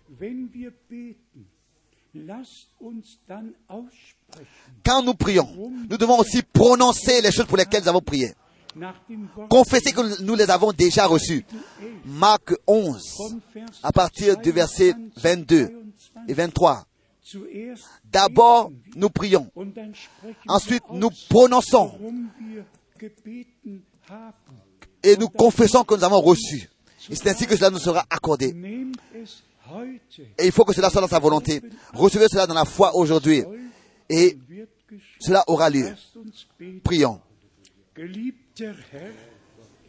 [4.84, 5.48] Quand nous prions,
[5.90, 8.34] nous devons aussi prononcer les choses pour lesquelles nous avons prié.
[9.49, 11.45] Confesser que nous les avons déjà reçues.
[12.06, 15.69] Marc 11, von Vers à partir du verset 22
[16.27, 16.86] et 23.
[17.26, 19.52] Zuerst D'abord, nous prions.
[20.48, 21.91] Ensuite, nous prononçons
[25.03, 26.69] et nous confessons que nous avons reçu.
[27.10, 28.53] Et c'est ainsi que cela nous sera accordé.
[30.37, 31.61] Et il faut que cela soit dans sa volonté.
[31.93, 33.43] Recevez cela dans la foi aujourd'hui.
[34.09, 34.37] Et
[35.19, 35.93] cela aura lieu.
[36.83, 37.19] Prions.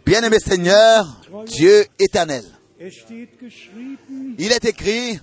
[0.05, 2.45] Bien-aimé Seigneur, Dieu éternel.
[4.39, 5.21] Il est écrit,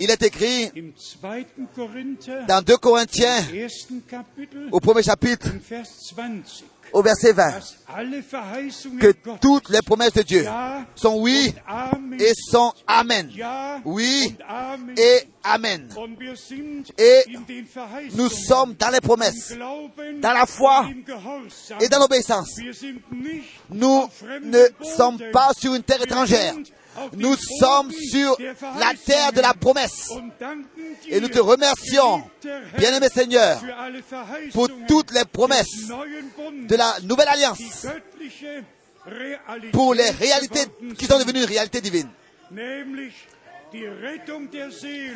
[0.00, 1.66] il est écrit im 2.
[1.72, 3.40] Korinther, dans 2 Corinthiens,
[4.72, 9.82] au premier chapitre, in Vers 20, au verset 20, dass alle Verheißungen que toutes les
[9.82, 10.46] promesses de Dieu
[10.94, 11.54] sont oui
[12.18, 13.30] et sont Amen.
[13.84, 14.36] Oui
[14.96, 15.88] et Amen.
[16.98, 17.24] Et
[18.14, 19.54] Nous sommes dans les promesses
[20.20, 20.86] dans la foi
[21.80, 22.56] et dans l'obéissance.
[23.70, 24.08] Nous
[24.42, 24.64] ne
[24.96, 26.54] sommes pas sur une terre étrangère.
[27.14, 28.36] Nous sommes sur
[28.78, 30.10] la terre de la promesse.
[31.08, 32.22] Et nous te remercions,
[32.76, 33.60] bien-aimé Seigneur,
[34.52, 35.88] pour toutes les promesses
[36.68, 37.86] de la nouvelle alliance,
[39.72, 40.66] pour les réalités
[40.98, 42.08] qui sont devenues une réalité divine.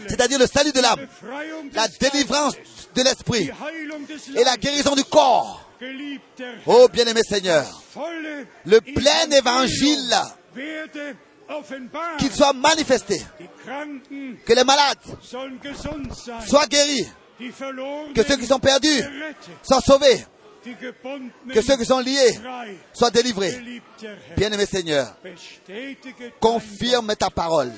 [0.09, 1.07] C'est-à-dire le salut de l'âme,
[1.75, 2.55] la délivrance
[2.95, 3.51] de l'esprit
[4.35, 5.63] et la guérison du corps.
[6.67, 7.67] Oh bien-aimé Seigneur,
[8.65, 10.15] le plein évangile.
[12.19, 13.21] Qu'il soit manifesté,
[14.45, 14.99] que les malades
[16.47, 17.07] soient guéris,
[18.15, 19.03] que ceux qui sont perdus
[19.63, 20.25] soient sauvés,
[21.53, 22.39] que ceux qui sont liés
[22.93, 23.81] soient délivrés.
[24.37, 25.15] Bien-aimé Seigneur,
[26.41, 27.73] confirme ta parole,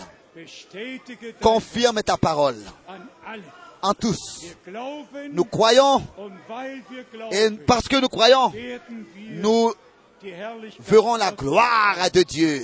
[1.41, 2.57] confirme ta parole.
[3.81, 4.45] En tous.
[5.31, 6.03] Nous croyons.
[7.31, 8.53] et parce que nous croyons,
[9.31, 9.73] nous
[10.81, 12.63] verrons la gloire de Dieu.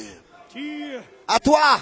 [1.27, 1.81] À toi,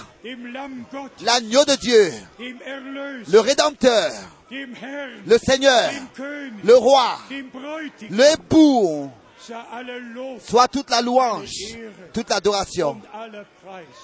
[1.20, 4.12] l'agneau de Dieu, le Rédempteur,
[4.50, 5.90] le Seigneur,
[6.64, 7.18] le roi,
[8.10, 9.10] l'époux,
[10.46, 11.50] soit toute la louange,
[12.12, 13.00] toute l'adoration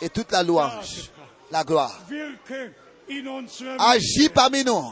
[0.03, 1.11] et toute la louange,
[1.51, 1.99] la gloire.
[3.79, 4.85] Agis parmi nous,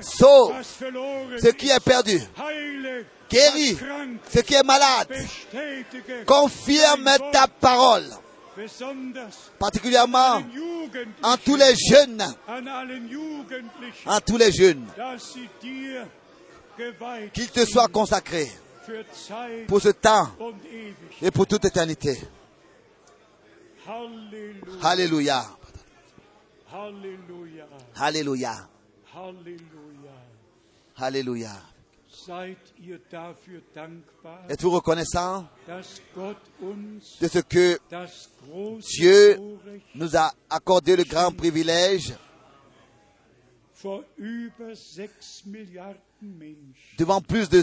[0.00, 2.18] Sauve ce qui est perdu,
[3.28, 3.76] guéris
[4.32, 5.08] ce qui est malade,
[6.24, 8.06] confirme ta parole,
[9.58, 10.42] particulièrement
[11.22, 12.22] en tous les jeunes,
[14.06, 14.86] en tous les jeunes,
[17.32, 18.48] qu'ils te soient consacrés
[18.88, 20.30] für Zeit pour ce temps
[21.20, 22.18] et pour toute éternité.
[24.82, 25.44] Alléluia,
[26.72, 27.66] Alléluia,
[27.96, 28.68] Halleluja.
[30.96, 31.52] Alléluia.
[34.48, 37.78] Êtes-vous reconnaissant de ce que
[38.80, 39.40] Dieu
[39.94, 42.14] nous a accordé le grand privilège
[46.98, 47.62] devant plus de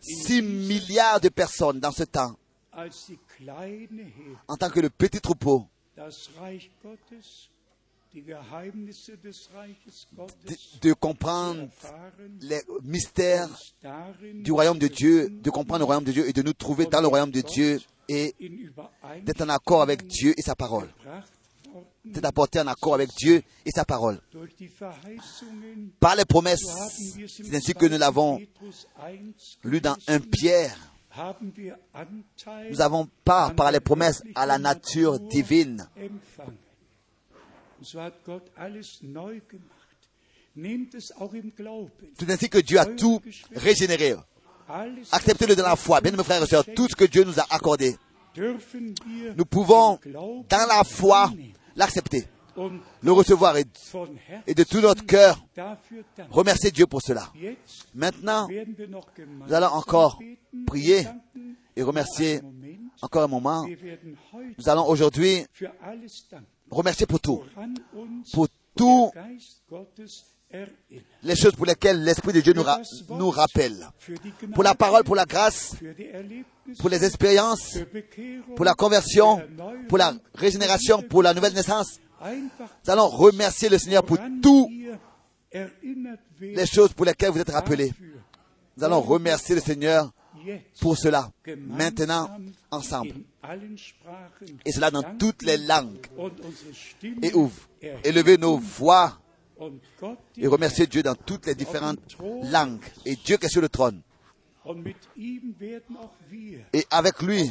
[0.00, 2.36] 6 milliards de personnes dans ce temps,
[4.48, 5.66] en tant que le petit troupeau,
[10.82, 11.68] de, comprendre
[12.40, 13.48] les mystères
[14.34, 17.00] du royaume de Dieu, de comprendre le royaume de Dieu et de nous trouver dans
[17.00, 18.34] le royaume de Dieu et
[19.22, 20.88] d'être en accord avec Dieu et sa parole.
[22.04, 24.20] D'être apporté en accord avec Dieu et sa parole.
[25.98, 26.62] Par les promesses,
[27.26, 28.46] c'est ainsi que nous l'avons 2.
[28.46, 28.86] Petrus
[29.64, 30.78] 1 lu dans 1 Pierre,
[32.70, 35.88] nous avons part par les promesses à la nature Natur divine.
[42.18, 43.20] C'est ainsi que Dieu a tout
[43.54, 44.14] régénéré.
[45.12, 46.00] Acceptez-le dans la foi.
[46.00, 47.96] Bien, mes frères et sœurs, tout ce que Dieu nous a accordé,
[48.36, 49.98] nous pouvons,
[50.48, 51.30] dans la foi,
[51.76, 52.24] l'accepter,
[53.02, 53.64] le recevoir et,
[54.54, 55.44] de tout notre cœur
[56.30, 57.32] remercier Dieu pour cela.
[57.94, 60.20] Maintenant, nous allons encore
[60.66, 61.06] prier
[61.76, 62.40] et remercier
[63.02, 63.66] encore un moment.
[64.58, 65.44] Nous allons aujourd'hui
[66.70, 67.42] remercier pour tout,
[68.32, 69.10] pour tout
[71.22, 72.80] les choses pour lesquelles l'Esprit de Dieu nous, ra-
[73.10, 73.88] nous rappelle.
[74.54, 75.74] Pour la parole, pour la grâce,
[76.78, 77.78] pour les expériences,
[78.54, 79.42] pour la conversion,
[79.88, 81.98] pour la régénération, pour la nouvelle naissance.
[82.24, 84.68] Nous allons remercier le Seigneur pour toutes
[86.40, 87.92] les choses pour lesquelles vous êtes rappelés.
[88.76, 90.12] Nous allons remercier le Seigneur
[90.80, 92.30] pour cela, maintenant,
[92.70, 93.14] ensemble.
[94.64, 96.06] Et cela dans toutes les langues.
[97.22, 97.68] Et ouvre,
[98.02, 99.18] élever nos voix
[100.36, 102.84] et remercier Dieu dans toutes les différentes langues.
[103.04, 104.02] Et Dieu qui est sur le trône.
[106.72, 107.50] Et avec lui,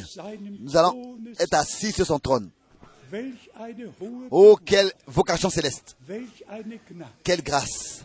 [0.60, 2.50] nous allons être assis sur son trône.
[4.30, 5.96] Oh, quelle vocation céleste,
[7.22, 8.04] quelle grâce,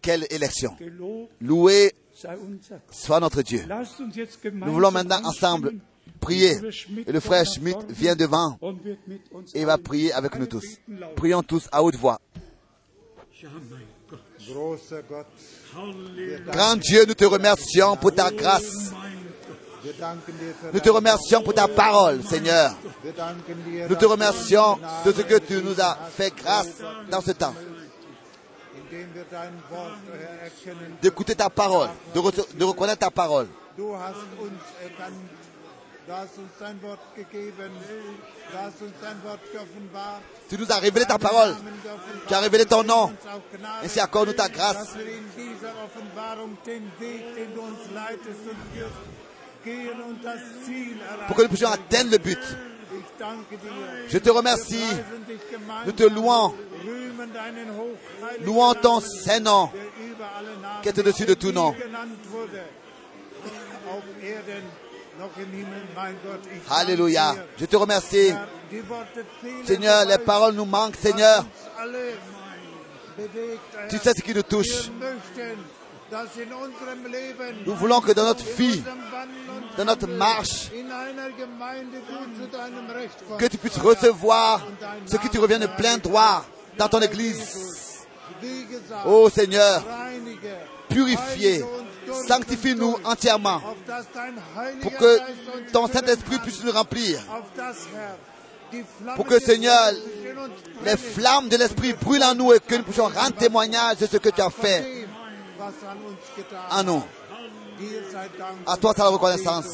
[0.00, 0.76] quelle élection.
[1.40, 1.92] Loué
[2.90, 3.64] soit notre Dieu.
[4.52, 5.74] Nous voulons maintenant ensemble
[6.20, 6.58] prier.
[7.06, 8.58] Et le frère Schmidt vient devant
[9.54, 10.78] et va prier avec nous tous.
[11.14, 12.20] Prions tous à haute voix.
[16.46, 18.92] Grand Dieu, nous te remercions pour ta grâce.
[19.86, 22.74] für Nous te remercions pour ta parole, Seigneur.
[23.88, 27.54] Nous te remercions de ce que tu nous as fait grâce dans ce temps.
[31.02, 33.46] D'écouter ta parole, de, re- de reconnaître ta parole.
[39.52, 40.20] Geoffenbart.
[40.48, 41.54] Tu nous as révélé ta parole.
[42.28, 43.12] Tu as révélé ton nom.
[43.82, 44.94] Ainsi accorde-nous ta grâce.
[51.26, 52.38] Pour que nous puissions atteindre le but.
[54.08, 54.84] Je te remercie.
[55.86, 56.54] Nous te louons.
[58.44, 59.70] Louons ton Saint-Nom
[60.82, 61.74] qui est au-dessus de tout nom.
[66.70, 67.34] Alléluia.
[67.58, 68.32] Je te remercie.
[69.64, 71.46] Seigneur, les paroles nous manquent, Seigneur.
[73.88, 74.90] Tu sais ce qui nous touche.
[77.66, 78.82] Nous voulons que dans notre vie,
[79.76, 80.70] dans notre marche,
[83.38, 84.64] que tu puisses recevoir
[85.06, 86.44] ce qui te revient de plein droit
[86.78, 88.06] dans ton église.
[89.06, 89.82] Oh Seigneur,
[90.88, 91.64] purifiez,
[92.28, 93.60] sanctifie-nous entièrement
[94.82, 95.18] pour que
[95.72, 97.20] ton Saint-Esprit puisse nous remplir.
[99.14, 99.92] Pour que, Seigneur,
[100.84, 104.16] Les flammes de l'Esprit brûlent en nous et que nous puissions rendre témoignage de ce
[104.18, 105.06] que tu as fait
[106.70, 107.02] en nous.
[108.66, 109.66] À toi, ta reconnaissance.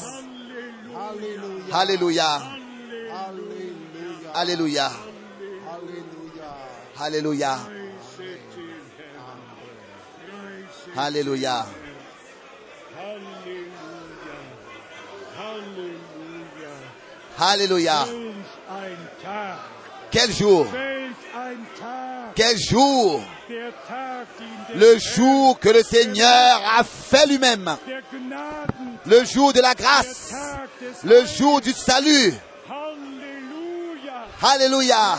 [1.71, 2.41] Alléluia.
[4.33, 4.91] Alléluia.
[7.03, 7.59] Alléluia.
[10.95, 11.65] Alléluia.
[17.37, 18.07] Alléluia.
[20.11, 20.65] Quel jour?
[22.35, 23.21] Quel jour?
[24.73, 27.75] Le jour que le Seigneur a fait lui-même.
[29.05, 30.33] Le jour de la grâce.
[31.03, 32.33] Le jour du salut.
[34.41, 35.17] Alléluia.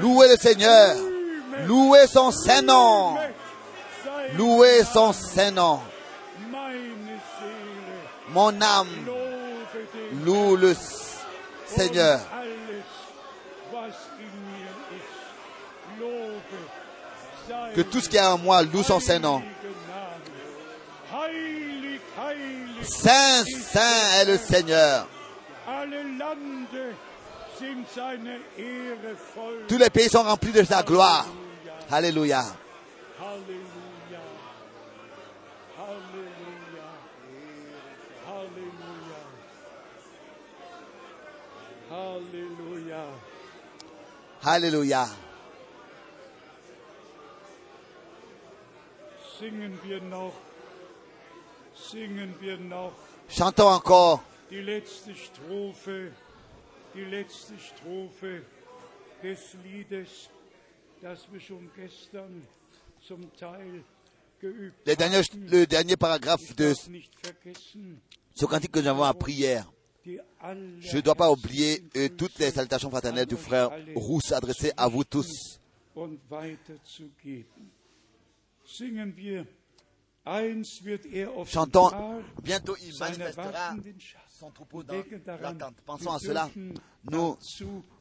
[0.00, 0.96] Louez le Seigneur.
[1.66, 2.62] Louez son rühme sein
[4.36, 5.12] Louez son.
[6.50, 7.92] Meine Seele,
[8.30, 8.88] Mon âme
[10.24, 10.74] loue le
[11.66, 12.20] Seigneur.
[17.74, 18.98] Que tout ce qui est en moi loue son.
[21.14, 25.06] Heilig, heilig, Saint, Saint est le Seigneur.
[29.68, 31.26] Tous les pays sont remplis de sa gloire.
[31.90, 32.42] Alléluia.
[33.20, 34.20] Halleluja.
[35.78, 36.88] Halleluja.
[38.28, 39.20] Halleluja.
[41.90, 43.04] Halleluja.
[44.44, 45.08] Alléluia.
[49.38, 50.34] Singen wir noch,
[51.74, 52.92] singen wir noch
[53.28, 54.20] Chantons encore
[56.94, 58.42] die letzte Strophe,
[59.22, 60.28] des Liedes,
[61.00, 62.42] das wir schon gestern
[63.00, 63.84] zum Teil
[64.40, 66.74] geübt le dernier, le dernier paragraphe de
[68.34, 69.70] ce cantique que nous avons appris hier.
[70.04, 74.88] Je ne dois pas oublier euh, toutes les salutations fraternelles du frère Rousse adressées à
[74.88, 75.60] vous tous.
[81.12, 81.90] er Chantons,
[82.42, 83.76] bientôt il manifestera.
[84.42, 84.94] Son troupeau dans
[85.40, 85.74] l'attente.
[85.86, 86.48] Pensons à cela.
[87.10, 87.36] Nous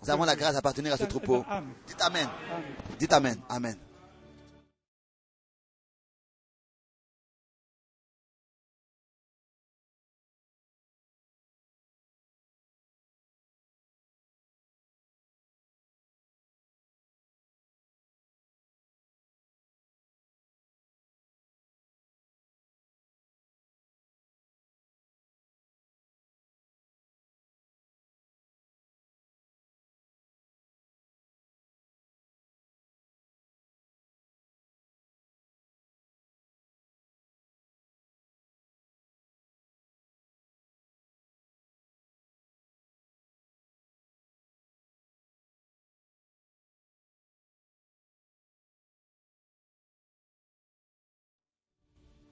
[0.07, 1.45] avons la grâce d'appartenir à ce troupeau.
[1.87, 2.01] Dites.
[2.01, 2.27] Amen.
[2.97, 3.37] Dites Amen.
[3.47, 3.75] Amen.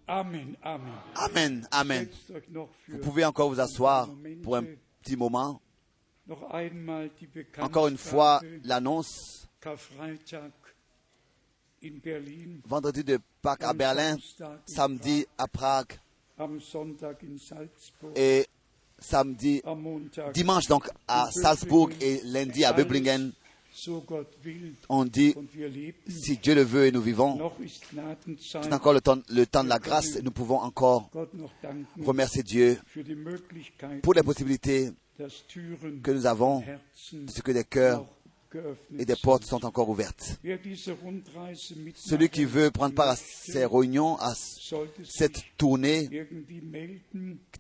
[0.10, 0.92] Amen, Amen.
[1.16, 1.68] Amen.
[1.72, 2.08] Amen.
[2.88, 4.10] Vous pouvez encore vous asseoir
[4.42, 4.64] pour un
[5.04, 5.62] petit moment.
[7.60, 9.48] Encore une fois, l'annonce
[12.66, 14.18] vendredi de Pâques à Berlin,
[14.66, 15.94] samedi à Prague
[18.16, 18.48] et
[18.98, 19.62] samedi,
[20.34, 23.32] dimanche donc à Salzbourg et lundi à Böblingen.
[24.90, 25.36] On dit,
[26.08, 27.52] si Dieu le veut et nous vivons,
[28.40, 31.10] c'est encore le temps, le temps de la grâce et nous pouvons encore
[32.02, 32.80] remercier Dieu
[34.02, 34.92] pour les possibilités
[36.04, 36.64] que nous avons,
[36.96, 38.06] ce que des cœurs
[38.98, 40.40] et des portes sont encore ouvertes.
[41.96, 44.34] Celui qui veut prendre part à ces réunions, à
[45.04, 46.10] cette tournée,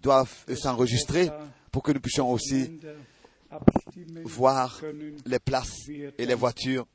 [0.01, 0.25] doit
[0.55, 1.29] s'enregistrer
[1.71, 2.79] pour que nous puissions aussi
[4.23, 4.81] voir
[5.25, 6.87] les places et les voitures,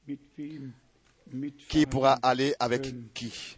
[1.68, 3.56] qui pourra aller avec qui?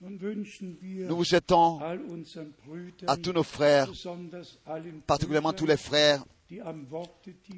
[0.00, 1.80] Nous vous Brüdern,
[3.06, 3.90] à tous nos frères,
[5.06, 6.24] particulièrement tous les frères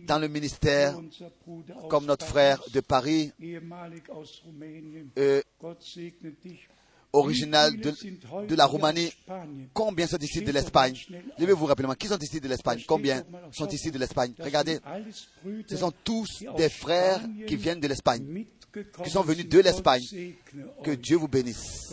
[0.07, 0.99] dans le ministère,
[1.89, 3.33] comme notre frère de Paris,
[5.19, 5.43] euh,
[7.17, 7.43] Gott segne dich.
[7.43, 9.13] original Wie de, la Roumanie.
[9.73, 10.95] Combien sont ici de l'Espagne?
[11.39, 11.95] Levez-vous rapidement.
[11.95, 12.83] Qui sont ici de l'Espagne?
[12.87, 14.33] Combien sont ici de l'Espagne?
[14.39, 14.79] Regardez,
[15.69, 18.47] ce sont tous des frères qui viennent de l'Espagne.
[19.03, 20.03] Qui sont venus de l'Espagne.
[20.83, 20.91] Que.
[20.93, 21.93] Dieu vous bénisse.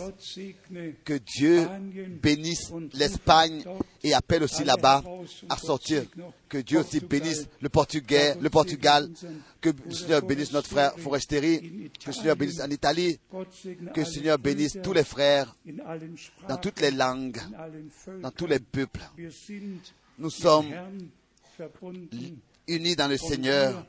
[1.03, 1.67] Que Dieu
[2.21, 3.63] bénisse l'Espagne
[4.03, 5.03] et appelle aussi là-bas
[5.49, 6.03] à sortir.
[6.49, 9.09] Que Dieu aussi bénisse le Portugais, le Portugal.
[9.61, 11.89] Que le Seigneur bénisse notre frère Forestieri.
[11.99, 13.19] Que le Seigneur bénisse en Italie.
[13.93, 15.55] Que le Seigneur bénisse tous les frères
[16.47, 17.39] dans toutes les langues,
[18.21, 19.01] dans tous les peuples,
[20.17, 20.71] Nous sommes
[22.67, 23.85] unis dans le Seigneur.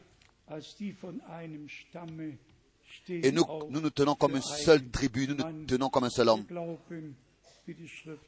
[3.08, 6.44] Et nous, nous tenons comme une seule tribu, nous nous tenons comme un seul homme.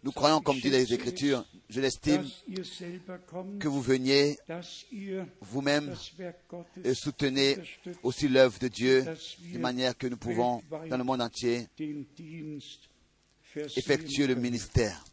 [0.02, 2.26] Nous croyons, comme dit les Écritures, je es, l'estime,
[3.60, 4.38] que vous veniez
[5.42, 5.94] vous-même
[6.84, 7.58] et soutenez
[8.02, 9.04] aussi l'œuvre de Dieu
[9.52, 11.68] de manière que nous pouvons, dans le monde entier,
[13.76, 15.04] effectuer le ministère.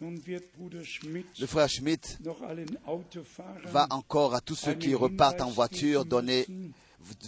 [0.00, 2.18] Le frère Schmidt
[3.66, 6.46] va encore à tous ceux qui repartent en voiture donner,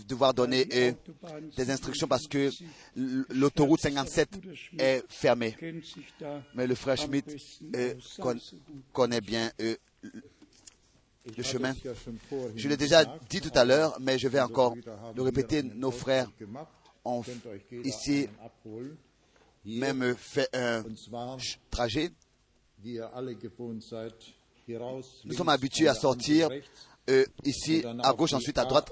[0.09, 0.93] devoir donner euh,
[1.57, 4.29] des instructions parce que 57 l- l'autoroute 57
[4.79, 5.57] est fermée.
[6.55, 7.37] Mais le frère Schmidt
[7.75, 8.39] euh, con-
[8.93, 9.77] connaît bien euh,
[11.37, 11.75] le chemin.
[12.57, 14.75] Je l'ai déjà dit tout à l'heure, mais je vais encore
[15.15, 15.63] le répéter.
[15.63, 16.31] Nos frères
[17.05, 17.23] ont
[17.85, 18.29] ici
[19.65, 20.83] même fait un
[21.71, 22.11] trajet.
[25.25, 26.49] Nous sommes habitués à sortir
[27.11, 28.91] euh, ici à gauche, ensuite à droite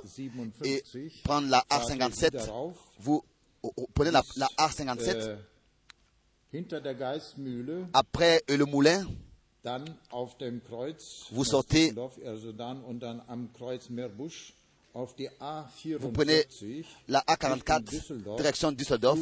[0.65, 2.27] et A57, prendre la fahrt ihr A57.
[2.33, 3.23] wieder rauf, Vous
[3.95, 5.37] prenez la, la A57 äh,
[6.53, 9.07] hinter der Geistmühle, après euh, le moulin.
[11.33, 11.93] Vous sortez-
[15.99, 19.19] Vous prenez A44 la Richtung A44 Düsseldorf, direction Düsseldorf,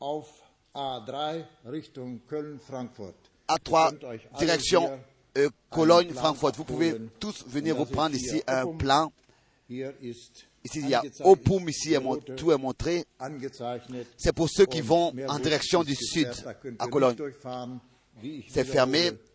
[0.00, 0.26] auf
[0.74, 3.14] A3 Richtung Köln-Frankfurt.
[3.48, 5.00] à Ihr trois könnt euch alle directions hier
[5.36, 6.52] euh, Cologne, einen Plan Francfort.
[6.56, 9.12] Vous pouvez tous venir vous prendre ici un plan.
[10.64, 11.94] Ici, il y a Opum, ici,
[12.36, 13.04] tout est montré.
[14.16, 16.28] C'est pour ceux qui vont en direction du sud,
[16.78, 17.16] à Cologne.
[18.48, 19.27] C'est fermé bis zur 44,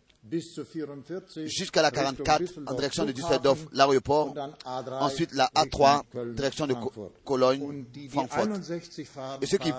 [1.46, 4.28] Jusqu'à la Richtung 44, en direction de Düsseldorf, l'aéroport.
[4.28, 6.74] und dann A3 Ensuite, la Richtung A3, Köln, direction de.
[7.24, 8.50] Cologne, Und die, die Frankfurt.
[8.50, 9.72] 61 fahren, Et ceux qui.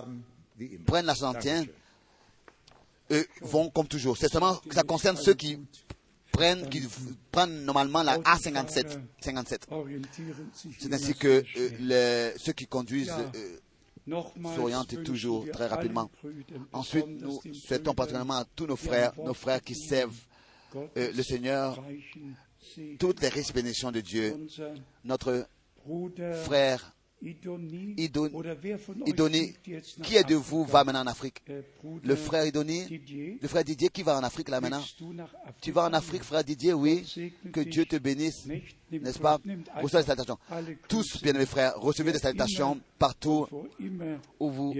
[0.86, 1.74] Prennent la 61, Dankeschön.
[3.12, 4.18] eux vont comme toujours.
[4.18, 5.60] C'est seulement, ça concerne ceux qui
[6.32, 6.88] prennent, qui
[7.32, 9.68] prennent normalement la A57, 57.
[9.72, 14.22] orientieren sich C'est ainsi que euh, les- ceux qui conduisent euh,
[14.56, 16.10] s'orientent toujours très rapidement.
[16.72, 20.14] Ensuite, nous souhaitons particulièrement à tous nos frères, nos frères qui servent
[20.76, 21.84] euh, le Seigneur,
[23.00, 24.36] toutes les riches bénédictions de Dieu.
[25.04, 25.48] Notre
[26.46, 27.96] frère Idoni,
[30.04, 31.42] qui est de vous va maintenant en Afrique?
[31.82, 34.84] Bruder Le frère Idoni, le frère Didier qui va en Afrique là maintenant?
[35.62, 37.04] Tu vas en Afrique, frère Didier, oui.
[37.52, 38.46] Que Dieu te bénisse,
[38.92, 39.40] n'est-ce pas?
[39.82, 40.38] Reçois des salutations.
[40.88, 43.48] Tous, Grüße, bien-aimés frères, recevez des salutations partout
[44.40, 44.74] où vous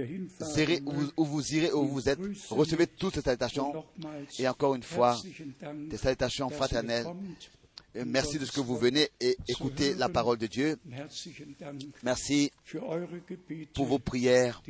[0.58, 2.20] irez, où vous, où vous irez, où vous êtes.
[2.50, 3.86] Recevez tous ces salutations.
[4.38, 5.18] Et encore une fois,
[5.90, 7.08] des salutations fraternelles.
[7.96, 10.78] Et Merci de ce que vous venez et écoutez la parole de Dieu.
[12.04, 12.52] Merci
[13.74, 14.62] pour vos prières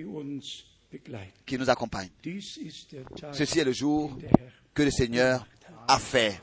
[1.45, 2.11] qui nous accompagnent.
[3.33, 4.15] Ceci est le jour
[4.75, 5.47] que le Seigneur
[5.87, 6.39] a fait.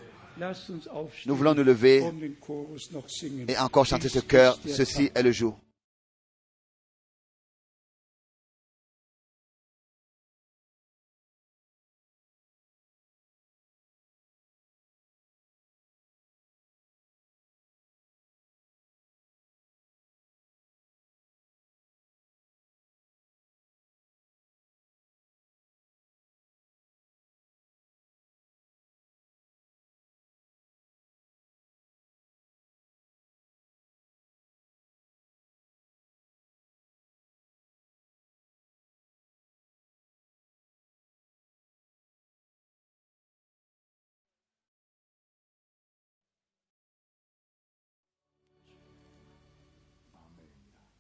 [1.27, 2.03] Nous voulons nous lever
[3.47, 5.57] et encore chanter ce der Ceci est le jour.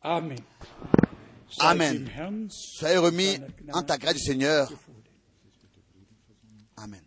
[0.04, 0.38] Amen.
[1.60, 2.48] Amen.
[2.50, 3.38] Soyez remis
[3.72, 4.68] en ta grâce du Seigneur.
[6.76, 7.02] Amen.